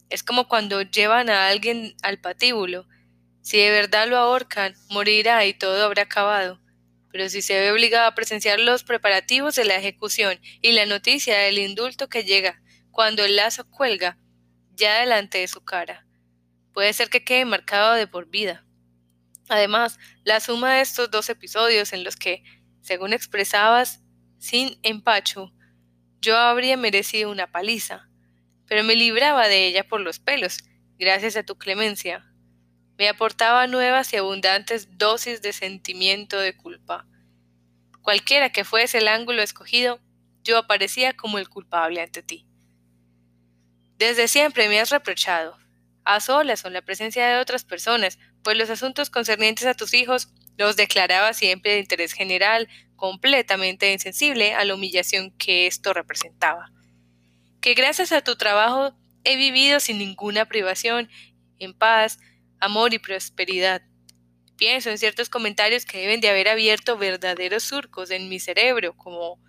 Es 0.10 0.22
como 0.22 0.48
cuando 0.48 0.84
llevan 0.84 1.30
a 1.30 1.48
alguien 1.48 1.96
al 2.04 2.20
patíbulo. 2.20 2.88
Si 3.42 3.58
de 3.58 3.72
verdad 3.72 4.08
lo 4.08 4.18
ahorcan, 4.18 4.76
morirá 4.90 5.46
y 5.46 5.54
todo 5.54 5.86
habrá 5.86 6.04
acabado 6.04 6.60
pero 7.12 7.30
si 7.30 7.42
se 7.42 7.60
ve 7.60 7.72
obligado 7.72 8.08
a 8.08 8.16
presenciar 8.16 8.60
los 8.60 8.84
preparativos 8.84 9.56
de 9.56 9.66
la 9.66 9.76
ejecución 9.76 10.40
y 10.62 10.72
la 10.74 10.86
noticia 10.86 11.38
del 11.38 11.58
indulto 11.58 12.10
que 12.10 12.24
llega 12.24 12.62
cuando 12.92 13.24
el 13.24 13.36
lazo 13.36 13.70
cuelga, 13.70 14.18
ya 14.76 15.00
delante 15.00 15.40
de 15.40 15.48
su 15.48 15.64
cara. 15.64 16.06
Puede 16.74 16.94
ser 16.94 17.10
que 17.10 17.24
quede 17.24 17.46
marcado 17.46 17.94
de 17.94 18.08
por 18.08 18.30
vida. 18.30 18.66
Además, 19.50 19.98
la 20.24 20.40
suma 20.40 20.76
de 20.76 20.82
estos 20.82 21.10
dos 21.10 21.30
episodios 21.30 21.94
en 21.94 22.04
los 22.04 22.16
que, 22.16 22.44
según 22.82 23.14
expresabas, 23.14 24.02
sin 24.38 24.80
empacho, 24.84 25.52
yo 26.22 26.38
habría 26.38 26.78
merecido 26.78 27.32
una 27.32 27.52
paliza, 27.52 28.10
pero 28.68 28.84
me 28.84 28.96
libraba 28.96 29.48
de 29.48 29.68
ella 29.68 29.88
por 29.88 30.02
los 30.02 30.20
pelos, 30.20 30.60
gracias 30.98 31.36
a 31.36 31.44
tu 31.44 31.58
clemencia. 31.58 32.29
Me 33.00 33.08
aportaba 33.08 33.66
nuevas 33.66 34.12
y 34.12 34.18
abundantes 34.18 34.98
dosis 34.98 35.42
de 35.42 35.54
sentimiento 35.54 36.38
de 36.38 36.58
culpa. 36.58 37.08
Cualquiera 38.02 38.50
que 38.50 38.66
fuese 38.66 38.98
el 38.98 39.08
ángulo 39.08 39.42
escogido, 39.42 40.02
yo 40.44 40.58
aparecía 40.58 41.14
como 41.14 41.38
el 41.38 41.48
culpable 41.48 42.02
ante 42.02 42.24
ti. 42.24 42.46
Desde 43.98 44.28
siempre 44.28 44.68
me 44.68 44.82
has 44.82 44.90
reprochado, 44.90 45.58
a 46.04 46.20
solas 46.20 46.66
o 46.66 46.68
en 46.68 46.74
la 46.74 46.82
presencia 46.82 47.26
de 47.26 47.40
otras 47.40 47.64
personas, 47.64 48.20
pues 48.44 48.58
los 48.58 48.70
asuntos 48.70 49.10
concernientes 49.10 49.66
a 49.66 49.76
tus 49.76 49.94
hijos 49.94 50.28
los 50.58 50.76
declaraba 50.76 51.34
siempre 51.34 51.72
de 51.72 51.80
interés 51.80 52.12
general, 52.12 52.68
completamente 52.98 53.94
insensible 53.94 54.56
a 54.56 54.66
la 54.66 54.76
humillación 54.76 55.32
que 55.38 55.68
esto 55.68 55.94
representaba. 55.94 56.70
Que 57.62 57.76
gracias 57.76 58.12
a 58.12 58.26
tu 58.26 58.36
trabajo 58.36 58.94
he 59.24 59.38
vivido 59.38 59.80
sin 59.80 60.00
ninguna 60.00 60.44
privación, 60.48 61.10
en 61.60 61.74
paz, 61.74 62.20
amor 62.60 62.94
y 62.94 63.00
prosperidad. 63.00 63.82
Pienso 64.58 64.90
en 64.90 64.98
ciertos 64.98 65.30
comentarios 65.30 65.86
que 65.86 66.00
deben 66.00 66.22
de 66.22 66.30
haber 66.30 66.50
abierto 66.50 66.98
verdaderos 66.98 67.64
surcos 67.64 68.12
en 68.12 68.30
mi 68.30 68.40
cerebro, 68.40 68.96
como 68.98 69.40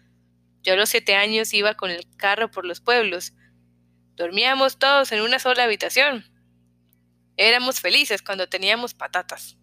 yo 0.63 0.75
a 0.75 0.77
los 0.77 0.91
siete 0.91 1.17
años 1.17 1.53
iba 1.55 1.75
con 1.75 1.91
el 1.91 2.07
carro 2.17 2.51
por 2.51 2.65
los 2.65 2.81
pueblos. 2.81 3.33
Dormíamos 4.15 4.79
todos 4.79 5.11
en 5.13 5.23
una 5.23 5.39
sola 5.39 5.65
habitación. 5.65 6.25
Éramos 7.37 7.81
felices 7.81 8.23
cuando 8.23 8.49
teníamos 8.49 8.95
patatas. 8.95 9.57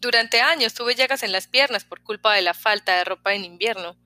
Durante 0.00 0.40
años 0.40 0.74
tuve 0.74 0.94
llagas 0.94 1.22
en 1.22 1.32
las 1.32 1.46
piernas 1.46 1.84
por 1.84 2.02
culpa 2.02 2.34
de 2.34 2.42
la 2.42 2.54
falta 2.54 2.96
de 2.96 3.04
ropa 3.04 3.34
en 3.34 3.44
invierno. 3.44 3.96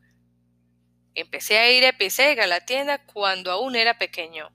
Empecé 1.14 1.58
a 1.58 1.70
ir 1.70 1.86
a 1.86 1.96
Pesega 1.96 2.44
a 2.44 2.46
la 2.46 2.64
tienda 2.64 3.04
cuando 3.04 3.50
aún 3.50 3.76
era 3.76 3.98
pequeño. 3.98 4.50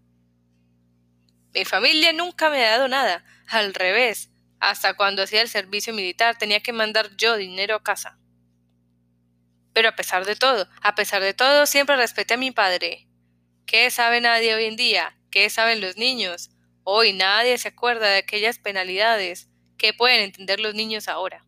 Mi 1.54 1.64
familia 1.64 2.12
nunca 2.12 2.50
me 2.50 2.66
ha 2.66 2.72
dado 2.72 2.88
nada, 2.88 3.24
al 3.48 3.74
revés, 3.74 4.30
hasta 4.60 4.96
cuando 4.96 5.24
hacía 5.24 5.42
el 5.42 5.50
servicio 5.50 5.94
militar 5.94 6.38
tenía 6.38 6.62
que 6.62 6.74
mandar 6.74 7.16
yo 7.18 7.38
dinero 7.38 7.76
a 7.76 7.84
casa. 7.84 8.18
Pero 9.74 9.90
a 9.90 9.96
pesar 9.96 10.26
de 10.26 10.36
todo, 10.36 10.68
a 10.82 10.96
pesar 10.96 11.22
de 11.22 11.34
todo, 11.34 11.66
siempre 11.66 11.96
respeté 11.96 12.34
a 12.34 12.38
mi 12.38 12.52
padre. 12.52 13.08
¿Qué 13.66 13.92
sabe 13.92 14.22
nadie 14.22 14.56
hoy 14.56 14.66
en 14.66 14.76
día? 14.76 15.18
¿Qué 15.30 15.50
saben 15.50 15.82
los 15.82 15.98
niños? 15.98 16.50
Hoy 16.84 17.14
nadie 17.14 17.58
se 17.58 17.68
acuerda 17.68 18.08
de 18.10 18.18
aquellas 18.18 18.60
penalidades 18.60 19.50
que 19.78 19.94
pueden 19.94 20.22
entender 20.22 20.60
los 20.60 20.74
niños 20.74 21.08
ahora. 21.08 21.46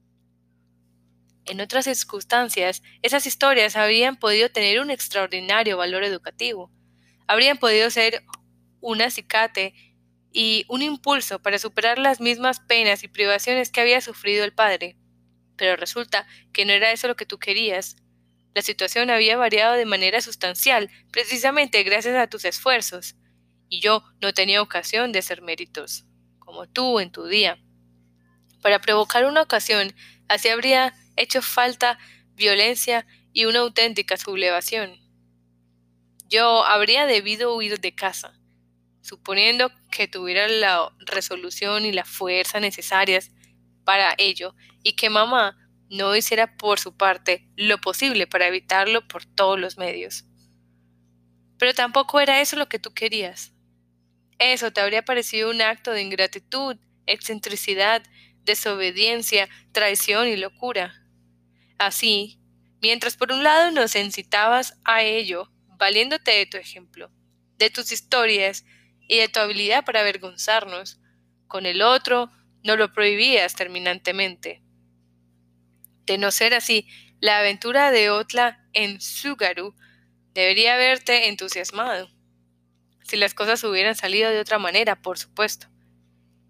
En 1.45 1.61
otras 1.61 1.85
circunstancias, 1.85 2.83
esas 3.01 3.25
historias 3.25 3.75
habrían 3.75 4.17
podido 4.17 4.49
tener 4.51 4.79
un 4.81 4.91
extraordinario 4.91 5.77
valor 5.77 6.03
educativo. 6.03 6.71
Habrían 7.25 7.57
podido 7.57 7.89
ser 7.89 8.23
un 8.81 9.01
acicate 9.01 9.73
y 10.31 10.65
un 10.67 10.81
impulso 10.81 11.39
para 11.39 11.59
superar 11.59 11.97
las 11.97 12.21
mismas 12.21 12.59
penas 12.59 13.03
y 13.03 13.07
privaciones 13.07 13.71
que 13.71 13.81
había 13.81 14.01
sufrido 14.01 14.43
el 14.45 14.53
padre. 14.53 14.95
Pero 15.55 15.75
resulta 15.75 16.27
que 16.53 16.65
no 16.65 16.73
era 16.73 16.91
eso 16.91 17.07
lo 17.07 17.15
que 17.15 17.25
tú 17.25 17.39
querías. 17.39 17.97
La 18.53 18.61
situación 18.61 19.09
había 19.09 19.37
variado 19.37 19.75
de 19.75 19.85
manera 19.85 20.21
sustancial, 20.21 20.89
precisamente 21.11 21.83
gracias 21.83 22.15
a 22.15 22.27
tus 22.27 22.45
esfuerzos 22.45 23.15
y 23.69 23.79
yo 23.79 24.03
no 24.21 24.33
tenía 24.33 24.61
ocasión 24.61 25.11
de 25.11 25.19
hacer 25.19 25.41
méritos, 25.41 26.05
como 26.39 26.67
tú 26.67 26.99
en 26.99 27.11
tu 27.11 27.25
día. 27.25 27.59
Para 28.61 28.79
provocar 28.79 29.25
una 29.25 29.41
ocasión, 29.41 29.93
así 30.27 30.49
habría 30.49 30.93
hecho 31.15 31.41
falta 31.41 31.99
violencia 32.33 33.05
y 33.31 33.45
una 33.45 33.59
auténtica 33.59 34.17
sublevación. 34.17 34.97
Yo 36.27 36.63
habría 36.65 37.05
debido 37.05 37.55
huir 37.55 37.79
de 37.79 37.93
casa, 37.95 38.38
suponiendo 39.01 39.71
que 39.91 40.07
tuviera 40.07 40.47
la 40.47 40.91
resolución 40.99 41.85
y 41.85 41.91
la 41.91 42.05
fuerza 42.05 42.59
necesarias 42.59 43.31
para 43.83 44.13
ello, 44.17 44.55
y 44.83 44.93
que 44.95 45.09
mamá 45.09 45.57
no 45.89 46.15
hiciera 46.15 46.55
por 46.57 46.79
su 46.79 46.95
parte 46.95 47.49
lo 47.55 47.79
posible 47.79 48.27
para 48.27 48.47
evitarlo 48.47 49.07
por 49.07 49.25
todos 49.25 49.59
los 49.59 49.77
medios. 49.77 50.25
Pero 51.57 51.73
tampoco 51.73 52.19
era 52.19 52.41
eso 52.41 52.55
lo 52.55 52.69
que 52.69 52.79
tú 52.79 52.93
querías. 52.93 53.53
Eso 54.37 54.71
te 54.71 54.81
habría 54.81 55.03
parecido 55.03 55.49
un 55.49 55.61
acto 55.61 55.91
de 55.91 56.01
ingratitud, 56.01 56.77
excentricidad, 57.05 58.03
desobediencia, 58.43 59.49
traición 59.71 60.27
y 60.27 60.37
locura. 60.37 60.93
Así, 61.77 62.39
mientras 62.81 63.17
por 63.17 63.31
un 63.31 63.43
lado 63.43 63.71
nos 63.71 63.95
incitabas 63.95 64.79
a 64.85 65.03
ello, 65.03 65.51
valiéndote 65.77 66.31
de 66.31 66.45
tu 66.45 66.57
ejemplo, 66.57 67.11
de 67.57 67.69
tus 67.69 67.91
historias 67.91 68.65
y 69.09 69.17
de 69.17 69.27
tu 69.27 69.41
habilidad 69.41 69.83
para 69.83 69.99
avergonzarnos, 69.99 71.01
con 71.47 71.65
el 71.65 71.81
otro 71.81 72.31
no 72.63 72.77
lo 72.77 72.93
prohibías 72.93 73.55
terminantemente. 73.55 74.61
De 76.05 76.17
no 76.17 76.31
ser 76.31 76.53
así, 76.53 76.87
la 77.19 77.39
aventura 77.39 77.91
de 77.91 78.09
Otla 78.11 78.65
en 78.71 79.01
Sugaru 79.01 79.75
debería 80.33 80.75
haberte 80.75 81.27
entusiasmado 81.27 82.09
si 83.09 83.17
las 83.17 83.33
cosas 83.33 83.63
hubieran 83.63 83.95
salido 83.95 84.29
de 84.29 84.39
otra 84.39 84.59
manera, 84.59 85.01
por 85.01 85.17
supuesto. 85.17 85.67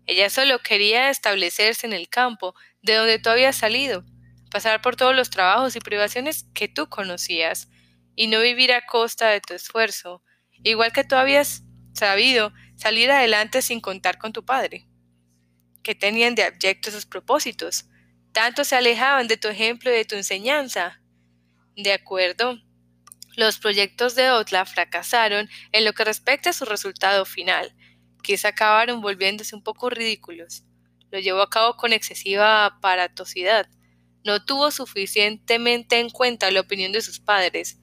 Ella 0.06 0.30
solo 0.30 0.60
quería 0.60 1.10
establecerse 1.10 1.88
en 1.88 1.94
el 1.94 2.10
campo 2.10 2.54
de 2.82 2.96
donde 2.96 3.18
tú 3.18 3.30
habías 3.30 3.56
salido, 3.56 4.04
pasar 4.52 4.82
por 4.82 4.98
todos 4.98 5.16
los 5.16 5.30
trabajos 5.30 5.78
y 5.78 5.80
privaciones 5.80 6.46
que 6.54 6.68
tú 6.68 6.90
conocías, 6.90 7.70
y 8.16 8.28
no 8.28 8.42
vivir 8.42 8.74
a 8.74 8.86
costa 8.86 9.30
de 9.30 9.40
tu 9.40 9.54
esfuerzo, 9.54 10.22
igual 10.64 10.92
que 10.92 11.06
tú 11.06 11.16
habías 11.16 11.64
sabido 12.00 12.52
salir 12.76 13.12
adelante 13.12 13.62
sin 13.62 13.82
contar 13.82 14.18
con 14.18 14.34
tu 14.34 14.44
padre. 14.44 14.88
Que 15.84 15.96
tenían 15.96 16.36
de 16.36 16.44
abyectos 16.44 16.94
sus 16.94 17.06
propósitos, 17.06 17.86
tanto 18.32 18.64
se 18.64 18.76
alejaban 18.76 19.28
de 19.28 19.38
tu 19.38 19.48
ejemplo 19.48 19.92
y 19.92 19.96
de 19.96 20.06
tu 20.06 20.16
enseñanza. 20.16 21.02
De 21.76 21.94
acuerdo, 21.94 22.58
los 23.36 23.60
proyectos 23.60 24.16
de 24.16 24.32
Otla 24.32 24.66
fracasaron 24.66 25.50
en 25.72 25.86
lo 25.86 25.94
que 25.94 26.04
respecta 26.04 26.50
a 26.50 26.54
su 26.54 26.66
resultado 26.66 27.26
final, 27.26 27.74
quizá 28.22 28.50
acabaron 28.50 29.02
volviéndose 29.02 29.56
un 29.56 29.64
poco 29.64 29.90
ridículos. 29.90 30.64
Lo 31.12 31.20
llevó 31.20 31.42
a 31.42 31.50
cabo 31.50 31.76
con 31.78 31.94
excesiva 31.94 32.66
aparatosidad. 32.66 33.68
No 34.24 34.44
tuvo 34.46 34.72
suficientemente 34.72 36.00
en 36.00 36.10
cuenta 36.10 36.52
la 36.52 36.60
opinión 36.60 36.92
de 36.92 37.02
sus 37.02 37.20
padres. 37.20 37.80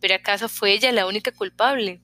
¿Pero 0.00 0.14
acaso 0.14 0.48
fue 0.48 0.72
ella 0.72 0.90
la 0.92 1.06
única 1.06 1.30
culpable? 1.30 2.00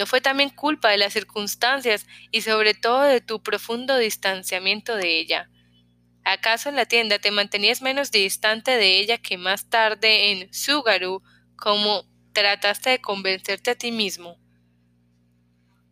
¿No 0.00 0.06
fue 0.06 0.22
también 0.22 0.48
culpa 0.48 0.88
de 0.88 0.96
las 0.96 1.12
circunstancias 1.12 2.06
y 2.30 2.40
sobre 2.40 2.72
todo 2.72 3.02
de 3.02 3.20
tu 3.20 3.42
profundo 3.42 3.98
distanciamiento 3.98 4.96
de 4.96 5.20
ella? 5.20 5.50
¿Acaso 6.24 6.70
en 6.70 6.76
la 6.76 6.86
tienda 6.86 7.18
te 7.18 7.30
mantenías 7.30 7.82
menos 7.82 8.10
distante 8.10 8.78
de 8.78 8.98
ella 8.98 9.18
que 9.18 9.36
más 9.36 9.68
tarde 9.68 10.32
en 10.32 10.50
Sugaru 10.54 11.22
como 11.54 12.06
trataste 12.32 12.88
de 12.88 13.00
convencerte 13.02 13.72
a 13.72 13.74
ti 13.74 13.92
mismo. 13.92 14.38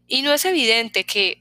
Y 0.06 0.22
no 0.22 0.32
es 0.32 0.46
evidente 0.46 1.04
que, 1.04 1.38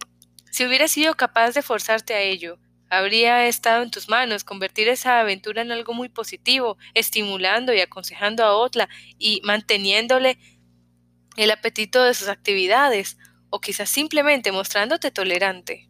si 0.52 0.66
hubieras 0.66 0.92
sido 0.92 1.14
capaz 1.14 1.52
de 1.52 1.62
forzarte 1.62 2.16
a 2.16 2.22
ello, 2.22 2.60
habría 2.90 3.48
estado 3.48 3.84
en 3.84 3.92
tus 3.92 4.10
manos 4.10 4.44
convertir 4.44 4.90
esa 4.90 5.22
aventura 5.22 5.62
en 5.62 5.72
algo 5.72 5.94
muy 5.94 6.10
positivo, 6.10 6.78
estimulando 6.94 7.74
y 7.74 7.80
aconsejando 7.80 8.44
a 8.44 8.58
Otla 8.58 8.90
y 9.18 9.40
manteniéndole 9.46 10.38
el 11.44 11.52
apetito 11.52 12.04
de 12.04 12.14
sus 12.14 12.28
actividades, 12.28 13.18
o 13.50 13.62
quizás 13.62 13.90
simplemente 13.90 14.52
mostrándote 14.52 15.12
tolerante. 15.12 15.90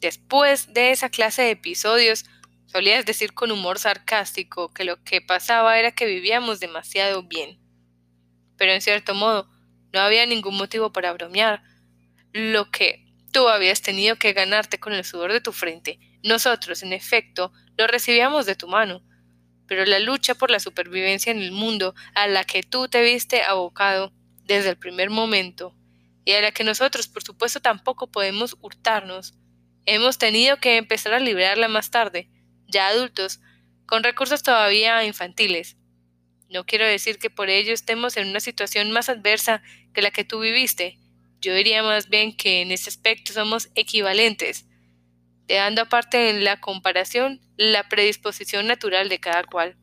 Después 0.00 0.72
de 0.72 0.92
esa 0.92 1.10
clase 1.10 1.42
de 1.42 1.50
episodios, 1.50 2.24
Solías 2.68 3.06
decir 3.06 3.32
con 3.32 3.50
humor 3.50 3.78
sarcástico 3.78 4.74
que 4.74 4.84
lo 4.84 5.02
que 5.02 5.22
pasaba 5.22 5.78
era 5.78 5.92
que 5.92 6.04
vivíamos 6.04 6.60
demasiado 6.60 7.22
bien. 7.22 7.58
Pero 8.58 8.72
en 8.72 8.82
cierto 8.82 9.14
modo, 9.14 9.48
no 9.90 10.00
había 10.00 10.26
ningún 10.26 10.54
motivo 10.54 10.92
para 10.92 11.14
bromear. 11.14 11.62
Lo 12.34 12.70
que 12.70 13.06
tú 13.32 13.48
habías 13.48 13.80
tenido 13.80 14.16
que 14.16 14.34
ganarte 14.34 14.78
con 14.78 14.92
el 14.92 15.04
sudor 15.04 15.32
de 15.32 15.40
tu 15.40 15.52
frente, 15.52 15.98
nosotros, 16.22 16.82
en 16.82 16.92
efecto, 16.92 17.52
lo 17.78 17.86
recibíamos 17.86 18.44
de 18.44 18.54
tu 18.54 18.68
mano. 18.68 19.02
Pero 19.68 19.84
la 19.86 20.00
lucha 20.00 20.34
por 20.34 20.50
la 20.50 20.58
supervivencia 20.58 21.30
en 21.30 21.38
el 21.40 21.52
mundo 21.52 21.94
a 22.14 22.26
la 22.26 22.42
que 22.44 22.64
tú 22.64 22.88
te 22.88 23.02
viste 23.02 23.42
abocado 23.42 24.12
desde 24.44 24.70
el 24.70 24.78
primer 24.78 25.10
momento, 25.10 25.76
y 26.24 26.32
a 26.32 26.42
la 26.42 26.52
que 26.52 26.64
nosotros, 26.64 27.08
por 27.08 27.22
supuesto, 27.22 27.60
tampoco 27.60 28.10
podemos 28.10 28.56
hurtarnos, 28.60 29.34
hemos 29.86 30.18
tenido 30.18 30.58
que 30.58 30.76
empezar 30.76 31.14
a 31.14 31.20
librarla 31.20 31.68
más 31.68 31.90
tarde, 31.90 32.28
ya 32.66 32.88
adultos, 32.88 33.40
con 33.86 34.02
recursos 34.02 34.42
todavía 34.42 35.04
infantiles. 35.04 35.78
No 36.50 36.66
quiero 36.66 36.86
decir 36.86 37.18
que 37.18 37.30
por 37.30 37.50
ello 37.50 37.72
estemos 37.72 38.16
en 38.18 38.28
una 38.28 38.40
situación 38.40 38.90
más 38.92 39.08
adversa 39.08 39.62
que 39.94 40.02
la 40.02 40.10
que 40.10 40.24
tú 40.24 40.40
viviste, 40.40 40.98
Yo 41.40 41.54
diría 41.54 41.82
más 41.82 42.10
bien 42.10 42.36
que 42.36 42.62
en 42.62 42.72
ese 42.72 42.90
aspecto 42.90 43.32
somos 43.32 43.70
equivalentes, 43.74 44.67
dejando 45.48 45.82
aparte 45.82 46.30
en 46.30 46.44
la 46.44 46.60
comparación 46.60 47.40
la 47.56 47.88
predisposición 47.88 48.66
natural 48.66 49.08
de 49.08 49.18
cada 49.18 49.44
cual. 49.44 49.76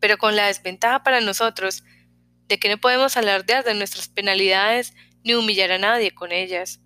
Pero 0.00 0.16
con 0.16 0.36
la 0.36 0.46
desventaja 0.46 1.02
para 1.02 1.20
nosotros 1.20 1.82
de 2.48 2.58
que 2.58 2.68
no 2.68 2.78
podemos 2.78 3.16
alardear 3.16 3.64
de 3.64 3.74
nuestras 3.74 4.08
penalidades 4.08 4.94
ni 5.22 5.34
humillar 5.34 5.72
a 5.72 5.78
nadie 5.78 6.12
con 6.12 6.32
ellas, 6.32 6.80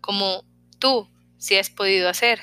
como 0.00 0.44
tú 0.78 1.08
sí 1.38 1.56
has 1.56 1.70
podido 1.70 2.08
hacer. 2.08 2.40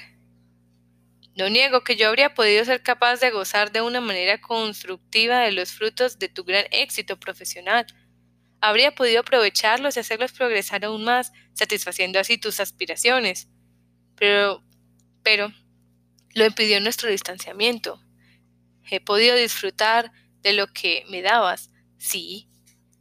No 1.36 1.50
niego 1.50 1.86
que 1.86 1.96
yo 1.96 2.10
habría 2.10 2.34
podido 2.34 2.66
ser 2.66 2.84
capaz 2.84 3.22
de 3.22 3.32
gozar 3.32 3.72
de 3.72 3.82
una 3.82 4.02
manera 4.02 4.42
constructiva 4.42 5.40
de 5.40 5.54
los 5.54 5.72
frutos 5.72 6.20
de 6.20 6.28
tu 6.28 6.44
gran 6.44 6.66
éxito 6.72 7.18
profesional. 7.18 7.86
Habría 8.60 8.94
podido 8.94 9.22
aprovecharlos 9.22 9.96
y 9.96 10.02
hacerlos 10.02 10.34
progresar 10.34 10.84
aún 10.84 11.06
más, 11.06 11.32
satisfaciendo 11.54 12.20
así 12.20 12.38
tus 12.38 12.60
aspiraciones. 12.60 13.48
Pero, 14.18 14.66
pero, 15.24 15.52
lo 16.34 16.46
impidió 16.46 16.80
nuestro 16.80 17.10
distanciamiento. 17.10 18.02
He 18.90 19.00
podido 19.00 19.36
disfrutar 19.36 20.12
de 20.42 20.54
lo 20.54 20.68
que 20.68 21.04
me 21.10 21.22
dabas, 21.22 21.72
sí, 21.98 22.50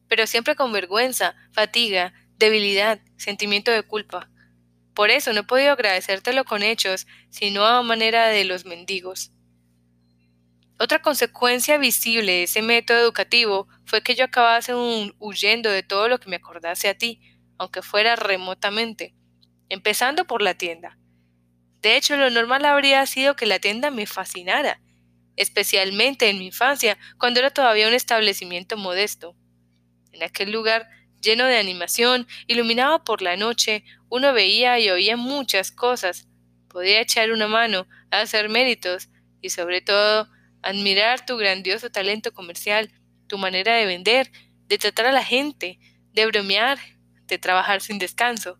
pero 0.08 0.26
siempre 0.26 0.56
con 0.56 0.72
vergüenza, 0.72 1.34
fatiga, 1.52 2.12
debilidad, 2.36 3.00
sentimiento 3.16 3.70
de 3.70 3.82
culpa. 3.82 4.30
Por 4.94 5.10
eso 5.10 5.32
no 5.32 5.40
he 5.40 5.44
podido 5.44 5.72
agradecértelo 5.72 6.44
con 6.44 6.62
hechos, 6.62 7.06
sino 7.30 7.64
a 7.64 7.82
manera 7.82 8.28
de 8.28 8.44
los 8.44 8.64
mendigos. 8.64 9.32
Otra 10.80 11.02
consecuencia 11.02 11.76
visible 11.76 12.32
de 12.32 12.42
ese 12.44 12.62
método 12.62 12.98
educativo 12.98 13.68
fue 13.84 14.02
que 14.02 14.14
yo 14.14 14.24
acabase 14.24 14.72
huyendo 15.18 15.70
de 15.70 15.82
todo 15.82 16.08
lo 16.08 16.18
que 16.18 16.28
me 16.28 16.36
acordase 16.36 16.88
a 16.88 16.96
ti, 16.96 17.20
aunque 17.58 17.82
fuera 17.82 18.14
remotamente, 18.14 19.14
empezando 19.68 20.24
por 20.26 20.40
la 20.40 20.54
tienda. 20.54 20.96
De 21.82 21.96
hecho, 21.96 22.16
lo 22.16 22.30
normal 22.30 22.64
habría 22.64 23.06
sido 23.06 23.36
que 23.36 23.46
la 23.46 23.58
tienda 23.58 23.90
me 23.90 24.06
fascinara, 24.06 24.80
especialmente 25.36 26.28
en 26.28 26.38
mi 26.38 26.46
infancia, 26.46 26.98
cuando 27.18 27.40
era 27.40 27.50
todavía 27.50 27.88
un 27.88 27.94
establecimiento 27.94 28.76
modesto. 28.76 29.36
En 30.12 30.22
aquel 30.24 30.50
lugar 30.50 30.88
lleno 31.20 31.44
de 31.44 31.58
animación, 31.58 32.26
iluminado 32.46 33.04
por 33.04 33.22
la 33.22 33.36
noche, 33.36 33.84
uno 34.08 34.32
veía 34.32 34.78
y 34.78 34.90
oía 34.90 35.16
muchas 35.16 35.70
cosas, 35.70 36.28
podía 36.68 37.00
echar 37.00 37.30
una 37.30 37.48
mano, 37.48 37.86
hacer 38.10 38.48
méritos 38.48 39.08
y 39.40 39.50
sobre 39.50 39.80
todo 39.80 40.28
admirar 40.62 41.24
tu 41.24 41.36
grandioso 41.36 41.90
talento 41.90 42.32
comercial, 42.32 42.90
tu 43.26 43.38
manera 43.38 43.76
de 43.76 43.86
vender, 43.86 44.30
de 44.66 44.78
tratar 44.78 45.06
a 45.06 45.12
la 45.12 45.24
gente, 45.24 45.78
de 46.12 46.26
bromear, 46.26 46.78
de 47.26 47.38
trabajar 47.38 47.80
sin 47.80 47.98
descanso, 47.98 48.58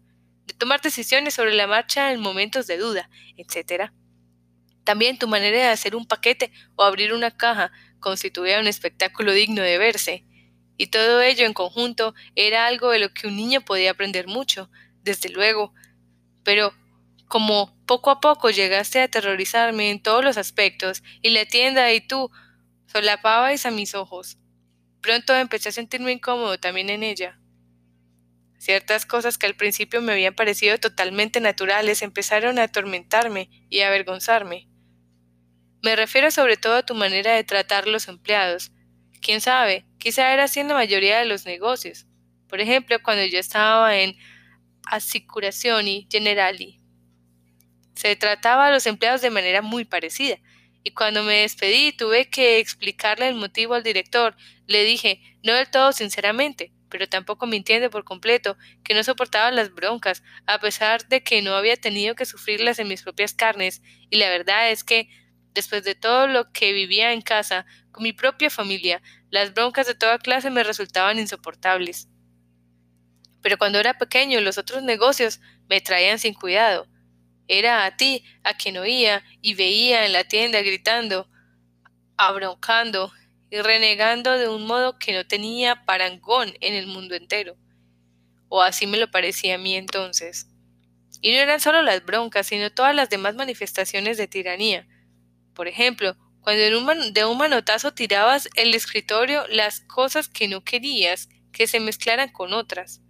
de 0.49 0.55
tomar 0.55 0.81
decisiones 0.81 1.35
sobre 1.35 1.55
la 1.55 1.67
marcha 1.67 2.11
en 2.11 2.21
momentos 2.21 2.67
de 2.67 2.79
duda, 2.79 3.11
etc. 3.37 3.93
También 4.83 5.19
tu 5.19 5.29
manera 5.29 5.59
de 5.59 5.67
hacer 5.67 5.95
un 5.95 6.07
paquete 6.07 6.51
o 6.75 6.83
abrir 6.83 7.13
una 7.13 7.31
caja 7.31 7.71
constituía 8.01 8.59
un 8.59 8.67
espectáculo 8.67 9.33
digno 9.33 9.63
de 9.63 9.77
verse. 9.77 10.25
Y 10.79 10.87
todo 10.87 11.21
ello 11.21 11.45
en 11.45 11.53
conjunto 11.53 12.15
era 12.35 12.67
algo 12.67 12.91
de 12.91 12.99
lo 12.99 13.13
que 13.13 13.27
un 13.27 13.37
niño 13.37 13.61
podía 13.61 13.91
aprender 13.91 14.27
mucho, 14.27 14.71
desde 15.03 15.29
luego. 15.29 15.75
Pero 16.45 16.73
como 17.27 17.77
poco 17.85 18.11
a 18.11 18.21
poco 18.21 18.49
llegaste 18.49 19.01
a 19.01 19.05
aterrorizarme 19.05 19.91
en 19.91 20.03
todos 20.03 20.25
los 20.25 20.39
aspectos, 20.39 21.03
y 21.21 21.31
la 21.31 21.45
tienda 21.45 21.93
y 21.93 22.01
tú 22.01 22.31
solapabais 22.87 23.67
a 23.67 23.71
mis 23.71 23.95
ojos. 23.95 24.39
Pronto 25.03 25.35
empecé 25.35 25.69
a 25.69 25.73
sentirme 25.73 26.13
incómodo 26.13 26.59
también 26.59 26.89
en 26.89 27.03
ella. 27.03 27.39
Ciertas 28.59 29.07
cosas 29.07 29.39
que 29.39 29.47
al 29.47 29.55
principio 29.55 30.03
me 30.03 30.13
habían 30.13 30.35
parecido 30.35 30.79
totalmente 30.79 31.41
naturales 31.41 32.03
empezaron 32.03 32.59
a 32.59 32.65
atormentarme 32.65 33.49
y 33.71 33.81
a 33.81 33.89
avergonzarme. 33.89 34.69
Me 35.83 35.97
refiero 35.97 36.31
sobre 36.31 36.57
todo 36.57 36.75
a 36.75 36.85
tu 36.85 36.95
manera 36.95 37.35
de 37.35 37.45
tratar 37.45 37.85
a 37.85 37.91
los 37.91 38.09
empleados, 38.09 38.73
Quién 39.21 39.41
sabe, 39.41 39.85
quizá 39.99 40.33
era 40.33 40.45
así 40.45 40.61
en 40.61 40.69
la 40.69 40.75
mayoría 40.75 41.19
de 41.19 41.25
los 41.25 41.45
negocios. 41.45 42.07
Por 42.49 42.61
ejemplo, 42.61 42.99
cuando 43.03 43.25
yo 43.25 43.39
estaba 43.39 43.97
en 43.97 44.17
Assicurazioni 44.87 46.09
Generali. 46.11 46.81
Se 47.95 48.15
trataba 48.17 48.69
a 48.69 48.71
los 48.71 48.87
empleados 48.87 49.21
de 49.21 49.31
manera 49.31 49.61
muy 49.61 49.85
parecida, 49.85 50.39
y 50.85 50.93
cuando 50.93 51.25
me 51.25 51.41
despedí 51.41 51.93
tuve 51.93 52.31
que 52.31 52.59
explicarle 52.59 53.29
el 53.29 53.35
motivo 53.35 53.75
al 53.75 53.83
director. 53.83 54.37
Le 54.67 54.85
dije, 54.85 55.21
no 55.43 55.53
del 55.55 55.69
todo 55.69 55.93
sinceramente, 55.93 56.73
pero 56.89 57.09
tampoco 57.09 57.47
mintiendo 57.47 57.91
por 57.91 58.05
completo, 58.05 58.57
que 58.85 58.95
no 58.95 59.03
soportaba 59.05 59.51
las 59.51 59.75
broncas, 59.75 60.23
a 60.47 60.59
pesar 60.59 61.07
de 61.09 61.23
que 61.23 61.43
no 61.43 61.55
había 61.55 61.77
tenido 61.77 62.15
que 62.15 62.27
sufrirlas 62.27 62.79
en 62.79 62.89
mis 62.89 63.03
propias 63.03 63.35
carnes, 63.35 63.83
y 64.11 64.17
la 64.17 64.31
verdad 64.31 64.71
es 64.71 64.85
que, 64.85 65.09
después 65.55 65.85
de 65.85 65.95
todo 65.95 66.27
lo 66.27 66.53
que 66.53 66.73
vivía 66.73 67.13
en 67.13 67.23
casa, 67.23 67.67
mi 67.99 68.13
propia 68.13 68.51
familia, 68.51 69.03
las 69.31 69.55
broncas 69.55 69.87
de 69.87 69.95
toda 69.95 70.19
clase 70.19 70.51
me 70.51 70.63
resultaban 70.65 71.19
insoportables. 71.19 72.09
Pero 73.43 73.59
cuando 73.59 73.79
era 73.79 73.99
pequeño 73.99 74.41
los 74.41 74.59
otros 74.59 74.83
negocios 74.83 75.41
me 75.69 75.81
traían 75.81 76.19
sin 76.19 76.35
cuidado. 76.35 76.89
Era 77.47 77.85
a 77.87 77.97
ti 77.97 78.25
a 78.43 78.55
quien 78.55 78.77
oía 78.77 79.25
y 79.41 79.55
veía 79.55 80.07
en 80.07 80.13
la 80.13 80.25
tienda 80.25 80.61
gritando, 80.61 81.29
abroncando 82.17 83.13
y 83.51 83.61
renegando 83.61 84.33
de 84.39 84.49
un 84.49 84.67
modo 84.67 84.99
que 84.99 85.13
no 85.13 85.27
tenía 85.27 85.85
parangón 85.85 86.53
en 86.61 86.75
el 86.75 86.87
mundo 86.87 87.15
entero. 87.15 87.57
O 88.49 88.63
así 88.63 88.87
me 88.87 88.99
lo 88.99 89.11
parecía 89.11 89.57
a 89.57 89.59
mí 89.59 89.75
entonces. 89.75 90.49
Y 91.21 91.33
no 91.33 91.39
eran 91.39 91.61
solo 91.61 91.83
las 91.83 92.05
broncas, 92.05 92.47
sino 92.47 92.71
todas 92.71 92.95
las 92.95 93.11
demás 93.11 93.35
manifestaciones 93.35 94.17
de 94.17 94.29
tiranía. 94.29 94.87
Por 95.55 95.69
ejemplo, 95.69 96.17
cuando 96.41 96.63
de 97.13 97.25
un 97.25 97.39
manotazo 97.39 97.93
tirabas 97.93 98.49
el 98.55 98.75
escritorio 98.75 99.47
las 99.49 99.81
cosas 99.81 100.29
que 100.29 100.49
no 100.49 100.63
querías 100.65 101.29
que 101.53 101.67
se 101.67 101.81
mezclaran 101.81 102.31
con 102.31 102.53
otras. 102.53 103.01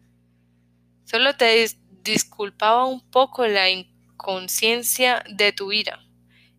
Solo 1.05 1.37
te 1.37 1.69
disculpaba 2.03 2.87
un 2.87 3.09
poco 3.11 3.47
la 3.47 3.69
inconsciencia 3.71 5.23
de 5.29 5.53
tu 5.53 5.73
ira, 5.73 6.01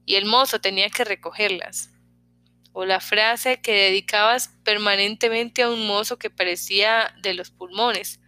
y 0.05 0.15
el 0.15 0.25
mozo 0.25 0.61
tenía 0.61 0.89
que 0.89 1.03
recogerlas. 1.03 1.91
O 2.79 2.85
la 2.85 3.01
frase 3.01 3.59
que 3.59 3.73
dedicabas 3.73 4.57
permanentemente 4.63 5.63
a 5.63 5.69
un 5.69 5.85
mozo 5.85 6.17
que 6.17 6.29
parecía 6.29 7.13
de 7.21 7.33
los 7.33 7.51
pulmones. 7.51 8.21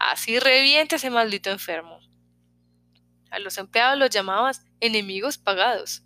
Así 0.00 0.40
reviente 0.40 0.96
ese 0.96 1.10
maldito 1.10 1.50
enfermo. 1.50 2.00
A 3.30 3.38
los 3.38 3.56
empleados 3.56 3.96
los 3.96 4.10
llamabas 4.10 4.64
enemigos 4.80 5.38
pagados 5.38 6.02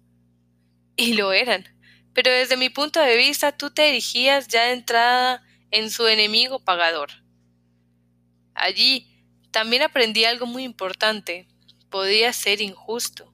y 0.97 1.15
lo 1.15 1.33
eran. 1.33 1.65
Pero 2.13 2.31
desde 2.31 2.59
mi 2.59 2.69
punto 2.69 3.01
de 3.01 3.17
vista 3.17 3.57
tú 3.57 3.71
te 3.71 3.89
erigías 3.89 4.49
ya 4.49 4.65
de 4.65 4.73
entrada 4.73 5.43
en 5.71 5.91
su 5.91 6.07
enemigo 6.07 6.63
pagador. 6.63 7.09
Allí 8.53 9.25
también 9.51 9.81
aprendí 9.81 10.27
algo 10.27 10.45
muy 10.45 10.65
importante. 10.65 11.49
Podía 11.89 12.35
ser 12.35 12.61
injusto. 12.61 13.33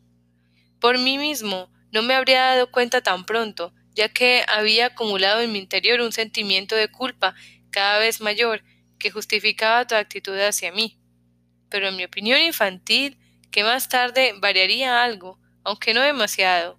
Por 0.79 0.97
mí 0.97 1.19
mismo 1.19 1.73
no 1.91 2.03
me 2.03 2.15
habría 2.15 2.43
dado 2.43 2.71
cuenta 2.71 3.01
tan 3.01 3.27
pronto, 3.27 3.75
ya 3.99 4.09
que 4.09 4.45
había 4.47 4.87
acumulado 4.87 5.41
en 5.41 5.51
mi 5.51 5.59
interior 5.59 6.01
un 6.01 6.13
sentimiento 6.13 6.77
de 6.77 6.87
culpa 6.87 7.35
cada 7.73 7.99
vez 7.99 8.21
mayor 8.21 8.63
que 8.97 9.11
justificaba 9.11 9.89
tu 9.89 9.97
actitud 9.97 10.39
hacia 10.39 10.71
mí. 10.71 11.01
Pero 11.69 11.89
en 11.89 11.97
mi 11.97 12.05
opinión 12.05 12.41
infantil, 12.41 13.19
que 13.51 13.65
más 13.65 13.89
tarde 13.89 14.35
variaría 14.39 15.03
algo, 15.03 15.41
aunque 15.65 15.95
no 15.95 16.01
demasiado, 16.01 16.79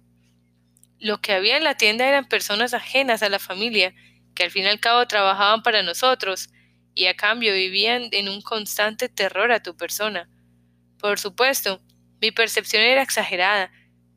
lo 0.98 1.20
que 1.20 1.34
había 1.34 1.58
en 1.58 1.64
la 1.64 1.76
tienda 1.76 2.08
eran 2.08 2.26
personas 2.26 2.72
ajenas 2.72 3.22
a 3.22 3.28
la 3.28 3.38
familia, 3.38 3.94
que 4.34 4.44
al 4.44 4.50
fin 4.50 4.64
y 4.64 4.68
al 4.68 4.80
cabo 4.80 5.06
trabajaban 5.06 5.62
para 5.62 5.82
nosotros, 5.82 6.48
y 6.94 7.04
a 7.04 7.16
cambio 7.16 7.52
vivían 7.52 8.08
en 8.12 8.30
un 8.30 8.40
constante 8.40 9.10
terror 9.10 9.52
a 9.52 9.62
tu 9.62 9.76
persona. 9.76 10.26
Por 10.98 11.18
supuesto, 11.18 11.82
mi 12.22 12.30
percepción 12.30 12.82
era 12.82 13.02
exagerada, 13.02 13.70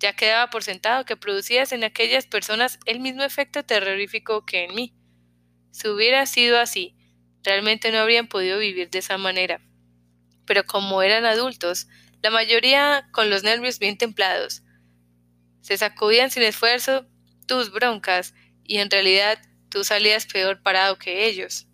ya 0.04 0.14
quedaba 0.18 0.50
por 0.50 0.64
sentado 0.64 1.06
que 1.06 1.16
producías 1.16 1.72
en 1.72 1.86
aquellas 1.86 2.28
personas 2.28 2.78
el 2.86 3.00
mismo 3.00 3.24
efecto 3.24 3.64
terrorífico 3.64 4.46
que 4.46 4.66
en 4.66 4.76
mí. 4.76 4.94
Si 5.72 5.88
hubiera 5.88 6.26
sido 6.26 6.60
así, 6.60 6.94
realmente 7.42 7.90
no 7.90 8.00
habrían 8.00 8.28
podido 8.28 8.60
vivir 8.60 8.90
de 8.90 9.00
esa 9.00 9.18
manera. 9.18 9.62
Pero 10.46 10.66
como 10.66 11.02
eran 11.02 11.24
adultos, 11.24 11.88
la 12.22 12.32
mayoría 12.32 13.08
con 13.14 13.30
los 13.30 13.44
nervios 13.44 13.80
bien 13.80 13.98
templados, 13.98 14.62
se 15.62 15.78
sacudían 15.78 16.32
sin 16.32 16.44
esfuerzo 16.44 17.08
tus 17.48 17.72
broncas 17.72 18.34
y 18.66 18.80
en 18.80 18.92
realidad 18.92 19.40
tú 19.70 19.86
salías 19.86 20.26
peor 20.26 20.62
parado 20.62 20.98
que 20.98 21.28
ellos. 21.28 21.66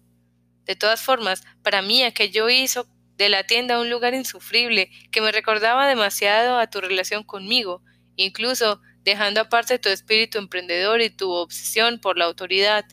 De 0.66 0.76
todas 0.76 1.02
formas, 1.02 1.42
para 1.64 1.82
mí 1.82 2.04
aquello 2.04 2.48
hizo 2.48 2.88
de 3.16 3.30
la 3.30 3.44
tienda 3.44 3.80
un 3.80 3.90
lugar 3.90 4.14
insufrible 4.14 4.92
que 5.12 5.20
me 5.20 5.32
recordaba 5.32 5.88
demasiado 5.88 6.60
a 6.60 6.70
tu 6.70 6.80
relación 6.80 7.24
conmigo, 7.24 7.82
incluso 8.26 8.82
dejando 9.04 9.42
aparte 9.42 9.80
tu 9.80 9.90
espíritu 9.90 10.38
emprendedor 10.38 11.02
y 11.02 11.10
tu 11.10 11.32
obsesión 11.32 12.00
por 12.00 12.18
la 12.18 12.26
autoridad. 12.26 12.86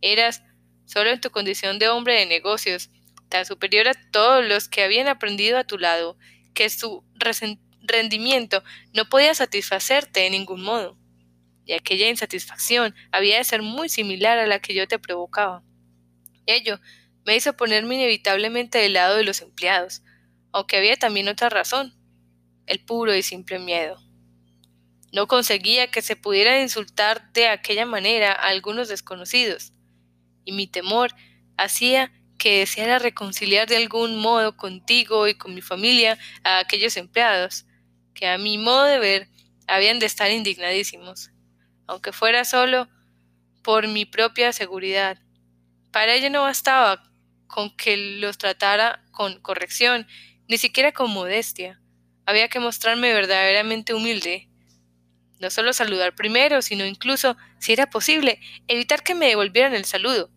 Eras, 0.00 0.42
solo 0.86 1.10
en 1.10 1.20
tu 1.20 1.30
condición 1.30 1.78
de 1.78 1.88
hombre 1.88 2.14
de 2.18 2.26
negocios, 2.26 2.90
tan 3.28 3.44
superior 3.44 3.88
a 3.88 4.10
todos 4.10 4.44
los 4.44 4.68
que 4.68 4.82
habían 4.82 5.06
aprendido 5.06 5.58
a 5.58 5.64
tu 5.64 5.78
lado, 5.78 6.16
que 6.54 6.70
su 6.70 7.04
rendimiento 7.82 8.64
no 8.94 9.08
podía 9.08 9.34
satisfacerte 9.34 10.20
de 10.20 10.30
ningún 10.30 10.62
modo. 10.62 10.98
Y 11.66 11.74
aquella 11.74 12.08
insatisfacción 12.08 12.94
había 13.12 13.36
de 13.36 13.44
ser 13.44 13.60
muy 13.60 13.90
similar 13.90 14.38
a 14.38 14.46
la 14.46 14.60
que 14.60 14.74
yo 14.74 14.88
te 14.88 14.98
provocaba. 14.98 15.62
Ello 16.46 16.80
me 17.26 17.36
hizo 17.36 17.54
ponerme 17.54 17.96
inevitablemente 17.96 18.78
del 18.78 18.94
lado 18.94 19.16
de 19.16 19.24
los 19.24 19.42
empleados, 19.42 20.02
aunque 20.52 20.78
había 20.78 20.96
también 20.96 21.28
otra 21.28 21.50
razón, 21.50 21.94
el 22.66 22.82
puro 22.82 23.14
y 23.14 23.22
simple 23.22 23.58
miedo. 23.58 24.09
No 25.12 25.26
conseguía 25.26 25.90
que 25.90 26.02
se 26.02 26.16
pudiera 26.16 26.60
insultar 26.60 27.32
de 27.32 27.48
aquella 27.48 27.86
manera 27.86 28.32
a 28.32 28.48
algunos 28.48 28.88
desconocidos, 28.88 29.72
y 30.44 30.52
mi 30.52 30.66
temor 30.66 31.12
hacía 31.56 32.12
que 32.38 32.60
deseara 32.60 32.98
reconciliar 32.98 33.68
de 33.68 33.76
algún 33.76 34.18
modo 34.18 34.56
contigo 34.56 35.28
y 35.28 35.34
con 35.34 35.54
mi 35.54 35.60
familia 35.60 36.18
a 36.42 36.58
aquellos 36.58 36.96
empleados, 36.96 37.66
que 38.14 38.26
a 38.26 38.38
mi 38.38 38.56
modo 38.56 38.84
de 38.84 38.98
ver 38.98 39.28
habían 39.66 39.98
de 39.98 40.06
estar 40.06 40.30
indignadísimos, 40.30 41.30
aunque 41.86 42.12
fuera 42.12 42.44
solo 42.44 42.88
por 43.62 43.88
mi 43.88 44.04
propia 44.04 44.52
seguridad. 44.52 45.18
Para 45.92 46.14
ello 46.14 46.30
no 46.30 46.42
bastaba 46.42 47.02
con 47.46 47.76
que 47.76 47.96
los 47.96 48.38
tratara 48.38 49.04
con 49.10 49.40
corrección, 49.40 50.06
ni 50.48 50.56
siquiera 50.56 50.92
con 50.92 51.10
modestia. 51.10 51.80
Había 52.26 52.48
que 52.48 52.60
mostrarme 52.60 53.12
verdaderamente 53.12 53.92
humilde, 53.92 54.48
no 55.40 55.50
solo 55.50 55.72
saludar 55.72 56.14
primero, 56.14 56.62
sino 56.62 56.84
incluso, 56.84 57.36
si 57.58 57.72
era 57.72 57.88
posible, 57.88 58.40
evitar 58.68 59.02
que 59.02 59.14
me 59.14 59.26
devolvieran 59.28 59.74
el 59.74 59.84
saludo. 59.84 60.30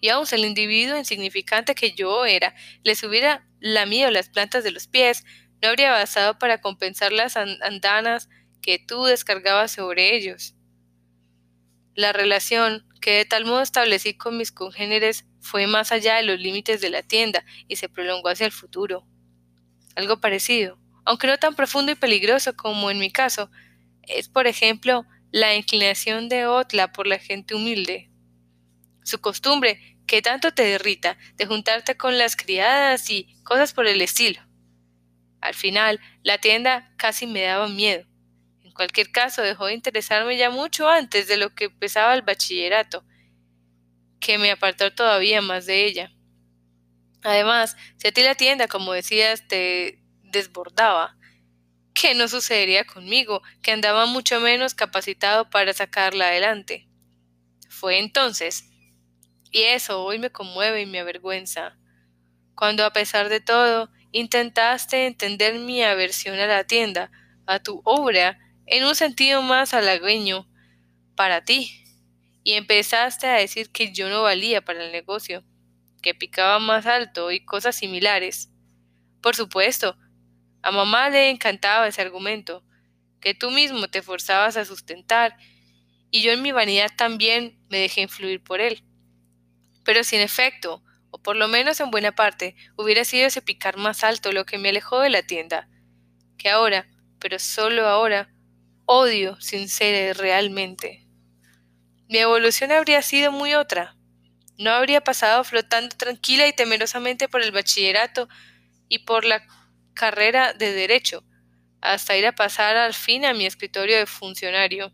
Y 0.00 0.08
aun 0.08 0.26
el 0.32 0.44
individuo 0.44 0.98
insignificante 0.98 1.74
que 1.74 1.92
yo 1.92 2.24
era 2.24 2.54
les 2.82 3.02
hubiera 3.02 3.46
lamido 3.60 4.10
las 4.10 4.28
plantas 4.28 4.64
de 4.64 4.70
los 4.70 4.88
pies, 4.88 5.24
no 5.62 5.68
habría 5.68 5.92
bastado 5.92 6.38
para 6.38 6.60
compensar 6.60 7.12
las 7.12 7.36
andanas 7.36 8.28
que 8.62 8.78
tú 8.78 9.04
descargabas 9.04 9.72
sobre 9.72 10.16
ellos. 10.16 10.54
La 11.94 12.12
relación 12.12 12.86
que 13.00 13.12
de 13.12 13.24
tal 13.24 13.44
modo 13.44 13.62
establecí 13.62 14.14
con 14.16 14.36
mis 14.36 14.52
congéneres 14.52 15.24
fue 15.40 15.66
más 15.66 15.92
allá 15.92 16.16
de 16.16 16.24
los 16.24 16.40
límites 16.40 16.80
de 16.80 16.90
la 16.90 17.02
tienda 17.02 17.44
y 17.68 17.76
se 17.76 17.88
prolongó 17.88 18.28
hacia 18.28 18.46
el 18.46 18.52
futuro. 18.52 19.06
Algo 19.94 20.20
parecido, 20.20 20.78
aunque 21.04 21.26
no 21.26 21.38
tan 21.38 21.54
profundo 21.54 21.92
y 21.92 21.94
peligroso 21.94 22.54
como 22.54 22.90
en 22.90 22.98
mi 22.98 23.10
caso, 23.10 23.50
es, 24.06 24.28
por 24.28 24.46
ejemplo, 24.46 25.04
la 25.30 25.54
inclinación 25.54 26.28
de 26.28 26.46
Otla 26.46 26.92
por 26.92 27.06
la 27.06 27.18
gente 27.18 27.54
humilde. 27.54 28.10
Su 29.02 29.20
costumbre, 29.20 29.98
que 30.06 30.22
tanto 30.22 30.52
te 30.52 30.70
irrita, 30.70 31.18
de 31.34 31.46
juntarte 31.46 31.96
con 31.96 32.16
las 32.18 32.36
criadas 32.36 33.10
y 33.10 33.36
cosas 33.42 33.72
por 33.72 33.86
el 33.86 34.00
estilo. 34.00 34.40
Al 35.40 35.54
final, 35.54 36.00
la 36.22 36.38
tienda 36.38 36.92
casi 36.96 37.26
me 37.26 37.42
daba 37.42 37.68
miedo. 37.68 38.06
En 38.62 38.72
cualquier 38.72 39.10
caso, 39.10 39.42
dejó 39.42 39.66
de 39.66 39.74
interesarme 39.74 40.36
ya 40.36 40.50
mucho 40.50 40.88
antes 40.88 41.28
de 41.28 41.36
lo 41.36 41.54
que 41.54 41.66
empezaba 41.66 42.14
el 42.14 42.22
bachillerato, 42.22 43.04
que 44.20 44.38
me 44.38 44.50
apartó 44.50 44.92
todavía 44.92 45.40
más 45.40 45.66
de 45.66 45.84
ella. 45.84 46.12
Además, 47.22 47.76
si 47.96 48.08
a 48.08 48.12
ti 48.12 48.22
la 48.22 48.34
tienda, 48.34 48.68
como 48.68 48.92
decías, 48.92 49.46
te 49.48 50.02
desbordaba, 50.22 51.15
¿qué 52.00 52.14
no 52.14 52.28
sucedería 52.28 52.84
conmigo, 52.84 53.42
que 53.62 53.72
andaba 53.72 54.06
mucho 54.06 54.38
menos 54.40 54.74
capacitado 54.74 55.48
para 55.48 55.72
sacarla 55.72 56.28
adelante? 56.28 56.86
Fue 57.70 57.98
entonces, 57.98 58.68
y 59.50 59.62
eso 59.62 60.04
hoy 60.04 60.18
me 60.18 60.30
conmueve 60.30 60.82
y 60.82 60.86
me 60.86 61.00
avergüenza, 61.00 61.78
cuando 62.54 62.84
a 62.84 62.92
pesar 62.92 63.28
de 63.28 63.40
todo 63.40 63.90
intentaste 64.12 65.06
entender 65.06 65.54
mi 65.58 65.82
aversión 65.82 66.38
a 66.38 66.46
la 66.46 66.64
tienda, 66.64 67.10
a 67.46 67.60
tu 67.60 67.80
obra, 67.84 68.38
en 68.66 68.84
un 68.84 68.94
sentido 68.94 69.42
más 69.42 69.74
halagüeño 69.74 70.48
para 71.16 71.44
ti, 71.44 71.84
y 72.44 72.52
empezaste 72.52 73.26
a 73.26 73.34
decir 73.34 73.70
que 73.72 73.92
yo 73.92 74.10
no 74.10 74.22
valía 74.22 74.64
para 74.64 74.84
el 74.84 74.92
negocio, 74.92 75.44
que 76.02 76.14
picaba 76.14 76.58
más 76.58 76.86
alto 76.86 77.32
y 77.32 77.44
cosas 77.44 77.76
similares. 77.76 78.50
Por 79.22 79.36
supuesto, 79.36 79.96
a 80.66 80.72
mamá 80.72 81.10
le 81.10 81.30
encantaba 81.30 81.86
ese 81.86 82.02
argumento, 82.02 82.64
que 83.20 83.34
tú 83.34 83.52
mismo 83.52 83.86
te 83.86 84.02
forzabas 84.02 84.56
a 84.56 84.64
sustentar, 84.64 85.36
y 86.10 86.22
yo 86.22 86.32
en 86.32 86.42
mi 86.42 86.50
vanidad 86.50 86.90
también 86.96 87.56
me 87.68 87.78
dejé 87.78 88.00
influir 88.00 88.42
por 88.42 88.60
él. 88.60 88.82
Pero 89.84 90.02
sin 90.02 90.20
efecto, 90.20 90.82
o 91.12 91.22
por 91.22 91.36
lo 91.36 91.46
menos 91.46 91.78
en 91.78 91.92
buena 91.92 92.16
parte, 92.16 92.56
hubiera 92.76 93.04
sido 93.04 93.28
ese 93.28 93.42
picar 93.42 93.76
más 93.76 94.02
alto 94.02 94.32
lo 94.32 94.44
que 94.44 94.58
me 94.58 94.70
alejó 94.70 94.98
de 94.98 95.10
la 95.10 95.22
tienda, 95.22 95.68
que 96.36 96.50
ahora, 96.50 96.88
pero 97.20 97.38
solo 97.38 97.86
ahora, 97.86 98.34
odio 98.86 99.40
sin 99.40 99.68
ser 99.68 100.16
realmente. 100.16 101.06
Mi 102.08 102.18
evolución 102.18 102.72
habría 102.72 103.02
sido 103.02 103.30
muy 103.30 103.54
otra. 103.54 103.96
No 104.58 104.72
habría 104.72 105.00
pasado 105.00 105.44
flotando 105.44 105.96
tranquila 105.96 106.48
y 106.48 106.52
temerosamente 106.52 107.28
por 107.28 107.42
el 107.42 107.52
bachillerato 107.52 108.28
y 108.88 109.00
por 109.00 109.24
la 109.24 109.46
carrera 109.96 110.52
de 110.52 110.72
derecho, 110.72 111.24
hasta 111.80 112.16
ir 112.16 112.26
a 112.26 112.36
pasar 112.36 112.76
al 112.76 112.94
fin 112.94 113.24
a 113.24 113.34
mi 113.34 113.46
escritorio 113.46 113.96
de 113.98 114.06
funcionario. 114.06 114.92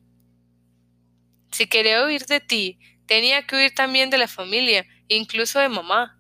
Si 1.50 1.66
quería 1.66 2.02
huir 2.06 2.24
de 2.24 2.40
ti, 2.40 2.78
tenía 3.06 3.46
que 3.46 3.56
huir 3.56 3.74
también 3.74 4.08
de 4.08 4.16
la 4.16 4.28
familia, 4.28 4.86
incluso 5.08 5.60
de 5.60 5.68
mamá. 5.68 6.18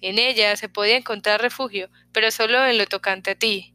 En 0.00 0.18
ella 0.18 0.56
se 0.56 0.68
podía 0.68 0.96
encontrar 0.96 1.40
refugio, 1.40 1.88
pero 2.12 2.32
solo 2.32 2.66
en 2.66 2.78
lo 2.78 2.86
tocante 2.86 3.30
a 3.30 3.38
ti. 3.38 3.74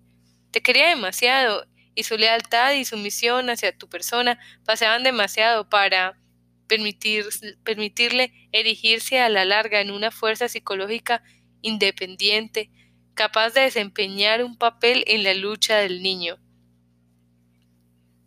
Te 0.52 0.62
quería 0.62 0.89
demasiado, 0.89 1.66
y 1.95 2.04
su 2.04 2.18
lealtad 2.18 2.74
y 2.74 2.86
sumisión 2.86 3.49
hacia 3.49 3.78
tu 3.78 3.89
persona 3.89 4.39
pasaban 4.66 5.04
demasiado 5.04 5.70
para 5.70 6.18
permitir, 6.68 7.26
permitirle 7.64 8.34
erigirse 8.52 9.20
a 9.20 9.30
la 9.30 9.45
larga 9.45 9.82
en 9.82 9.91
una 9.91 10.10
fuerza 10.12 10.47
psicológica 10.47 11.24
independiente, 11.62 12.72
capaz 13.22 13.53
de 13.53 13.61
desempeñar 13.61 14.43
un 14.43 14.57
papel 14.57 15.03
en 15.05 15.24
la 15.24 15.36
lucha 15.36 15.78
del 15.78 16.01
niño. 16.01 16.39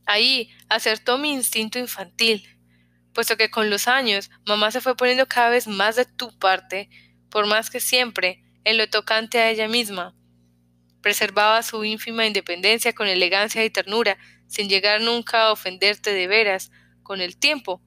Ahí 0.07 0.51
acertó 0.69 1.19
mi 1.19 1.33
instinto 1.33 1.81
infantil, 1.81 2.47
puesto 3.13 3.37
que 3.37 3.51
con 3.51 3.71
los 3.71 3.89
años 3.89 4.31
mamá 4.47 4.71
se 4.71 4.81
fue 4.81 4.97
poniendo 4.97 5.27
cada 5.27 5.51
vez 5.51 5.67
más 5.67 5.97
de 5.97 6.05
tu 6.05 6.39
parte, 6.39 6.91
por 7.29 7.49
más 7.49 7.71
que 7.71 7.81
siempre, 7.81 8.45
en 8.63 8.77
lo 8.77 8.89
tocante 8.89 9.41
a 9.41 9.51
ella 9.51 9.67
misma, 9.67 10.15
preservaba 11.01 11.65
su 11.65 11.83
ínfima 11.83 12.25
independencia 12.25 12.93
con 12.93 13.09
elegancia 13.09 13.65
y 13.65 13.71
ternura, 13.71 14.17
sin 14.47 14.69
llegar 14.69 15.01
nunca 15.01 15.43
a 15.43 15.53
ofenderte 15.53 16.13
de 16.13 16.29
veras, 16.29 16.71
con 17.03 17.21
el 17.21 17.37
tiempo, 17.37 17.83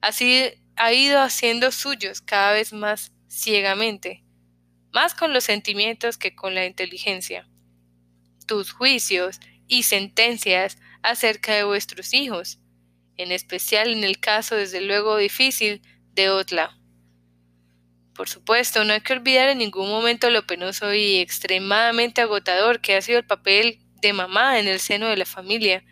así 0.00 0.50
ha 0.74 0.92
ido 0.92 1.20
haciendo 1.20 1.70
suyos 1.70 2.20
cada 2.20 2.50
vez 2.50 2.72
más 2.72 3.12
ciegamente 3.28 4.24
más 4.92 5.14
con 5.14 5.32
los 5.32 5.44
sentimientos 5.44 6.18
que 6.18 6.34
con 6.34 6.54
la 6.54 6.66
inteligencia. 6.66 7.48
Tus 8.46 8.72
juicios 8.72 9.40
y 9.66 9.82
sentencias 9.82 10.78
acerca 11.02 11.54
de 11.54 11.64
vuestros 11.64 12.14
hijos, 12.14 12.58
en 13.16 13.32
especial 13.32 13.92
en 13.92 14.04
el 14.04 14.18
caso 14.20 14.54
desde 14.54 14.80
luego 14.80 15.16
difícil 15.16 15.82
de 16.14 16.30
Otla. 16.30 16.78
Por 18.14 18.28
supuesto, 18.28 18.82
no 18.84 18.94
hay 18.94 19.00
que 19.00 19.12
olvidar 19.12 19.48
en 19.48 19.58
ningún 19.58 19.88
momento 19.88 20.30
lo 20.30 20.46
penoso 20.46 20.92
y 20.92 21.18
extremadamente 21.18 22.20
agotador 22.20 22.80
que 22.80 22.96
ha 22.96 23.02
sido 23.02 23.18
el 23.18 23.26
papel 23.26 23.78
de 24.00 24.12
mamá 24.12 24.58
en 24.58 24.66
el 24.66 24.80
seno 24.80 25.06
de 25.06 25.16
la 25.16 25.24
familia. 25.24 25.84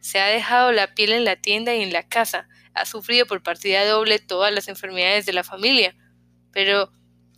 Se 0.00 0.18
ha 0.18 0.26
dejado 0.26 0.72
la 0.72 0.94
piel 0.94 1.12
en 1.12 1.24
la 1.24 1.36
tienda 1.36 1.74
y 1.74 1.82
en 1.82 1.92
la 1.92 2.08
casa, 2.08 2.48
ha 2.74 2.86
sufrido 2.86 3.26
por 3.26 3.42
partida 3.42 3.84
doble 3.86 4.18
todas 4.18 4.52
las 4.52 4.68
enfermedades 4.68 5.26
de 5.26 5.32
la 5.32 5.44
familia, 5.44 5.94
pero 6.52 6.92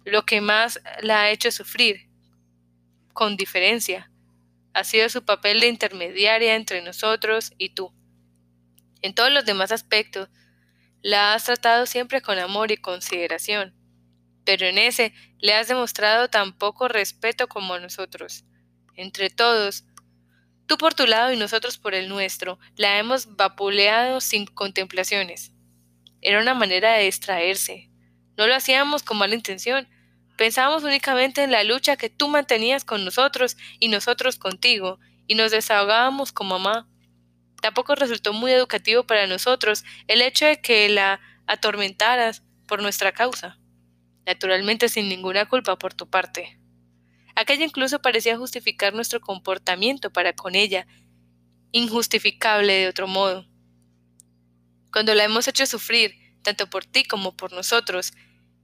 lo 0.05 0.25
que 0.25 0.41
más 0.41 0.81
la 1.03 1.23
ha 1.23 1.31
hecho 1.31 1.51
sufrir, 1.51 2.09
con 3.13 3.37
diferencia, 3.37 4.11
ha 4.73 4.85
sido 4.85 5.09
su 5.09 5.25
papel 5.25 5.61
de 5.61 5.69
intermediaria 5.69 6.55
entre 6.55 6.83
nosotros 6.83 7.53
y 7.59 7.71
tú. 7.71 7.93
En 9.03 9.15
todos 9.15 9.33
los 9.33 9.45
demás 9.45 9.73
aspectos, 9.73 10.29
la 11.03 11.35
has 11.35 11.45
tratado 11.45 11.87
siempre 11.87 12.21
con 12.21 12.39
amor 12.39 12.71
y 12.71 12.77
consideración, 12.77 13.75
pero 14.45 14.67
en 14.67 14.79
ese 14.79 15.13
le 15.39 15.55
has 15.55 15.69
demostrado 15.69 16.29
tan 16.29 16.57
poco 16.57 16.89
respeto 16.89 17.49
como 17.49 17.75
a 17.75 17.81
nosotros. 17.81 18.45
Entre 18.95 19.31
todos, 19.31 19.85
tú 20.67 20.77
por 20.77 20.95
tu 20.95 21.07
lado 21.07 21.33
y 21.33 21.37
nosotros 21.37 21.79
por 21.79 21.95
el 21.95 22.09
nuestro, 22.09 22.59
la 22.77 22.99
hemos 22.99 23.37
vapuleado 23.37 24.21
sin 24.21 24.47
contemplaciones. 24.47 25.53
Era 26.21 26.41
una 26.41 26.55
manera 26.55 26.93
de 26.93 27.05
distraerse. 27.05 27.90
No 28.41 28.47
lo 28.47 28.57
hacíamos 28.57 29.03
con 29.03 29.19
mala 29.19 29.35
intención, 29.35 29.87
Pensábamos 30.41 30.85
únicamente 30.85 31.43
en 31.43 31.51
la 31.51 31.65
lucha 31.65 31.99
que 31.99 32.09
tú 32.09 32.27
mantenías 32.27 32.83
con 32.83 33.05
nosotros 33.05 33.59
y 33.79 33.89
nosotros 33.89 34.39
contigo, 34.39 34.99
y 35.27 35.35
nos 35.35 35.51
desahogábamos 35.51 36.33
con 36.33 36.49
mamá. 36.49 36.89
Tampoco 37.61 37.95
resultó 37.95 38.33
muy 38.33 38.51
educativo 38.51 39.05
para 39.05 39.27
nosotros 39.27 39.85
el 40.07 40.23
hecho 40.23 40.47
de 40.47 40.63
que 40.63 40.89
la 40.89 41.21
atormentaras 41.47 42.43
por 42.67 42.81
nuestra 42.81 43.13
causa. 43.13 43.59
naturalmente 44.25 44.89
sin 44.89 45.11
ninguna 45.11 45.47
culpa 45.47 45.77
por 45.77 45.93
tu 45.93 46.09
parte. 46.09 46.59
Aquella 47.35 47.67
incluso 47.67 48.01
parecía 48.01 48.39
justificar 48.39 48.95
nuestro 48.95 49.21
comportamiento 49.21 50.11
para 50.11 50.33
con 50.33 50.55
ella, 50.55 50.87
injustificable 51.73 52.73
de 52.73 52.89
otro 52.89 53.07
modo. 53.07 53.47
Cuando 54.91 55.15
la 55.15 55.25
hemos 55.25 55.47
hecho 55.49 55.67
sufrir, 55.67 56.15
tanto 56.43 56.71
por 56.71 56.87
ti 56.87 57.05
como 57.05 57.37
por 57.37 57.53
nosotros, 57.53 58.15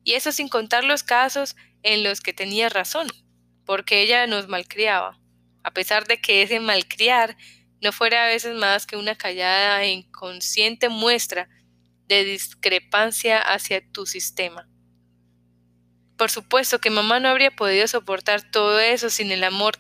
y 0.07 0.15
eso 0.15 0.31
sin 0.31 0.49
contar 0.49 0.85
los 0.85 1.03
casos 1.03 1.57
en 1.83 2.05
los 2.05 2.21
que 2.21 2.33
tenía 2.33 2.69
razón, 2.69 3.09
porque 3.65 4.03
ella 4.03 4.29
nos 4.29 4.47
malcriaba, 4.47 5.19
a 5.65 5.73
pesar 5.73 6.07
de 6.07 6.21
que 6.21 6.43
ese 6.43 6.61
malcriar 6.61 7.37
no 7.83 7.91
fuera 7.91 8.25
a 8.25 8.29
veces 8.29 8.55
más 8.55 8.87
que 8.87 8.97
una 8.97 9.17
callada 9.17 9.83
e 9.83 9.91
inconsciente 9.91 10.89
muestra 10.89 11.49
de 12.07 12.25
discrepancia 12.25 13.41
hacia 13.41 13.85
tu 13.91 14.07
sistema. 14.07 14.69
Por 16.17 16.31
supuesto 16.31 16.79
que 16.79 16.89
mamá 16.91 17.19
no 17.19 17.29
habría 17.29 17.51
podido 17.51 17.89
soportar 17.89 18.49
todo 18.53 18.79
eso 18.79 19.11
sin 19.11 19.33
el 19.33 19.43
amor 19.43 19.77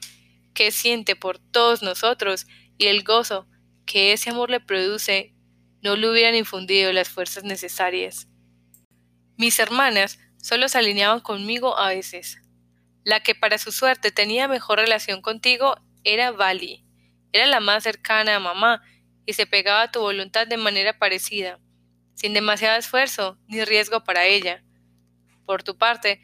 que 0.55 0.73
siente 0.73 1.15
por 1.15 1.39
todos 1.39 1.85
nosotros 1.85 2.49
y 2.79 2.87
el 2.87 3.05
gozo 3.05 3.47
que 3.87 4.13
ese 4.13 4.31
amor 4.31 4.51
le 4.51 4.59
produce 4.59 5.37
no 5.83 5.95
le 5.95 6.11
hubieran 6.11 6.35
infundido 6.35 6.93
las 6.93 7.09
fuerzas 7.09 7.45
necesarias. 7.45 8.27
Mis 9.37 9.59
hermanas 9.59 10.19
solo 10.41 10.69
se 10.69 10.79
alineaban 10.79 11.21
conmigo 11.21 11.79
a 11.79 11.89
veces. 11.91 12.41
La 13.05 13.21
que 13.21 13.35
para 13.35 13.59
su 13.59 13.71
suerte 13.71 14.11
tenía 14.11 14.49
mejor 14.49 14.79
relación 14.79 15.21
contigo 15.21 15.77
era 16.05 16.31
Vali. 16.31 16.85
Era 17.33 17.47
la 17.47 17.61
más 17.61 17.83
cercana 17.83 18.37
a 18.37 18.41
mamá 18.41 18.83
y 19.27 19.35
se 19.35 19.47
pegaba 19.47 19.83
a 19.83 19.91
tu 19.91 20.01
voluntad 20.01 20.47
de 20.47 20.57
manera 20.57 20.99
parecida, 20.99 21.59
sin 22.15 22.33
demasiado 22.33 22.79
esfuerzo 22.79 23.39
ni 23.47 23.63
riesgo 23.65 24.05
para 24.05 24.25
ella. 24.25 24.65
Por 25.45 25.63
tu 25.63 25.77
parte, 25.77 26.21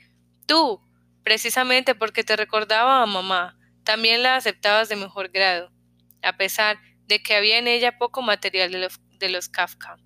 tú, 0.47 0.81
precisamente 1.23 1.95
porque 1.95 2.25
te 2.25 2.37
recordaba 2.37 3.03
a 3.03 3.07
mamá, 3.07 3.59
también 3.85 4.23
la 4.23 4.37
aceptabas 4.37 4.89
de 4.89 4.97
mejor 4.97 5.29
grado, 5.29 5.71
a 6.23 6.37
pesar 6.37 6.79
de 7.07 7.23
que 7.23 7.35
había 7.35 7.59
en 7.59 7.69
ella 7.69 7.99
poco 7.99 8.23
material 8.23 8.73
de 8.73 8.79
los, 8.79 9.01
de 9.19 9.29
los 9.29 9.49
Kafka. 9.49 9.99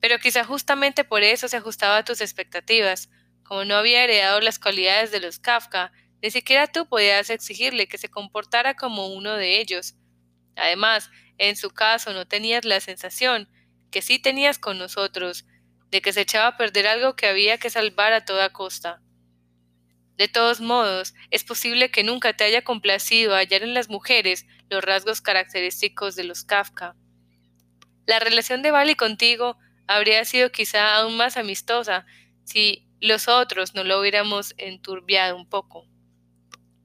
Pero 0.00 0.18
quizá 0.18 0.44
justamente 0.44 1.04
por 1.04 1.22
eso 1.22 1.48
se 1.48 1.56
ajustaba 1.56 1.98
a 1.98 2.04
tus 2.04 2.20
expectativas. 2.20 3.10
Como 3.42 3.64
no 3.64 3.76
había 3.76 4.04
heredado 4.04 4.40
las 4.40 4.58
cualidades 4.58 5.10
de 5.10 5.20
los 5.20 5.38
Kafka, 5.38 5.92
ni 6.22 6.30
siquiera 6.30 6.66
tú 6.66 6.88
podías 6.88 7.30
exigirle 7.30 7.88
que 7.88 7.98
se 7.98 8.08
comportara 8.08 8.74
como 8.74 9.08
uno 9.08 9.34
de 9.34 9.60
ellos. 9.60 9.94
Además, 10.56 11.10
en 11.38 11.56
su 11.56 11.70
caso 11.70 12.12
no 12.12 12.26
tenías 12.26 12.64
la 12.64 12.80
sensación, 12.80 13.48
que 13.90 14.02
sí 14.02 14.18
tenías 14.18 14.58
con 14.58 14.78
nosotros, 14.78 15.46
de 15.90 16.02
que 16.02 16.12
se 16.12 16.22
echaba 16.22 16.48
a 16.48 16.56
perder 16.56 16.86
algo 16.86 17.16
que 17.16 17.26
había 17.26 17.58
que 17.58 17.70
salvar 17.70 18.12
a 18.12 18.24
toda 18.24 18.52
costa. 18.52 19.00
De 20.16 20.26
todos 20.26 20.60
modos, 20.60 21.14
es 21.30 21.44
posible 21.44 21.90
que 21.92 22.02
nunca 22.02 22.36
te 22.36 22.42
haya 22.42 22.62
complacido 22.62 23.34
hallar 23.34 23.62
en 23.62 23.72
las 23.72 23.88
mujeres 23.88 24.46
los 24.68 24.82
rasgos 24.82 25.20
característicos 25.20 26.16
de 26.16 26.24
los 26.24 26.42
Kafka. 26.42 26.96
La 28.04 28.18
relación 28.18 28.62
de 28.62 28.72
Bali 28.72 28.96
contigo 28.96 29.56
habría 29.88 30.24
sido 30.24 30.52
quizá 30.52 30.94
aún 30.96 31.16
más 31.16 31.36
amistosa 31.36 32.06
si 32.44 32.86
los 33.00 33.26
otros 33.26 33.74
no 33.74 33.84
lo 33.84 33.98
hubiéramos 33.98 34.54
enturbiado 34.58 35.36
un 35.36 35.48
poco. 35.48 35.86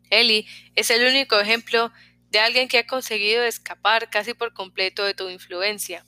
Eli 0.10 0.48
es 0.76 0.90
el 0.90 1.06
único 1.06 1.40
ejemplo 1.40 1.92
de 2.30 2.40
alguien 2.40 2.68
que 2.68 2.80
ha 2.80 2.88
conseguido 2.88 3.44
escapar 3.44 4.10
casi 4.10 4.34
por 4.34 4.54
completo 4.54 5.04
de 5.06 5.14
tu 5.14 5.30
influencia, 5.30 6.06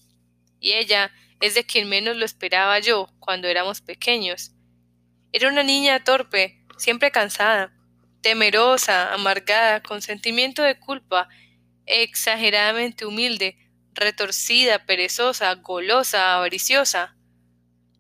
y 0.60 0.74
ella 0.74 1.12
es 1.42 1.54
de 1.54 1.66
quien 1.66 1.90
menos 1.90 2.16
lo 2.18 2.26
esperaba 2.26 2.80
yo 2.80 3.08
cuando 3.20 3.48
éramos 3.48 3.82
pequeños. 3.82 4.52
Era 5.32 5.50
una 5.50 5.64
niña 5.64 6.04
torpe, 6.04 6.66
siempre 6.78 7.12
cansada, 7.12 7.74
temerosa, 8.22 9.14
amargada, 9.14 9.84
con 9.84 10.02
sentimiento 10.02 10.64
de 10.64 10.80
culpa, 10.80 11.28
exageradamente 11.86 13.06
humilde, 13.06 13.58
retorcida, 13.96 14.86
perezosa, 14.86 15.54
golosa, 15.56 16.36
avariciosa. 16.36 17.16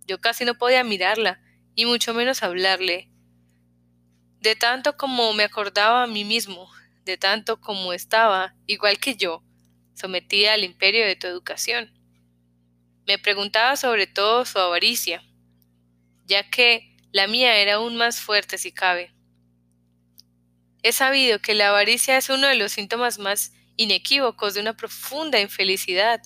Yo 0.05 0.19
casi 0.19 0.45
no 0.45 0.55
podía 0.55 0.83
mirarla, 0.83 1.41
y 1.73 1.85
mucho 1.85 2.13
menos 2.13 2.43
hablarle. 2.43 3.09
De 4.39 4.55
tanto 4.55 4.97
como 4.97 5.33
me 5.33 5.43
acordaba 5.43 6.03
a 6.03 6.07
mí 6.07 6.23
mismo, 6.23 6.69
de 7.05 7.17
tanto 7.17 7.59
como 7.59 7.93
estaba, 7.93 8.55
igual 8.67 8.99
que 8.99 9.15
yo, 9.15 9.43
sometida 9.93 10.53
al 10.53 10.63
imperio 10.63 11.05
de 11.05 11.15
tu 11.15 11.27
educación. 11.27 11.91
Me 13.07 13.17
preguntaba 13.17 13.75
sobre 13.75 14.07
todo 14.07 14.45
su 14.45 14.59
avaricia, 14.59 15.23
ya 16.25 16.49
que 16.49 16.95
la 17.11 17.27
mía 17.27 17.57
era 17.57 17.75
aún 17.75 17.95
más 17.95 18.19
fuerte 18.19 18.57
si 18.57 18.71
cabe. 18.71 19.13
He 20.83 20.91
sabido 20.91 21.39
que 21.39 21.55
la 21.55 21.69
avaricia 21.69 22.17
es 22.17 22.29
uno 22.29 22.47
de 22.47 22.55
los 22.55 22.73
síntomas 22.73 23.17
más 23.17 23.51
inequívocos 23.77 24.53
de 24.53 24.61
una 24.61 24.75
profunda 24.75 25.39
infelicidad. 25.39 26.21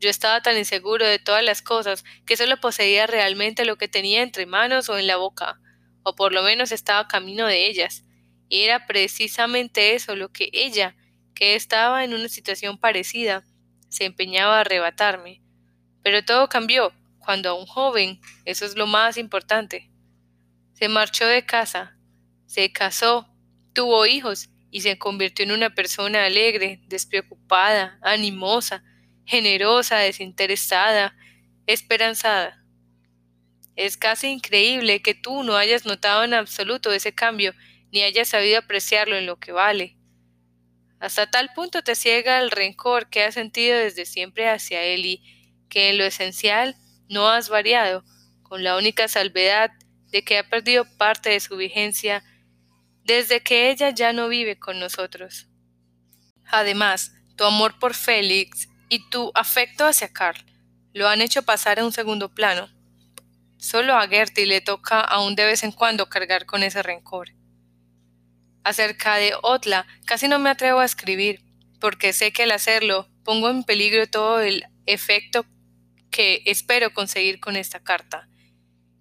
Yo 0.00 0.10
estaba 0.10 0.42
tan 0.42 0.56
inseguro 0.56 1.06
de 1.06 1.18
todas 1.18 1.42
las 1.42 1.62
cosas 1.62 2.04
que 2.26 2.36
solo 2.36 2.58
poseía 2.58 3.06
realmente 3.06 3.64
lo 3.64 3.76
que 3.76 3.88
tenía 3.88 4.22
entre 4.22 4.46
manos 4.46 4.88
o 4.88 4.98
en 4.98 5.06
la 5.06 5.16
boca, 5.16 5.60
o 6.02 6.14
por 6.14 6.32
lo 6.32 6.42
menos 6.42 6.72
estaba 6.72 7.08
camino 7.08 7.46
de 7.46 7.66
ellas, 7.66 8.04
y 8.48 8.62
era 8.62 8.86
precisamente 8.86 9.94
eso 9.94 10.14
lo 10.16 10.30
que 10.30 10.50
ella, 10.52 10.96
que 11.34 11.54
estaba 11.54 12.04
en 12.04 12.14
una 12.14 12.28
situación 12.28 12.78
parecida, 12.78 13.44
se 13.88 14.04
empeñaba 14.04 14.58
a 14.58 14.60
arrebatarme. 14.60 15.42
Pero 16.02 16.24
todo 16.24 16.48
cambió 16.48 16.92
cuando 17.18 17.50
a 17.50 17.54
un 17.54 17.66
joven, 17.66 18.20
eso 18.44 18.64
es 18.64 18.76
lo 18.76 18.86
más 18.86 19.16
importante, 19.18 19.90
se 20.72 20.88
marchó 20.88 21.26
de 21.26 21.44
casa, 21.44 21.98
se 22.46 22.72
casó, 22.72 23.28
tuvo 23.72 24.06
hijos 24.06 24.48
y 24.70 24.82
se 24.82 24.98
convirtió 24.98 25.44
en 25.44 25.52
una 25.52 25.74
persona 25.74 26.24
alegre, 26.24 26.80
despreocupada, 26.86 27.98
animosa, 28.02 28.82
generosa, 29.24 29.98
desinteresada, 29.98 31.14
esperanzada. 31.66 32.64
Es 33.76 33.96
casi 33.96 34.28
increíble 34.28 35.02
que 35.02 35.14
tú 35.14 35.42
no 35.42 35.56
hayas 35.56 35.86
notado 35.86 36.24
en 36.24 36.34
absoluto 36.34 36.92
ese 36.92 37.14
cambio, 37.14 37.54
ni 37.92 38.02
hayas 38.02 38.28
sabido 38.28 38.58
apreciarlo 38.58 39.16
en 39.16 39.26
lo 39.26 39.38
que 39.38 39.52
vale. 39.52 39.96
Hasta 41.00 41.30
tal 41.30 41.50
punto 41.54 41.82
te 41.82 41.94
ciega 41.94 42.40
el 42.40 42.50
rencor 42.50 43.08
que 43.08 43.22
has 43.22 43.34
sentido 43.34 43.78
desde 43.78 44.04
siempre 44.04 44.48
hacia 44.48 44.82
él 44.82 45.06
y 45.06 45.22
que 45.68 45.90
en 45.90 45.98
lo 45.98 46.04
esencial 46.04 46.76
no 47.08 47.28
has 47.28 47.48
variado, 47.48 48.04
con 48.42 48.64
la 48.64 48.76
única 48.76 49.06
salvedad 49.06 49.70
de 50.10 50.24
que 50.24 50.38
ha 50.38 50.48
perdido 50.48 50.84
parte 50.96 51.30
de 51.30 51.40
su 51.40 51.56
vigencia 51.56 52.24
desde 53.08 53.40
que 53.40 53.70
ella 53.70 53.88
ya 53.88 54.12
no 54.12 54.28
vive 54.28 54.58
con 54.58 54.78
nosotros. 54.78 55.48
Además, 56.44 57.14
tu 57.36 57.44
amor 57.44 57.78
por 57.78 57.94
Félix 57.94 58.68
y 58.90 59.08
tu 59.08 59.32
afecto 59.34 59.86
hacia 59.86 60.12
Carl 60.12 60.44
lo 60.92 61.08
han 61.08 61.22
hecho 61.22 61.42
pasar 61.42 61.80
a 61.80 61.86
un 61.86 61.92
segundo 61.92 62.34
plano. 62.34 62.68
Solo 63.56 63.94
a 63.94 64.06
Gertie 64.08 64.44
le 64.44 64.60
toca 64.60 65.00
aún 65.00 65.36
de 65.36 65.46
vez 65.46 65.62
en 65.62 65.72
cuando 65.72 66.10
cargar 66.10 66.44
con 66.44 66.62
ese 66.62 66.82
rencor. 66.82 67.30
Acerca 68.62 69.16
de 69.16 69.32
Otla 69.42 69.86
casi 70.04 70.28
no 70.28 70.38
me 70.38 70.50
atrevo 70.50 70.80
a 70.80 70.84
escribir, 70.84 71.40
porque 71.80 72.12
sé 72.12 72.30
que 72.30 72.42
al 72.42 72.50
hacerlo 72.50 73.08
pongo 73.24 73.48
en 73.48 73.64
peligro 73.64 74.06
todo 74.06 74.40
el 74.40 74.66
efecto 74.84 75.46
que 76.10 76.42
espero 76.44 76.92
conseguir 76.92 77.40
con 77.40 77.56
esta 77.56 77.80
carta. 77.80 78.28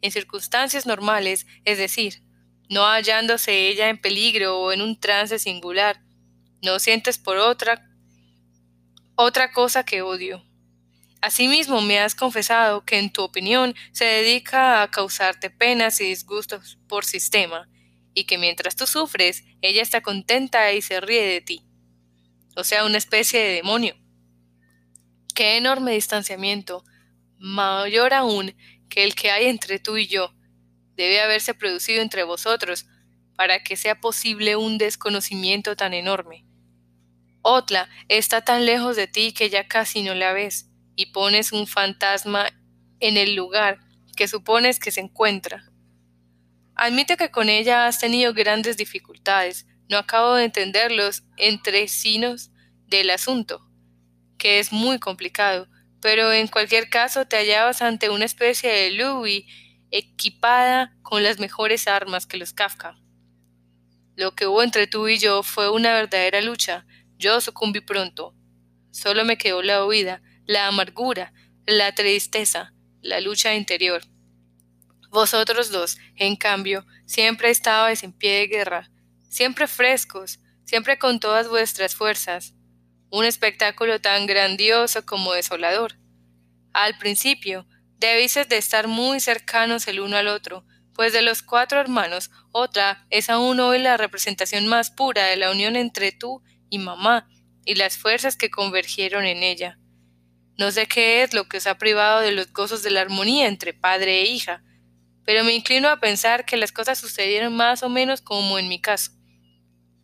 En 0.01 0.11
circunstancias 0.11 0.85
normales, 0.85 1.45
es 1.65 1.77
decir, 1.77 2.23
no 2.69 2.85
hallándose 2.85 3.69
ella 3.69 3.89
en 3.89 3.99
peligro 3.99 4.59
o 4.59 4.71
en 4.71 4.81
un 4.81 4.99
trance 4.99 5.39
singular, 5.39 6.01
no 6.61 6.79
sientes 6.79 7.17
por 7.17 7.37
otra 7.37 7.83
otra 9.19 9.51
cosa 9.51 9.83
que 9.83 10.03
odio. 10.03 10.43
Asimismo, 11.21 11.81
me 11.81 11.99
has 11.99 12.13
confesado 12.13 12.85
que 12.85 12.99
en 12.99 13.11
tu 13.11 13.23
opinión 13.23 13.73
se 13.91 14.05
dedica 14.05 14.83
a 14.83 14.91
causarte 14.91 15.49
penas 15.49 15.99
y 15.99 16.05
disgustos 16.05 16.77
por 16.87 17.03
sistema, 17.03 17.67
y 18.13 18.25
que 18.25 18.37
mientras 18.37 18.75
tú 18.75 18.85
sufres, 18.85 19.43
ella 19.61 19.81
está 19.81 20.01
contenta 20.01 20.71
y 20.71 20.83
se 20.83 21.01
ríe 21.01 21.25
de 21.25 21.41
ti. 21.41 21.65
O 22.55 22.63
sea, 22.63 22.85
una 22.85 22.99
especie 22.99 23.39
de 23.39 23.53
demonio. 23.53 23.95
Qué 25.33 25.57
enorme 25.57 25.93
distanciamiento, 25.93 26.83
mayor 27.39 28.13
aún 28.13 28.55
que 28.87 29.03
el 29.03 29.15
que 29.15 29.31
hay 29.31 29.47
entre 29.47 29.79
tú 29.79 29.97
y 29.97 30.05
yo, 30.05 30.31
debe 30.97 31.21
haberse 31.21 31.53
producido 31.53 32.01
entre 32.01 32.23
vosotros 32.23 32.87
para 33.35 33.63
que 33.63 33.77
sea 33.77 34.01
posible 34.01 34.55
un 34.55 34.77
desconocimiento 34.77 35.75
tan 35.75 35.93
enorme. 35.93 36.43
Otla 37.41 37.87
está 38.09 38.41
tan 38.41 38.65
lejos 38.65 38.97
de 38.97 39.07
ti 39.07 39.31
que 39.31 39.49
ya 39.49 39.67
casi 39.67 40.01
no 40.01 40.15
la 40.15 40.33
ves, 40.33 40.69
y 40.95 41.07
pones 41.07 41.53
un 41.53 41.67
fantasma 41.67 42.49
en 42.99 43.15
el 43.15 43.35
lugar 43.35 43.79
que 44.17 44.27
supones 44.27 44.79
que 44.79 44.91
se 44.91 44.99
encuentra. 44.99 45.71
Admite 46.75 47.15
que 47.15 47.31
con 47.31 47.47
ella 47.47 47.87
has 47.87 47.99
tenido 47.99 48.33
grandes 48.33 48.75
dificultades, 48.75 49.67
no 49.89 49.97
acabo 49.97 50.33
de 50.33 50.45
entender 50.45 50.91
los 50.91 51.23
entresinos 51.37 52.51
del 52.87 53.09
asunto, 53.11 53.65
que 54.37 54.59
es 54.59 54.73
muy 54.73 54.99
complicado, 54.99 55.67
pero 56.01 56.33
en 56.33 56.47
cualquier 56.47 56.89
caso 56.89 57.27
te 57.27 57.37
hallabas 57.37 57.81
ante 57.81 58.09
una 58.09 58.25
especie 58.25 58.69
de 58.69 58.91
Louis 58.91 59.45
equipada 59.91 60.95
con 61.01 61.23
las 61.23 61.39
mejores 61.39 61.87
armas 61.87 62.25
que 62.25 62.37
los 62.37 62.53
Kafka. 62.53 62.97
Lo 64.15 64.33
que 64.35 64.47
hubo 64.47 64.63
entre 64.63 64.87
tú 64.87 65.07
y 65.07 65.19
yo 65.19 65.43
fue 65.43 65.69
una 65.69 65.93
verdadera 65.93 66.41
lucha. 66.41 66.85
Yo 67.17 67.39
sucumbí 67.39 67.81
pronto. 67.81 68.33
Solo 68.91 69.25
me 69.25 69.37
quedó 69.37 69.61
la 69.61 69.85
huida, 69.85 70.21
la 70.45 70.67
amargura, 70.67 71.33
la 71.65 71.93
tristeza, 71.93 72.73
la 73.01 73.21
lucha 73.21 73.53
interior. 73.53 74.01
Vosotros 75.09 75.71
dos, 75.71 75.97
en 76.15 76.35
cambio, 76.35 76.85
siempre 77.05 77.49
estabais 77.49 78.03
en 78.03 78.11
pie 78.11 78.39
de 78.39 78.47
guerra, 78.47 78.89
siempre 79.29 79.67
frescos, 79.67 80.39
siempre 80.65 80.97
con 80.97 81.19
todas 81.19 81.47
vuestras 81.47 81.95
fuerzas. 81.95 82.53
Un 83.09 83.23
espectáculo 83.23 84.01
tan 84.01 84.25
grandioso 84.25 85.05
como 85.05 85.33
desolador. 85.33 85.93
Al 86.73 86.97
principio, 86.97 87.67
debéis 87.99 88.35
de 88.35 88.57
estar 88.57 88.87
muy 88.87 89.19
cercanos 89.19 89.87
el 89.87 89.99
uno 89.99 90.17
al 90.17 90.27
otro, 90.27 90.65
pues 90.93 91.13
de 91.13 91.21
los 91.21 91.43
cuatro 91.43 91.79
hermanos, 91.79 92.31
otra 92.51 93.05
es 93.09 93.29
aún 93.29 93.59
hoy 93.59 93.79
la 93.79 93.97
representación 93.97 94.67
más 94.67 94.89
pura 94.89 95.25
de 95.25 95.37
la 95.37 95.51
unión 95.51 95.75
entre 95.75 96.11
tú 96.11 96.41
y 96.69 96.79
mamá 96.79 97.29
y 97.65 97.75
las 97.75 97.97
fuerzas 97.97 98.35
que 98.35 98.49
convergieron 98.49 99.25
en 99.25 99.43
ella. 99.43 99.77
No 100.57 100.71
sé 100.71 100.87
qué 100.87 101.21
es 101.21 101.33
lo 101.33 101.47
que 101.47 101.57
os 101.57 101.67
ha 101.67 101.77
privado 101.77 102.21
de 102.21 102.31
los 102.31 102.51
gozos 102.51 102.81
de 102.81 102.89
la 102.89 103.01
armonía 103.01 103.47
entre 103.47 103.73
padre 103.73 104.21
e 104.21 104.25
hija, 104.25 104.63
pero 105.23 105.43
me 105.43 105.53
inclino 105.53 105.89
a 105.89 105.99
pensar 105.99 106.45
que 106.45 106.57
las 106.57 106.71
cosas 106.71 106.97
sucedieron 106.97 107.55
más 107.55 107.83
o 107.83 107.89
menos 107.89 108.21
como 108.21 108.57
en 108.57 108.67
mi 108.67 108.81
caso. 108.81 109.11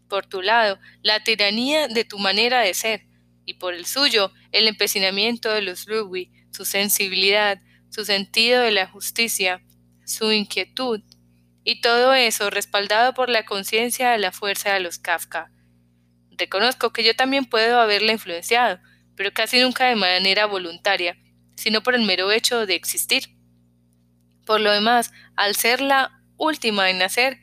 Por 0.10 0.28
tu 0.28 0.44
lado, 0.44 0.78
la 1.02 1.24
tiranía 1.24 1.88
de 1.88 2.06
tu 2.06 2.20
manera 2.20 2.60
de 2.60 2.74
ser, 2.76 3.08
y 3.46 3.56
por 3.56 3.74
el 3.74 3.86
suyo, 3.86 4.32
el 4.52 4.68
empecinamiento 4.68 5.50
de 5.50 5.62
los 5.64 5.88
Ludwig, 5.88 6.30
su 6.52 6.66
sensibilidad, 6.66 7.60
su 7.94 8.06
sentido 8.06 8.62
de 8.62 8.72
la 8.72 8.88
justicia, 8.88 9.62
su 10.04 10.32
inquietud, 10.32 11.02
y 11.64 11.80
todo 11.80 12.16
eso 12.16 12.50
respaldado 12.50 13.14
por 13.14 13.30
la 13.30 13.46
conciencia 13.46 14.10
de 14.10 14.18
la 14.18 14.32
fuerza 14.32 14.74
de 14.74 14.80
los 14.80 14.98
Kafka. 14.98 15.52
Reconozco 16.32 16.92
que 16.92 17.04
yo 17.04 17.16
también 17.16 17.46
puedo 17.46 17.80
haberla 17.80 18.12
influenciado, 18.12 18.80
pero 19.16 19.32
casi 19.32 19.62
nunca 19.62 19.86
de 19.86 19.96
manera 19.96 20.48
voluntaria, 20.48 21.18
sino 21.56 21.84
por 21.84 21.94
el 21.94 22.02
mero 22.02 22.32
hecho 22.32 22.66
de 22.66 22.74
existir. 22.74 23.26
Por 24.44 24.60
lo 24.60 24.72
demás, 24.72 25.12
al 25.36 25.56
ser 25.56 25.80
la 25.80 26.20
última 26.38 26.90
en 26.90 26.98
nacer, 26.98 27.40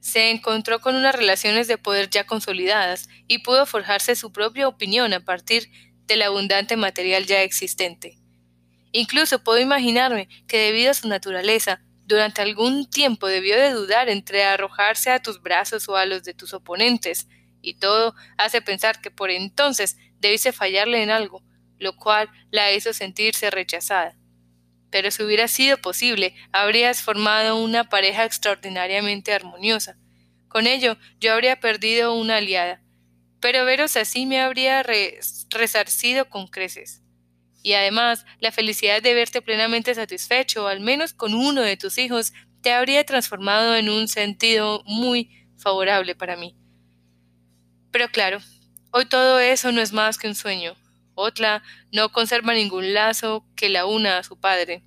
se 0.00 0.30
encontró 0.30 0.80
con 0.80 0.96
unas 0.96 1.14
relaciones 1.14 1.68
de 1.68 1.76
poder 1.76 2.08
ya 2.08 2.24
consolidadas 2.24 3.10
y 3.28 3.40
pudo 3.40 3.66
forjarse 3.66 4.16
su 4.16 4.32
propia 4.32 4.66
opinión 4.66 5.12
a 5.12 5.20
partir 5.20 5.70
del 6.06 6.22
abundante 6.22 6.78
material 6.78 7.26
ya 7.26 7.42
existente. 7.42 8.19
Incluso 8.92 9.44
puedo 9.44 9.60
imaginarme 9.60 10.28
que 10.48 10.58
debido 10.58 10.90
a 10.90 10.94
su 10.94 11.08
naturaleza, 11.08 11.80
durante 12.06 12.42
algún 12.42 12.90
tiempo 12.90 13.28
debió 13.28 13.56
de 13.56 13.70
dudar 13.70 14.08
entre 14.08 14.42
arrojarse 14.42 15.10
a 15.10 15.22
tus 15.22 15.40
brazos 15.40 15.88
o 15.88 15.96
a 15.96 16.06
los 16.06 16.24
de 16.24 16.34
tus 16.34 16.52
oponentes, 16.52 17.28
y 17.62 17.74
todo 17.74 18.14
hace 18.36 18.62
pensar 18.62 19.00
que 19.00 19.10
por 19.10 19.30
entonces 19.30 19.96
debiste 20.18 20.52
fallarle 20.52 21.02
en 21.02 21.10
algo, 21.10 21.44
lo 21.78 21.94
cual 21.96 22.28
la 22.50 22.72
hizo 22.72 22.92
sentirse 22.92 23.50
rechazada. 23.50 24.16
Pero 24.90 25.12
si 25.12 25.22
hubiera 25.22 25.46
sido 25.46 25.76
posible, 25.78 26.34
habrías 26.50 27.00
formado 27.00 27.56
una 27.56 27.88
pareja 27.88 28.24
extraordinariamente 28.24 29.32
armoniosa. 29.32 29.96
Con 30.48 30.66
ello, 30.66 30.96
yo 31.20 31.32
habría 31.32 31.60
perdido 31.60 32.14
una 32.14 32.38
aliada, 32.38 32.82
pero 33.38 33.64
veros 33.64 33.96
así 33.96 34.26
me 34.26 34.40
habría 34.40 34.82
resarcido 34.82 36.28
con 36.28 36.48
creces 36.48 37.02
y 37.62 37.74
además 37.74 38.24
la 38.38 38.52
felicidad 38.52 39.02
de 39.02 39.14
verte 39.14 39.42
plenamente 39.42 39.94
satisfecho, 39.94 40.66
al 40.68 40.80
menos 40.80 41.12
con 41.12 41.34
uno 41.34 41.62
de 41.62 41.76
tus 41.76 41.98
hijos, 41.98 42.32
te 42.62 42.72
habría 42.72 43.04
transformado 43.04 43.74
en 43.76 43.88
un 43.88 44.08
sentido 44.08 44.82
muy 44.86 45.48
favorable 45.58 46.14
para 46.14 46.36
mí. 46.36 46.56
Pero 47.90 48.08
claro, 48.08 48.38
hoy 48.92 49.06
todo 49.06 49.40
eso 49.40 49.72
no 49.72 49.80
es 49.80 49.92
más 49.92 50.18
que 50.18 50.28
un 50.28 50.34
sueño. 50.34 50.74
Otla 51.14 51.62
no 51.92 52.12
conserva 52.12 52.54
ningún 52.54 52.94
lazo 52.94 53.44
que 53.56 53.68
la 53.68 53.86
una 53.86 54.18
a 54.18 54.22
su 54.22 54.38
padre. 54.38 54.82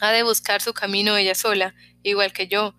Ha 0.00 0.12
de 0.12 0.22
buscar 0.22 0.62
su 0.62 0.72
camino 0.72 1.16
ella 1.16 1.34
sola, 1.34 1.74
igual 2.02 2.32
que 2.32 2.46
yo, 2.46 2.74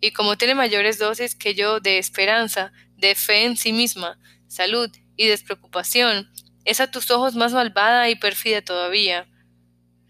y 0.00 0.12
como 0.12 0.36
tiene 0.36 0.54
mayores 0.54 0.98
dosis 0.98 1.34
que 1.34 1.54
yo 1.54 1.80
de 1.80 1.98
esperanza, 1.98 2.72
de 2.96 3.14
fe 3.14 3.44
en 3.44 3.56
sí 3.56 3.72
misma, 3.72 4.18
salud 4.46 4.90
y 5.16 5.26
despreocupación, 5.26 6.30
es 6.64 6.80
a 6.80 6.90
tus 6.90 7.10
ojos 7.10 7.34
más 7.34 7.52
malvada 7.52 8.08
y 8.08 8.16
pérfida 8.16 8.62
todavía. 8.62 9.28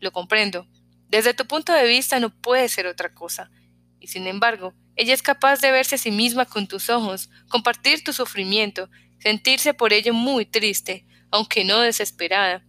Lo 0.01 0.13
comprendo. 0.13 0.67
Desde 1.09 1.35
tu 1.35 1.47
punto 1.47 1.73
de 1.73 1.87
vista 1.87 2.21
no 2.21 2.31
puede 2.31 2.69
ser 2.69 2.87
otra 2.87 3.15
cosa. 3.15 3.51
Y 3.99 4.09
sin 4.09 4.27
embargo, 4.27 4.75
ella 4.97 5.15
es 5.15 5.23
capaz 5.23 5.61
de 5.61 5.73
verse 5.73 5.95
a 5.95 5.99
sí 5.99 6.11
misma 6.11 6.47
con 6.47 6.67
tus 6.67 6.91
ojos, 6.91 7.31
compartir 7.49 8.05
tu 8.05 8.13
sufrimiento, 8.13 8.91
sentirse 9.19 9.75
por 9.75 9.93
ello 9.93 10.13
muy 10.15 10.47
triste, 10.47 11.07
aunque 11.31 11.65
no 11.65 11.81
desesperada. 11.81 12.65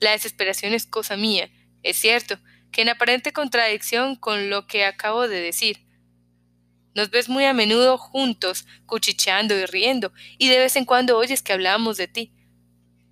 La 0.00 0.12
desesperación 0.12 0.74
es 0.74 0.86
cosa 0.86 1.16
mía, 1.16 1.50
es 1.82 1.96
cierto, 1.96 2.38
que 2.70 2.82
en 2.82 2.90
aparente 2.90 3.32
contradicción 3.32 4.16
con 4.16 4.50
lo 4.50 4.66
que 4.66 4.84
acabo 4.84 5.28
de 5.28 5.40
decir. 5.40 5.86
Nos 6.94 7.10
ves 7.10 7.28
muy 7.28 7.44
a 7.44 7.52
menudo 7.52 7.98
juntos, 7.98 8.66
cuchicheando 8.86 9.54
y 9.54 9.66
riendo, 9.66 10.12
y 10.38 10.48
de 10.48 10.58
vez 10.58 10.76
en 10.76 10.84
cuando 10.84 11.16
oyes 11.16 11.42
que 11.42 11.52
hablamos 11.52 11.96
de 11.96 12.08
ti. 12.08 12.35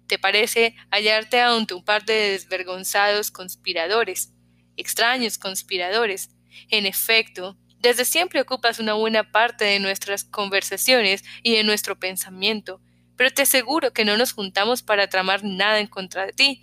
¿Te 0.06 0.18
parece 0.18 0.74
hallarte 0.90 1.40
ante 1.40 1.74
un 1.74 1.84
par 1.84 2.04
de 2.04 2.32
desvergonzados 2.32 3.30
conspiradores, 3.30 4.32
extraños 4.76 5.38
conspiradores? 5.38 6.30
En 6.68 6.86
efecto, 6.86 7.56
desde 7.78 8.04
siempre 8.04 8.40
ocupas 8.40 8.78
una 8.78 8.94
buena 8.94 9.30
parte 9.30 9.64
de 9.64 9.78
nuestras 9.80 10.24
conversaciones 10.24 11.24
y 11.42 11.54
de 11.54 11.64
nuestro 11.64 11.98
pensamiento, 11.98 12.80
pero 13.16 13.30
te 13.30 13.42
aseguro 13.42 13.92
que 13.92 14.04
no 14.04 14.16
nos 14.16 14.32
juntamos 14.32 14.82
para 14.82 15.08
tramar 15.08 15.44
nada 15.44 15.80
en 15.80 15.86
contra 15.86 16.26
de 16.26 16.32
ti, 16.32 16.62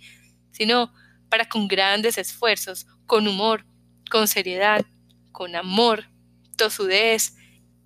sino 0.52 0.92
para 1.28 1.48
con 1.48 1.66
grandes 1.68 2.18
esfuerzos, 2.18 2.86
con 3.06 3.26
humor, 3.26 3.64
con 4.10 4.28
seriedad, 4.28 4.84
con 5.32 5.56
amor, 5.56 6.10
tosudez, 6.56 7.36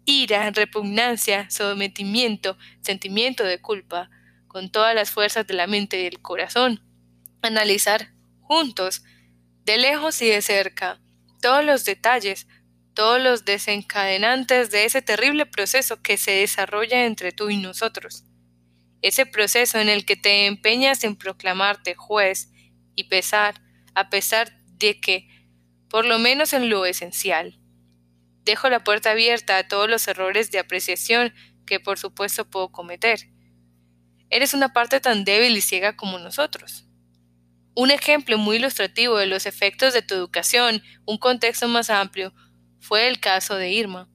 ira, 0.04 0.50
repugnancia, 0.50 1.48
sometimiento, 1.50 2.56
sentimiento 2.80 3.44
de 3.44 3.60
culpa, 3.60 4.10
con 4.56 4.70
todas 4.70 4.94
las 4.94 5.10
fuerzas 5.10 5.46
de 5.46 5.52
la 5.52 5.66
mente 5.66 6.00
y 6.00 6.04
del 6.04 6.22
corazón, 6.22 6.80
analizar 7.42 8.14
juntos, 8.40 9.04
de 9.66 9.76
lejos 9.76 10.22
y 10.22 10.30
de 10.30 10.40
cerca, 10.40 10.98
todos 11.42 11.62
los 11.62 11.84
detalles, 11.84 12.48
todos 12.94 13.20
los 13.20 13.44
desencadenantes 13.44 14.70
de 14.70 14.86
ese 14.86 15.02
terrible 15.02 15.44
proceso 15.44 16.00
que 16.00 16.16
se 16.16 16.30
desarrolla 16.30 17.04
entre 17.04 17.32
tú 17.32 17.50
y 17.50 17.58
nosotros. 17.58 18.24
Ese 19.02 19.26
proceso 19.26 19.78
en 19.78 19.90
el 19.90 20.06
que 20.06 20.16
te 20.16 20.46
empeñas 20.46 21.04
en 21.04 21.16
proclamarte 21.16 21.94
juez 21.94 22.48
y 22.94 23.10
pesar, 23.10 23.60
a 23.94 24.08
pesar 24.08 24.58
de 24.78 24.98
que, 24.98 25.28
por 25.90 26.06
lo 26.06 26.18
menos 26.18 26.54
en 26.54 26.70
lo 26.70 26.86
esencial, 26.86 27.60
dejo 28.46 28.70
la 28.70 28.82
puerta 28.82 29.10
abierta 29.10 29.58
a 29.58 29.68
todos 29.68 29.90
los 29.90 30.08
errores 30.08 30.50
de 30.50 30.60
apreciación 30.60 31.34
que 31.66 31.78
por 31.78 31.98
supuesto 31.98 32.48
puedo 32.48 32.72
cometer, 32.72 33.35
Eres 34.30 34.54
una 34.54 34.72
parte 34.72 35.00
tan 35.00 35.24
débil 35.24 35.56
y 35.56 35.60
ciega 35.60 35.96
como 35.96 36.18
nosotros. 36.18 36.86
Un 37.74 37.90
ejemplo 37.90 38.38
muy 38.38 38.56
ilustrativo 38.56 39.18
de 39.18 39.26
los 39.26 39.46
efectos 39.46 39.92
de 39.92 40.02
tu 40.02 40.14
educación, 40.14 40.82
un 41.04 41.18
contexto 41.18 41.68
más 41.68 41.90
amplio, 41.90 42.32
fue 42.80 43.08
el 43.08 43.20
caso 43.20 43.56
de 43.56 43.70
Irma. 43.70 44.08